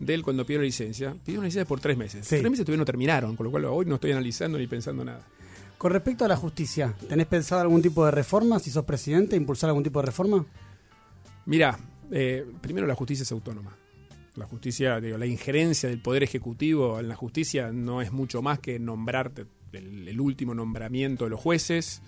de 0.00 0.14
él 0.14 0.22
cuando 0.22 0.46
pidió 0.46 0.60
la 0.60 0.64
licencia. 0.64 1.14
Pidió 1.24 1.40
una 1.40 1.48
licencia 1.48 1.66
por 1.66 1.80
tres 1.80 1.96
meses. 1.96 2.26
Sí. 2.26 2.38
Tres 2.38 2.50
meses 2.50 2.64
todavía 2.64 2.78
no 2.78 2.84
terminaron, 2.86 3.36
con 3.36 3.44
lo 3.44 3.50
cual 3.50 3.66
hoy 3.66 3.84
no 3.84 3.96
estoy 3.96 4.12
analizando 4.12 4.58
ni 4.58 4.66
pensando 4.66 5.04
nada. 5.04 5.26
Con 5.78 5.92
respecto 5.92 6.24
a 6.24 6.28
la 6.28 6.36
justicia, 6.36 6.94
¿tenés 7.06 7.26
pensado 7.26 7.60
algún 7.60 7.82
tipo 7.82 8.04
de 8.04 8.10
reforma? 8.10 8.58
Si 8.58 8.70
sos 8.70 8.84
presidente, 8.84 9.36
impulsar 9.36 9.68
algún 9.68 9.84
tipo 9.84 10.00
de 10.00 10.06
reforma? 10.06 10.44
Mira, 11.44 11.78
eh, 12.10 12.46
primero 12.62 12.86
la 12.86 12.94
justicia 12.94 13.24
es 13.24 13.32
autónoma. 13.32 13.76
La 14.36 14.46
justicia, 14.46 15.00
digo, 15.00 15.18
la 15.18 15.26
injerencia 15.26 15.88
del 15.88 16.00
Poder 16.00 16.22
Ejecutivo 16.22 16.98
en 16.98 17.08
la 17.08 17.14
justicia 17.14 17.72
no 17.72 18.00
es 18.00 18.10
mucho 18.10 18.42
más 18.42 18.58
que 18.58 18.78
nombrarte 18.78 19.46
el, 19.72 20.08
el 20.08 20.20
último 20.20 20.54
nombramiento 20.54 21.24
de 21.24 21.30
los 21.30 21.40
jueces, 21.40 22.02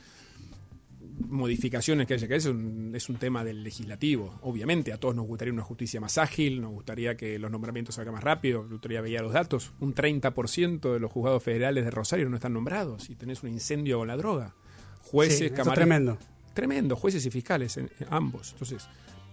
modificaciones 1.19 2.07
que 2.07 2.15
haya 2.15 2.29
que 2.29 2.35
hacer, 2.37 2.51
es 2.53 2.57
un, 2.57 2.93
es 2.95 3.09
un 3.09 3.17
tema 3.17 3.45
del 3.45 3.63
legislativo. 3.63 4.39
Obviamente, 4.43 4.93
a 4.93 4.99
todos 4.99 5.15
nos 5.15 5.27
gustaría 5.27 5.53
una 5.53 5.63
justicia 5.63 6.01
más 6.01 6.19
ágil, 6.19 6.61
nos 6.61 6.71
gustaría 6.73 7.17
que 7.17 7.39
los 7.39 7.51
nombramientos 7.51 7.95
salgan 7.97 8.15
más 8.15 8.25
rápido. 8.25 8.61
Otro 8.73 8.89
día 8.89 9.01
veía 9.01 9.21
los 9.23 9.33
datos: 9.33 9.73
un 9.81 9.95
30% 9.95 10.93
de 10.93 11.01
los 11.01 11.11
juzgados 11.13 11.43
federales 11.43 11.85
de 11.85 11.91
Rosario 11.91 12.29
no 12.29 12.37
están 12.37 12.53
nombrados 12.53 13.11
y 13.11 13.15
tenés 13.17 13.43
un 13.43 13.51
incendio 13.51 13.99
con 13.99 14.09
la 14.09 14.17
droga. 14.17 14.55
Jueces, 15.03 15.39
Sí, 15.39 15.51
camarones- 15.51 15.75
tremendo. 15.75 16.19
tremendo, 16.55 16.97
jueces 16.97 17.25
y 17.27 17.31
fiscales, 17.31 17.77
en- 17.77 17.91
en 17.99 18.07
ambos. 18.11 18.53
Entonces, 18.53 18.89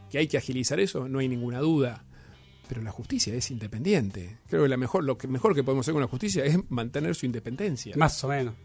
que 0.09 0.17
hay 0.19 0.27
que 0.27 0.37
agilizar 0.37 0.79
eso, 0.79 1.07
no 1.09 1.19
hay 1.19 1.27
ninguna 1.27 1.59
duda. 1.59 2.03
Pero 2.67 2.81
la 2.81 2.91
justicia 2.91 3.33
es 3.35 3.51
independiente. 3.51 4.39
Creo 4.49 4.63
que 4.63 4.69
la 4.69 4.77
mejor, 4.77 5.03
lo 5.03 5.17
que 5.19 5.27
mejor 5.27 5.53
que 5.53 5.63
podemos 5.63 5.83
hacer 5.85 5.93
con 5.93 6.01
la 6.01 6.07
justicia 6.07 6.43
es 6.45 6.57
mantener 6.71 7.13
su 7.13 7.27
independencia. 7.27 7.95
Más 7.95 8.23
o 8.23 8.27
menos. 8.27 8.55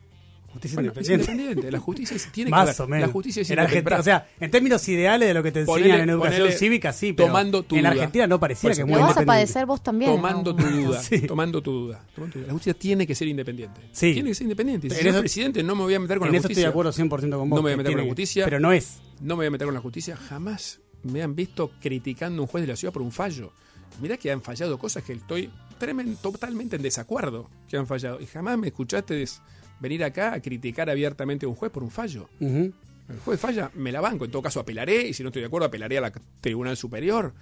Justicia 0.52 0.76
Bueno, 0.76 0.90
es 0.90 0.96
independiente. 1.08 1.32
independiente. 1.32 1.70
La 1.72 1.78
justicia 1.78 2.16
es- 2.16 2.32
tiene 2.32 2.50
Más 2.50 2.76
que 2.76 2.82
o 2.82 2.86
menos. 2.88 3.06
La 3.08 3.12
justicia 3.12 3.42
es 3.42 3.50
en 3.50 3.58
Argentina, 3.60 3.98
o 3.98 4.02
sea, 4.02 4.28
en 4.40 4.50
términos 4.50 4.88
ideales 4.88 5.28
de 5.28 5.34
lo 5.34 5.42
que 5.42 5.52
te 5.52 5.60
enseñan 5.60 5.80
Ponele- 5.82 6.02
en 6.02 6.10
educación 6.10 6.48
ponele- 6.48 6.56
cívica, 6.58 6.92
sí, 6.92 7.12
pero 7.12 7.28
tomando 7.28 7.62
tu 7.62 7.76
en 7.76 7.82
duda. 7.82 7.90
Argentina 7.92 8.26
no 8.26 8.40
pareciera 8.40 8.74
que 8.74 8.84
muy 8.84 8.94
Lo 8.94 9.00
vas 9.06 9.16
a 9.16 9.22
padecer 9.24 9.64
vos 9.66 9.82
también. 9.82 10.10
tomando 10.10 10.52
¿no? 10.52 10.56
tu 10.56 10.66
duda, 10.70 11.00
Sí. 11.02 11.20
tomando 11.20 11.62
tu 11.62 11.70
duda, 11.72 12.04
tomando 12.14 12.32
tu 12.32 12.38
duda. 12.40 12.46
La 12.48 12.52
justicia 12.52 12.74
tiene 12.78 13.06
que 13.06 13.14
ser 13.14 13.28
independiente. 13.28 13.80
Sí. 13.92 14.12
Tiene 14.12 14.30
que 14.30 14.34
ser 14.34 14.44
independiente. 14.44 14.90
Si 14.90 15.06
En 15.06 15.12
soy 15.12 15.20
presidente 15.20 15.62
no 15.62 15.74
me 15.76 15.82
voy 15.84 15.94
a 15.94 16.00
meter 16.00 16.18
con 16.18 16.26
En 16.28 16.32
la 16.32 16.38
eso 16.38 16.46
estoy 16.48 16.54
justicia. 16.54 16.66
de 16.68 16.70
acuerdo 16.70 16.92
100% 16.92 17.38
con 17.38 17.48
vos. 17.48 17.56
No 17.56 17.62
me 17.62 17.68
voy 17.68 17.72
a 17.72 17.76
meter 17.76 17.92
con 17.92 18.00
la 18.02 18.06
justicia. 18.06 18.44
Pero 18.44 18.58
no 18.60 18.72
es. 18.72 18.98
No 19.20 19.34
me 19.36 19.40
voy 19.40 19.46
a 19.46 19.50
meter 19.50 19.66
con 19.66 19.74
la 19.74 19.80
justicia. 19.80 20.16
Jamás 20.16 20.80
me 21.04 21.22
han 21.22 21.34
visto 21.36 21.70
criticando 21.80 22.42
a 22.42 22.44
un 22.44 22.48
juez 22.48 22.62
de 22.62 22.68
la 22.68 22.76
ciudad 22.76 22.92
por 22.92 23.02
un 23.02 23.12
fallo. 23.12 23.52
Mirá 24.00 24.16
que 24.16 24.30
han 24.30 24.42
fallado 24.42 24.78
cosas 24.78 25.02
que 25.04 25.12
estoy 25.12 25.50
tremen- 25.78 26.16
totalmente 26.20 26.76
en 26.76 26.82
desacuerdo 26.82 27.48
que 27.68 27.76
han 27.76 27.86
fallado. 27.86 28.20
Y 28.20 28.26
jamás 28.26 28.58
me 28.58 28.68
escuchaste 28.68 29.14
des- 29.14 29.40
venir 29.80 30.04
acá 30.04 30.34
a 30.34 30.40
criticar 30.40 30.88
abiertamente 30.90 31.46
a 31.46 31.48
un 31.48 31.54
juez 31.54 31.72
por 31.72 31.82
un 31.82 31.90
fallo. 31.90 32.28
El 32.40 33.18
juez 33.24 33.40
falla, 33.40 33.70
me 33.74 33.90
la 33.90 34.00
banco. 34.00 34.24
En 34.24 34.30
todo 34.30 34.42
caso 34.42 34.60
apelaré 34.60 35.08
y 35.08 35.14
si 35.14 35.22
no 35.22 35.30
estoy 35.30 35.40
de 35.40 35.46
acuerdo 35.46 35.66
apelaré 35.66 35.98
a 35.98 36.02
la 36.02 36.12
Tribunal 36.40 36.76
Superior. 36.76 37.32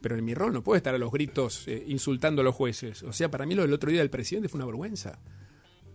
Pero 0.00 0.18
en 0.18 0.24
mi 0.24 0.34
rol 0.34 0.52
no 0.52 0.62
puedo 0.62 0.76
estar 0.76 0.94
a 0.94 0.98
los 0.98 1.10
gritos 1.10 1.66
eh, 1.66 1.82
insultando 1.86 2.42
a 2.42 2.44
los 2.44 2.54
jueces. 2.54 3.02
O 3.04 3.12
sea, 3.12 3.30
para 3.30 3.46
mí 3.46 3.54
lo 3.54 3.62
del 3.62 3.72
otro 3.72 3.90
día 3.90 4.00
del 4.00 4.10
presidente 4.10 4.48
fue 4.48 4.58
una 4.58 4.66
vergüenza. 4.66 5.18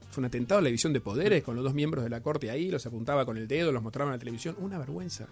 Fue 0.10 0.22
un 0.22 0.26
atentado 0.26 0.58
a 0.58 0.62
la 0.64 0.70
división 0.70 0.94
de 0.94 1.02
poderes 1.02 1.44
con 1.44 1.56
los 1.56 1.64
dos 1.64 1.76
miembros 1.76 2.04
de 2.04 2.10
la 2.10 2.22
corte 2.22 2.50
ahí, 2.50 2.72
los 2.72 2.84
apuntaba 2.88 3.24
con 3.24 3.38
el 3.38 3.48
dedo, 3.48 3.72
los 3.72 3.84
mostraba 3.84 4.10
en 4.10 4.16
la 4.16 4.20
televisión. 4.20 4.56
Una 4.58 4.80
vergüenza. 4.80 5.28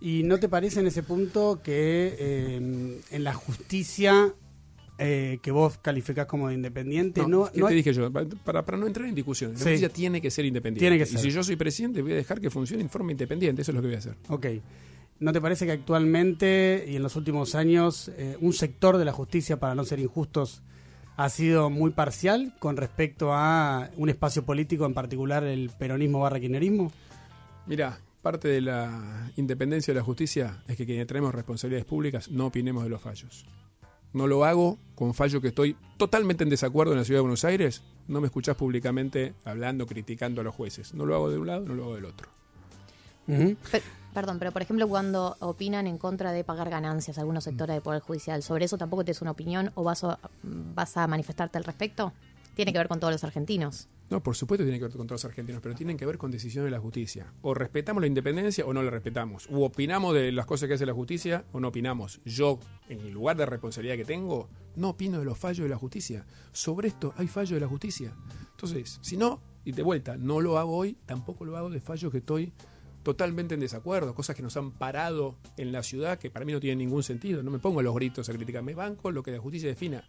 ¿Y 0.00 0.24
no 0.24 0.40
te 0.40 0.48
parece 0.48 0.80
en 0.80 0.88
ese 0.88 1.04
punto 1.04 1.60
que 1.62 2.16
eh, 2.18 3.00
en 3.10 3.24
la 3.24 3.32
justicia 3.32 4.34
eh, 4.98 5.38
que 5.42 5.50
vos 5.50 5.78
calificás 5.78 6.26
como 6.26 6.48
de 6.48 6.54
independiente, 6.54 7.20
No, 7.22 7.28
no, 7.28 7.52
¿qué 7.52 7.60
no 7.60 7.66
te 7.66 7.72
hay- 7.72 7.76
dije 7.76 7.92
yo? 7.92 8.10
Para, 8.10 8.64
para 8.64 8.78
no 8.78 8.86
entrar 8.86 9.08
en 9.08 9.14
discusión. 9.14 9.52
La 9.52 9.58
Sí. 9.58 9.64
justicia 9.64 9.88
tiene 9.90 10.20
que 10.22 10.30
ser 10.30 10.44
independiente. 10.46 10.80
Tiene 10.80 10.96
que 10.96 11.04
Y 11.04 11.06
ser. 11.06 11.20
si 11.20 11.30
yo 11.30 11.42
soy 11.42 11.56
presidente, 11.56 12.00
voy 12.02 12.12
a 12.12 12.16
dejar 12.16 12.40
que 12.40 12.48
funcione 12.50 12.82
en 12.82 12.88
forma 12.88 13.12
independiente. 13.12 13.62
Eso 13.62 13.72
es 13.72 13.74
lo 13.74 13.80
que 13.82 13.88
voy 13.88 13.96
a 13.96 13.98
hacer. 13.98 14.16
Ok. 14.28 14.46
¿No 15.20 15.32
te 15.32 15.40
parece 15.40 15.64
que 15.66 15.72
actualmente 15.72 16.84
y 16.88 16.96
en 16.96 17.02
los 17.02 17.16
últimos 17.16 17.54
años 17.54 18.10
eh, 18.16 18.36
un 18.40 18.52
sector 18.52 18.98
de 18.98 19.04
la 19.04 19.12
justicia, 19.12 19.58
para 19.58 19.74
no 19.74 19.84
ser 19.84 19.98
injustos, 19.98 20.62
ha 21.16 21.28
sido 21.30 21.70
muy 21.70 21.90
parcial 21.92 22.54
con 22.58 22.76
respecto 22.76 23.32
a 23.32 23.90
un 23.96 24.08
espacio 24.10 24.44
político, 24.44 24.84
en 24.84 24.92
particular 24.94 25.44
el 25.44 25.70
peronismo 25.78 26.20
barra 26.20 26.38
kirchnerismo? 26.38 26.92
Mira, 27.66 27.98
parte 28.22 28.48
de 28.48 28.60
la 28.60 29.30
independencia 29.36 29.94
de 29.94 30.00
la 30.00 30.04
justicia 30.04 30.62
es 30.68 30.76
que 30.76 30.84
quienes 30.84 31.06
tenemos 31.06 31.34
responsabilidades 31.34 31.86
públicas 31.86 32.30
no 32.30 32.46
opinemos 32.46 32.82
de 32.84 32.90
los 32.90 33.00
fallos. 33.00 33.46
No 34.16 34.26
lo 34.26 34.46
hago 34.46 34.78
con 34.94 35.12
fallo 35.12 35.42
que 35.42 35.48
estoy 35.48 35.76
totalmente 35.98 36.42
en 36.42 36.48
desacuerdo 36.48 36.94
en 36.94 36.98
la 36.98 37.04
ciudad 37.04 37.18
de 37.18 37.24
Buenos 37.24 37.44
Aires. 37.44 37.82
No 38.08 38.22
me 38.22 38.28
escuchás 38.28 38.56
públicamente 38.56 39.34
hablando, 39.44 39.86
criticando 39.86 40.40
a 40.40 40.44
los 40.44 40.54
jueces. 40.54 40.94
No 40.94 41.04
lo 41.04 41.14
hago 41.14 41.28
de 41.28 41.36
un 41.36 41.46
lado, 41.46 41.66
no 41.66 41.74
lo 41.74 41.84
hago 41.84 41.94
del 41.96 42.06
otro. 42.06 42.30
Perdón, 44.14 44.38
pero 44.38 44.52
por 44.52 44.62
ejemplo, 44.62 44.88
cuando 44.88 45.36
opinan 45.40 45.86
en 45.86 45.98
contra 45.98 46.32
de 46.32 46.44
pagar 46.44 46.70
ganancias 46.70 47.18
algunos 47.18 47.44
sectores 47.44 47.74
del 47.74 47.82
Poder 47.82 48.00
Judicial, 48.00 48.42
¿sobre 48.42 48.64
eso 48.64 48.78
tampoco 48.78 49.04
tienes 49.04 49.20
una 49.20 49.32
opinión 49.32 49.70
o 49.74 49.84
vas 49.84 50.02
a, 50.02 50.18
vas 50.42 50.96
a 50.96 51.06
manifestarte 51.06 51.58
al 51.58 51.64
respecto? 51.64 52.14
Tiene 52.54 52.72
que 52.72 52.78
ver 52.78 52.88
con 52.88 52.98
todos 52.98 53.12
los 53.12 53.22
argentinos. 53.22 53.86
No, 54.08 54.22
por 54.22 54.36
supuesto 54.36 54.64
tiene 54.64 54.78
que 54.78 54.84
ver 54.84 54.96
con 54.96 55.06
todos 55.06 55.22
los 55.22 55.24
argentinos, 55.24 55.60
pero 55.60 55.74
tienen 55.74 55.96
que 55.96 56.06
ver 56.06 56.16
con 56.16 56.30
decisiones 56.30 56.66
de 56.66 56.76
la 56.76 56.80
justicia. 56.80 57.32
O 57.42 57.54
respetamos 57.54 58.00
la 58.00 58.06
independencia 58.06 58.64
o 58.64 58.72
no 58.72 58.82
la 58.82 58.90
respetamos. 58.90 59.48
O 59.50 59.64
opinamos 59.64 60.14
de 60.14 60.30
las 60.30 60.46
cosas 60.46 60.68
que 60.68 60.74
hace 60.74 60.86
la 60.86 60.94
justicia 60.94 61.44
o 61.52 61.58
no 61.58 61.68
opinamos. 61.68 62.20
Yo, 62.24 62.60
en 62.88 63.00
el 63.00 63.10
lugar 63.10 63.36
de 63.36 63.46
responsabilidad 63.46 63.96
que 63.96 64.04
tengo, 64.04 64.48
no 64.76 64.90
opino 64.90 65.18
de 65.18 65.24
los 65.24 65.36
fallos 65.36 65.64
de 65.64 65.68
la 65.68 65.76
justicia. 65.76 66.24
Sobre 66.52 66.88
esto 66.88 67.14
hay 67.16 67.26
fallos 67.26 67.56
de 67.56 67.60
la 67.60 67.68
justicia. 67.68 68.14
Entonces, 68.52 68.98
si 69.02 69.16
no, 69.16 69.40
y 69.64 69.72
de 69.72 69.82
vuelta, 69.82 70.16
no 70.16 70.40
lo 70.40 70.58
hago 70.58 70.76
hoy, 70.76 70.96
tampoco 71.04 71.44
lo 71.44 71.56
hago 71.56 71.68
de 71.68 71.80
fallos 71.80 72.12
que 72.12 72.18
estoy 72.18 72.52
totalmente 73.02 73.54
en 73.54 73.60
desacuerdo, 73.60 74.14
cosas 74.14 74.34
que 74.34 74.42
nos 74.42 74.56
han 74.56 74.72
parado 74.72 75.36
en 75.56 75.70
la 75.70 75.82
ciudad 75.82 76.18
que 76.18 76.30
para 76.30 76.44
mí 76.44 76.52
no 76.52 76.60
tienen 76.60 76.78
ningún 76.78 77.02
sentido. 77.02 77.42
No 77.42 77.50
me 77.50 77.58
pongo 77.58 77.82
los 77.82 77.94
gritos 77.94 78.28
a 78.28 78.32
criticar, 78.32 78.62
me 78.62 78.74
banco 78.74 79.10
lo 79.10 79.22
que 79.22 79.32
la 79.32 79.38
justicia 79.38 79.68
defina. 79.68 80.04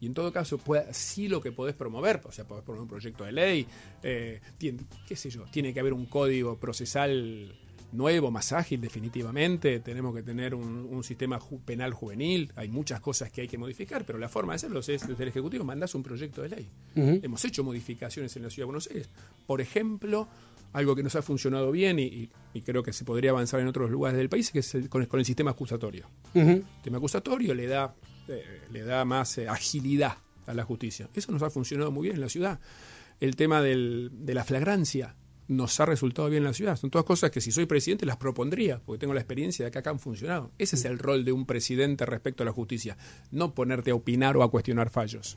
Y 0.00 0.06
en 0.06 0.14
todo 0.14 0.32
caso, 0.32 0.58
pueda- 0.58 0.92
sí 0.92 1.28
lo 1.28 1.40
que 1.40 1.52
podés 1.52 1.74
promover, 1.74 2.20
o 2.24 2.32
sea, 2.32 2.46
podés 2.46 2.64
promover 2.64 2.82
un 2.82 2.88
proyecto 2.88 3.24
de 3.24 3.32
ley, 3.32 3.66
eh, 4.02 4.40
tiene, 4.58 4.80
qué 5.08 5.16
sé 5.16 5.30
yo, 5.30 5.44
tiene 5.50 5.72
que 5.72 5.80
haber 5.80 5.92
un 5.92 6.06
código 6.06 6.58
procesal 6.58 7.54
nuevo, 7.92 8.30
más 8.32 8.52
ágil 8.52 8.80
definitivamente, 8.80 9.78
tenemos 9.78 10.14
que 10.14 10.22
tener 10.24 10.54
un, 10.54 10.64
un 10.90 11.04
sistema 11.04 11.38
ju- 11.38 11.60
penal 11.64 11.92
juvenil, 11.94 12.50
hay 12.56 12.68
muchas 12.68 13.00
cosas 13.00 13.30
que 13.30 13.42
hay 13.42 13.48
que 13.48 13.56
modificar, 13.56 14.04
pero 14.04 14.18
la 14.18 14.28
forma 14.28 14.52
de 14.52 14.56
hacerlo 14.56 14.80
es 14.80 14.86
desde 14.86 15.22
el 15.22 15.28
Ejecutivo, 15.28 15.64
mandás 15.64 15.94
un 15.94 16.02
proyecto 16.02 16.42
de 16.42 16.48
ley. 16.48 16.68
Hemos 17.22 17.44
hecho 17.44 17.62
modificaciones 17.62 18.34
en 18.36 18.42
la 18.42 18.50
Ciudad 18.50 18.62
de 18.64 18.66
Buenos 18.66 18.88
Aires. 18.88 19.08
Por 19.46 19.60
ejemplo, 19.60 20.26
algo 20.72 20.96
que 20.96 21.04
nos 21.04 21.14
ha 21.14 21.22
funcionado 21.22 21.70
bien 21.70 22.00
y, 22.00 22.02
y- 22.06 22.30
y 22.52 22.62
creo 22.62 22.82
que 22.82 22.92
se 22.92 23.04
podría 23.04 23.30
avanzar 23.30 23.60
en 23.60 23.68
otros 23.68 23.88
lugares 23.90 24.18
del 24.18 24.28
país, 24.28 24.50
que 24.50 24.58
es 24.58 24.74
el- 24.74 24.88
con, 24.88 25.02
el- 25.02 25.08
con 25.08 25.20
el 25.20 25.26
sistema 25.26 25.52
acusatorio. 25.52 26.08
El 26.50 26.64
tema 26.82 26.96
acusatorio 26.98 27.54
le 27.54 27.68
da, 27.68 27.94
eh, 28.28 28.62
le 28.70 28.82
da 28.82 29.04
más 29.04 29.38
eh, 29.38 29.48
agilidad 29.48 30.18
a 30.46 30.54
la 30.54 30.64
justicia. 30.64 31.08
Eso 31.14 31.32
nos 31.32 31.42
ha 31.42 31.50
funcionado 31.50 31.90
muy 31.90 32.04
bien 32.04 32.16
en 32.16 32.20
la 32.20 32.28
ciudad. 32.28 32.60
El 33.20 33.36
tema 33.36 33.62
de 33.62 34.34
la 34.34 34.44
flagrancia 34.44 35.14
nos 35.48 35.78
ha 35.80 35.86
resultado 35.86 36.28
bien 36.28 36.42
en 36.42 36.48
la 36.48 36.54
ciudad. 36.54 36.76
Son 36.76 36.90
todas 36.90 37.04
cosas 37.04 37.30
que 37.30 37.40
si 37.40 37.52
soy 37.52 37.66
presidente 37.66 38.06
las 38.06 38.16
propondría, 38.16 38.80
porque 38.84 39.00
tengo 39.00 39.14
la 39.14 39.20
experiencia 39.20 39.64
de 39.64 39.70
que 39.70 39.78
acá 39.78 39.90
han 39.90 39.98
funcionado. 39.98 40.50
Ese 40.58 40.76
es 40.76 40.84
el 40.84 40.98
rol 40.98 41.24
de 41.24 41.32
un 41.32 41.46
presidente 41.46 42.06
respecto 42.06 42.42
a 42.42 42.46
la 42.46 42.52
justicia, 42.52 42.96
no 43.30 43.54
ponerte 43.54 43.90
a 43.90 43.94
opinar 43.94 44.36
o 44.36 44.42
a 44.42 44.50
cuestionar 44.50 44.90
fallos. 44.90 45.36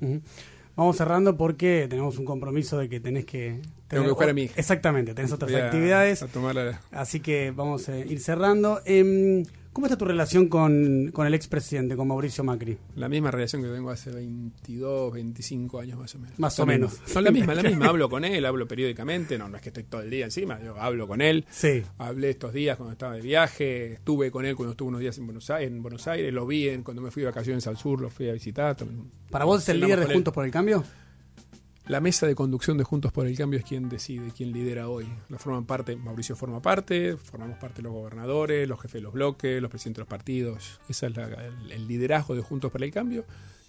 Vamos 0.75 0.97
cerrando 0.97 1.35
porque 1.37 1.87
tenemos 1.89 2.17
un 2.17 2.25
compromiso 2.25 2.77
de 2.77 2.87
que 2.87 2.99
tenés 2.99 3.25
que 3.25 3.61
Tengo 3.87 4.03
que 4.03 4.09
buscar 4.09 4.29
a 4.29 4.33
mi 4.33 4.43
hija. 4.43 4.53
Exactamente, 4.57 5.13
tenés 5.13 5.31
otras 5.31 5.51
Voy 5.51 5.61
a- 5.61 5.65
actividades. 5.65 6.23
a 6.23 6.29
Así 6.91 7.19
que 7.19 7.51
vamos 7.55 7.87
a 7.89 7.97
ir 7.97 8.19
cerrando. 8.19 8.81
Em, 8.85 9.43
¿Cómo 9.73 9.85
está 9.85 9.95
tu 9.95 10.05
relación 10.05 10.47
con, 10.47 11.11
con 11.13 11.27
el 11.27 11.35
expresidente, 11.35 11.95
con 11.95 12.07
Mauricio 12.07 12.43
Macri? 12.43 12.79
La 12.95 13.07
misma 13.07 13.29
relación 13.29 13.61
que 13.61 13.67
tengo 13.69 13.91
hace 13.91 14.09
22, 14.09 15.13
25 15.13 15.79
años 15.79 15.99
más 15.99 16.15
o 16.15 16.17
menos. 16.17 16.39
Más 16.39 16.59
o 16.59 16.63
La 16.63 16.65
menos. 16.73 16.91
misma. 16.93 17.07
Son 17.07 17.23
la 17.23 17.29
misma, 17.31 17.53
la 17.53 17.61
misma. 17.61 17.85
Hablo 17.89 18.09
con 18.09 18.25
él, 18.25 18.43
hablo 18.47 18.67
periódicamente. 18.67 19.37
No, 19.37 19.47
no 19.49 19.57
es 19.57 19.61
que 19.61 19.69
estoy 19.69 19.83
todo 19.83 20.01
el 20.01 20.09
día 20.09 20.25
encima, 20.25 20.59
yo 20.63 20.75
hablo 20.81 21.07
con 21.07 21.21
él. 21.21 21.45
Sí. 21.51 21.83
Hablé 21.99 22.31
estos 22.31 22.53
días 22.53 22.75
cuando 22.75 22.93
estaba 22.93 23.13
de 23.13 23.21
viaje, 23.21 23.93
estuve 23.93 24.31
con 24.31 24.45
él 24.47 24.55
cuando 24.55 24.71
estuve 24.71 24.87
unos 24.89 24.99
días 25.01 25.15
en 25.19 25.25
Buenos 25.27 25.47
Aires, 25.51 25.71
en 25.71 25.83
Buenos 25.83 26.07
Aires 26.07 26.33
lo 26.33 26.47
vi 26.47 26.69
en- 26.69 26.81
cuando 26.81 27.03
me 27.03 27.11
fui 27.11 27.21
de 27.21 27.27
vacaciones 27.27 27.67
al 27.67 27.77
sur, 27.77 28.01
lo 28.01 28.09
fui 28.09 28.29
a 28.29 28.33
visitar. 28.33 28.75
¿Para 29.29 29.45
vos 29.45 29.61
es 29.61 29.69
el 29.69 29.75
cenamos 29.75 29.87
líder 29.89 29.99
de 29.99 30.05
con 30.05 30.11
él. 30.11 30.15
Juntos 30.17 30.33
por 30.33 30.43
el 30.45 30.49
Cambio? 30.51 30.83
La 31.89 32.01
mesa 32.01 32.27
de 32.27 32.35
conducción 32.35 32.77
de 32.77 32.83
Juntos 32.83 33.13
por 33.13 33.27
el 33.27 33.37
Cambio 33.37 33.59
es 33.59 33.65
quien 33.65 33.87
decide, 33.87 34.31
quien 34.35 34.51
lidera 34.51 34.89
hoy. 34.89 35.07
La 35.29 35.37
forman 35.39 35.65
parte, 35.65 35.95
Mauricio 35.95 36.35
forma 36.35 36.61
parte, 36.61 37.15
formamos 37.15 37.57
parte 37.57 37.81
los 37.81 37.93
gobernadores, 37.93 38.67
los 38.67 38.77
jefes 38.81 38.95
de 38.95 39.01
los 39.01 39.13
bloques, 39.13 39.61
los 39.61 39.69
presidentes 39.71 39.97
de 39.99 40.01
los 40.01 40.09
partidos. 40.09 40.81
Ese 40.89 41.07
es 41.07 41.15
la- 41.15 41.27
el, 41.45 41.71
el 41.71 41.87
liderazgo 41.87 42.35
de 42.35 42.41
Juntos 42.41 42.71
por 42.71 42.83
el 42.83 42.91
Cambio 42.91 43.23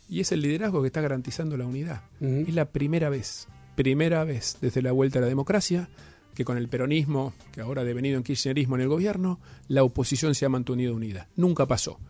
y 0.08 0.18
es 0.20 0.32
el 0.32 0.40
liderazgo 0.40 0.80
que 0.80 0.88
está 0.88 1.00
garantizando 1.00 1.56
la 1.56 1.66
unidad. 1.66 2.02
Es 2.48 2.54
la 2.54 2.64
primera 2.72 3.08
vez, 3.08 3.46
primera 3.76 4.24
vez 4.24 4.56
desde 4.60 4.82
la 4.82 4.90
vuelta 4.90 5.20
a 5.20 5.22
la 5.22 5.28
democracia 5.28 5.88
que 6.34 6.44
con 6.44 6.56
el 6.58 6.68
peronismo, 6.68 7.34
que 7.52 7.60
ahora 7.60 7.82
ha 7.82 7.84
devenido 7.84 8.16
en 8.16 8.24
kirchnerismo 8.24 8.74
en 8.74 8.82
el 8.82 8.88
gobierno, 8.88 9.38
la 9.68 9.84
oposición 9.84 10.34
se 10.34 10.44
ha 10.44 10.48
mantenido 10.48 10.92
unida. 10.94 11.28
Nunca 11.36 11.66
pasó. 11.66 12.00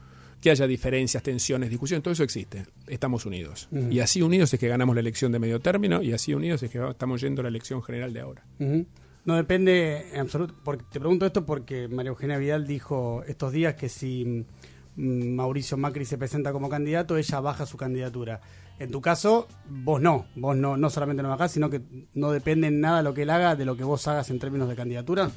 Que 0.41 0.51
haya 0.51 0.66
diferencias, 0.66 1.22
tensiones, 1.22 1.68
discusiones, 1.68 2.03
todo 2.03 2.12
eso 2.12 2.22
existe. 2.22 2.66
Estamos 2.86 3.26
unidos. 3.26 3.68
Y 3.91 4.01
así 4.01 4.22
unidos 4.22 4.55
es 4.55 4.61
que 4.61 4.68
ganamos 4.68 4.95
la 4.95 5.01
elección 5.01 5.32
de 5.32 5.39
medio 5.39 5.61
término 5.61 6.03
y 6.03 6.12
así 6.12 6.32
unidos 6.32 6.62
es 6.62 6.70
que 6.70 6.89
estamos 6.91 7.20
yendo 7.20 7.41
a 7.41 7.45
la 7.45 7.49
elección 7.49 7.82
general 7.82 8.12
de 8.12 8.20
ahora. 8.20 8.45
No 9.28 9.36
depende 9.36 10.09
en 10.14 10.20
absoluto. 10.20 10.55
Porque, 10.64 10.84
te 10.91 11.01
pregunto 11.01 11.26
esto 11.26 11.45
porque 11.45 11.86
María 11.86 12.09
Eugenia 12.09 12.39
Vidal 12.39 12.66
dijo 12.66 13.22
estos 13.26 13.53
días 13.53 13.74
que 13.74 13.89
si 13.91 14.47
mm, 14.97 15.34
Mauricio 15.34 15.76
Macri 15.76 16.05
se 16.05 16.16
presenta 16.16 16.51
como 16.51 16.68
candidato, 16.70 17.16
ella 17.16 17.41
baja 17.41 17.66
su 17.66 17.76
candidatura. 17.76 18.41
En 18.78 18.91
tu 18.91 19.01
caso, 19.01 19.49
vos 19.68 20.01
no. 20.01 20.26
Vos 20.36 20.57
no, 20.57 20.76
no 20.76 20.89
solamente 20.89 21.22
no 21.22 21.28
bajás, 21.28 21.53
sino 21.53 21.68
que 21.68 21.82
no 22.14 22.30
depende 22.30 22.68
en 22.68 22.80
nada 22.80 23.03
lo 23.03 23.12
que 23.12 23.22
él 23.22 23.30
haga 23.30 23.57
de 23.57 23.64
lo 23.64 23.76
que 23.76 23.84
vos 23.84 24.07
hagas 24.09 24.30
en 24.30 24.39
términos 24.39 24.68
de 24.68 24.76
candidatura. 24.76 25.30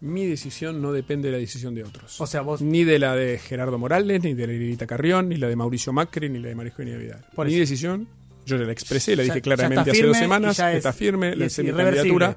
Mi 0.00 0.26
decisión 0.26 0.80
no 0.80 0.92
depende 0.92 1.28
de 1.28 1.32
la 1.32 1.38
decisión 1.38 1.74
de 1.74 1.82
otros. 1.82 2.20
O 2.20 2.26
sea, 2.26 2.42
vos. 2.42 2.62
Ni 2.62 2.84
de 2.84 2.98
la 3.00 3.16
de 3.16 3.38
Gerardo 3.38 3.78
Morales, 3.78 4.22
ni 4.22 4.34
de 4.34 4.46
la 4.46 4.52
de 4.52 4.58
Lilita 4.60 4.86
Carrión, 4.86 5.28
ni 5.28 5.36
la 5.36 5.48
de 5.48 5.56
Mauricio 5.56 5.92
Macri, 5.92 6.28
ni 6.28 6.38
la 6.38 6.48
de 6.48 6.54
María 6.54 6.70
Eugenia 6.70 6.96
Vidal. 6.96 7.24
Por 7.34 7.46
Mi 7.46 7.54
eso. 7.54 7.60
decisión, 7.60 8.08
yo 8.46 8.56
ya 8.56 8.64
la 8.64 8.72
expresé, 8.72 9.16
la 9.16 9.24
Ya- 9.24 9.32
dije 9.34 9.42
claramente 9.42 9.90
hace 9.90 10.02
dos 10.06 10.16
semanas, 10.16 10.58
es- 10.58 10.76
está 10.76 10.92
firme, 10.92 11.34
y 11.36 11.42
es 11.42 11.56
candidatura. 11.56 12.36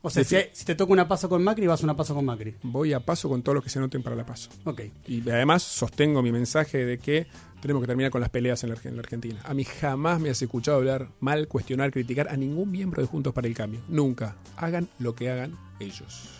O 0.00 0.10
sea, 0.10 0.22
si, 0.24 0.36
si 0.52 0.64
te 0.64 0.74
toca 0.76 0.92
una 0.92 1.08
paso 1.08 1.28
con 1.28 1.42
Macri, 1.42 1.66
vas 1.66 1.82
una 1.82 1.96
paso 1.96 2.14
con 2.14 2.24
Macri. 2.24 2.54
Voy 2.62 2.92
a 2.92 3.00
paso 3.00 3.28
con 3.28 3.42
todos 3.42 3.56
los 3.56 3.64
que 3.64 3.70
se 3.70 3.78
anoten 3.80 4.02
para 4.02 4.14
la 4.14 4.24
paso. 4.24 4.48
Ok. 4.64 4.82
Y 5.08 5.28
además 5.28 5.62
sostengo 5.64 6.22
mi 6.22 6.30
mensaje 6.30 6.84
de 6.84 6.98
que 6.98 7.26
tenemos 7.60 7.82
que 7.82 7.88
terminar 7.88 8.10
con 8.12 8.20
las 8.20 8.30
peleas 8.30 8.62
en 8.62 8.70
la, 8.70 8.76
en 8.84 8.94
la 8.94 9.00
Argentina. 9.00 9.40
A 9.44 9.54
mí 9.54 9.64
jamás 9.64 10.20
me 10.20 10.30
has 10.30 10.40
escuchado 10.40 10.76
hablar 10.78 11.08
mal, 11.18 11.48
cuestionar, 11.48 11.90
criticar 11.90 12.28
a 12.28 12.36
ningún 12.36 12.70
miembro 12.70 13.02
de 13.02 13.08
Juntos 13.08 13.32
para 13.34 13.48
el 13.48 13.54
Cambio. 13.54 13.80
Nunca. 13.88 14.36
Hagan 14.56 14.88
lo 15.00 15.16
que 15.16 15.30
hagan 15.30 15.56
ellos. 15.80 16.30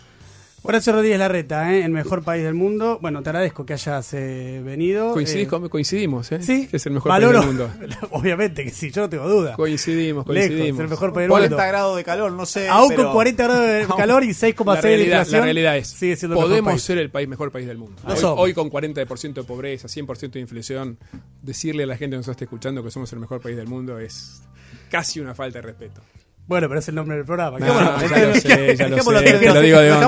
Horacio 0.61 0.91
Rodríguez 0.93 1.17
Larreta, 1.19 1.73
¿eh? 1.73 1.85
el 1.85 1.91
mejor 1.91 2.21
país 2.23 2.43
del 2.43 2.53
mundo. 2.53 2.99
Bueno, 3.01 3.23
te 3.23 3.29
agradezco 3.29 3.65
que 3.65 3.73
hayas 3.73 4.13
eh, 4.13 4.61
venido. 4.63 5.13
Coincidís 5.13 5.47
Eh, 5.51 5.69
coincidimos, 5.69 6.31
¿eh? 6.33 6.43
Sí, 6.43 6.67
Que 6.67 6.77
es 6.77 6.85
el 6.85 6.91
mejor 6.93 7.11
valoro- 7.11 7.39
país 7.39 7.57
del 7.57 7.67
mundo. 7.89 8.07
Obviamente 8.11 8.63
que 8.65 8.69
sí, 8.71 8.91
yo 8.91 9.01
no 9.03 9.09
tengo 9.09 9.27
duda. 9.29 9.55
Coincidimos, 9.55 10.27
Lejos, 10.27 10.47
coincidimos. 10.49 10.81
el 10.81 10.89
mejor 10.89 11.13
país 11.13 11.23
del 11.23 11.29
40 11.29 11.55
mundo. 11.55 11.67
grados 11.67 11.97
de 11.97 12.03
calor, 12.03 12.31
no 12.33 12.45
sé. 12.45 12.67
Aún 12.67 12.89
pero- 12.89 13.03
con 13.05 13.13
40 13.13 13.43
grados 13.45 13.65
de 13.67 13.87
calor 13.97 14.23
y 14.25 14.33
6,6 14.33 14.65
La 14.65 14.81
de 14.97 15.03
inflación. 15.03 15.39
la 15.39 15.45
realidad 15.45 15.77
es, 15.77 15.87
sigue 15.87 16.15
siendo 16.17 16.35
el 16.35 16.39
mejor 16.39 16.49
podemos 16.49 16.71
país. 16.73 16.81
ser 16.83 16.97
el 16.97 17.09
país 17.09 17.27
mejor 17.29 17.51
país 17.51 17.65
del 17.67 17.77
mundo. 17.77 18.01
Hoy, 18.05 18.17
hoy 18.21 18.53
con 18.53 18.69
40% 18.69 19.33
de 19.33 19.43
pobreza, 19.43 19.87
100% 19.87 20.31
de 20.31 20.39
inflación, 20.41 20.97
decirle 21.41 21.83
a 21.83 21.87
la 21.87 21.95
gente 21.95 22.15
que 22.15 22.17
nos 22.17 22.27
está 22.27 22.43
escuchando 22.43 22.83
que 22.83 22.91
somos 22.91 23.11
el 23.13 23.19
mejor 23.19 23.39
país 23.41 23.55
del 23.55 23.67
mundo 23.67 23.97
es 23.97 24.43
casi 24.91 25.19
una 25.21 25.33
falta 25.33 25.59
de 25.59 25.61
respeto. 25.63 26.01
Bueno, 26.49 26.67
pero 26.67 26.79
es 26.79 26.87
el 26.89 26.95
nombre 26.95 27.15
del 27.15 27.25
programa. 27.25 27.59
Dejamos 27.59 29.05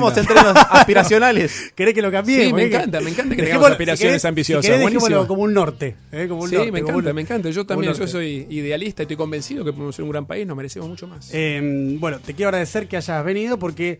onda. 0.09 0.21
en 0.21 0.25
términos 0.27 0.55
aspiracionales. 0.71 1.71
¿Querés 1.75 1.93
que 1.93 2.01
lo 2.01 2.11
cambiemos? 2.11 2.47
Sí, 2.47 2.53
me 2.53 2.63
¿Eh? 2.63 2.65
Encanta, 2.65 2.99
me 2.99 3.11
encanta 3.11 3.35
que 3.35 3.43
tengamos 3.43 3.69
aspiraciones 3.69 4.21
si 4.23 4.27
ambiciosas, 4.27 4.65
Si 4.65 4.71
querés, 4.71 5.27
como 5.27 5.43
un 5.43 5.53
norte. 5.53 5.95
¿eh? 6.11 6.25
Como 6.27 6.41
un 6.41 6.49
Sí, 6.49 6.55
norte, 6.55 6.71
me 6.71 6.79
encanta, 6.79 7.09
un- 7.09 7.15
me 7.15 7.21
encanta. 7.21 7.49
Yo 7.51 7.63
también, 7.65 7.93
yo 7.93 8.07
soy 8.07 8.47
idealista 8.49 9.03
y 9.03 9.05
estoy 9.05 9.17
convencido 9.17 9.63
que 9.63 9.71
podemos 9.71 9.95
ser 9.95 10.03
un 10.03 10.09
gran 10.11 10.25
país, 10.25 10.47
nos 10.47 10.57
merecemos 10.57 10.89
mucho 10.89 11.05
más. 11.07 11.29
Eh, 11.31 11.95
bueno, 11.99 12.17
te 12.19 12.33
quiero 12.33 12.49
agradecer 12.49 12.87
que 12.87 12.97
hayas 12.97 13.23
venido 13.23 13.59
porque 13.59 13.99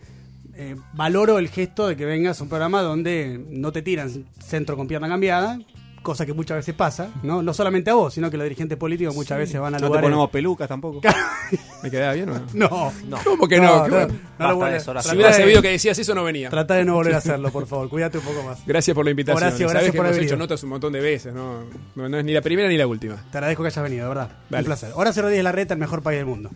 eh, 0.56 0.74
valoro 0.94 1.38
el 1.38 1.48
gesto 1.48 1.86
de 1.86 1.96
que 1.96 2.04
vengas 2.04 2.40
a 2.40 2.42
un 2.42 2.48
programa 2.48 2.82
donde 2.82 3.40
no 3.50 3.70
te 3.70 3.82
tiran 3.82 4.10
centro 4.44 4.76
con 4.76 4.88
pierna 4.88 5.08
cambiada, 5.08 5.60
cosa 6.02 6.26
que 6.26 6.32
muchas 6.32 6.58
veces 6.58 6.74
pasa, 6.74 7.10
¿no? 7.22 7.42
No 7.42 7.54
solamente 7.54 7.90
a 7.90 7.94
vos, 7.94 8.14
sino 8.14 8.30
que 8.30 8.36
los 8.36 8.44
dirigentes 8.44 8.76
políticos 8.76 9.14
muchas 9.14 9.38
veces 9.38 9.60
van 9.60 9.74
a 9.74 9.78
No 9.78 9.82
te 9.82 9.86
lugares... 9.86 10.06
ponemos 10.06 10.30
pelucas 10.30 10.68
tampoco. 10.68 11.00
¿Me 11.82 11.90
quedaba 11.90 12.12
bien 12.12 12.28
o 12.28 12.34
no? 12.34 12.46
No, 12.52 12.92
No. 13.06 13.18
¿Cómo 13.24 13.48
que 13.48 13.58
no? 13.58 13.84
¿Qué 13.84 13.90
no, 13.90 13.96
bueno. 13.96 14.14
no 14.38 14.52
lo 14.52 14.66
eso, 14.66 15.02
Si 15.02 15.14
hubiera 15.14 15.32
sabido 15.32 15.62
que 15.62 15.70
decías 15.70 15.98
eso, 15.98 16.14
no 16.14 16.24
venía. 16.24 16.50
Trata 16.50 16.74
de 16.74 16.84
no 16.84 16.94
volver 16.96 17.14
a 17.14 17.18
hacerlo, 17.18 17.50
por 17.50 17.66
favor. 17.66 17.88
Cuídate 17.88 18.18
un 18.18 18.24
poco 18.24 18.42
más. 18.42 18.64
Gracias 18.66 18.94
por 18.94 19.04
la 19.04 19.10
invitación. 19.10 19.42
Horacio, 19.42 19.68
Sabes 19.68 19.72
gracias 19.72 19.92
que 19.92 19.96
por 19.96 20.06
haber 20.06 20.22
hecho 20.22 20.36
notas 20.36 20.62
un 20.62 20.70
montón 20.70 20.92
de 20.92 21.00
veces, 21.00 21.32
¿no? 21.32 21.64
No, 21.94 22.08
no 22.08 22.18
es 22.18 22.24
ni 22.24 22.32
la 22.32 22.40
primera 22.42 22.68
ni 22.68 22.76
la 22.76 22.86
última. 22.86 23.16
Te 23.30 23.38
agradezco 23.38 23.62
que 23.62 23.68
hayas 23.68 23.82
venido, 23.82 24.02
de 24.04 24.08
verdad. 24.08 24.30
Vale. 24.50 24.62
Un 24.62 24.66
placer. 24.66 24.90
Horacio 24.94 25.22
Rodríguez 25.22 25.44
Larreta, 25.44 25.74
el 25.74 25.80
mejor 25.80 26.02
país 26.02 26.18
del 26.18 26.26
mundo. 26.26 26.50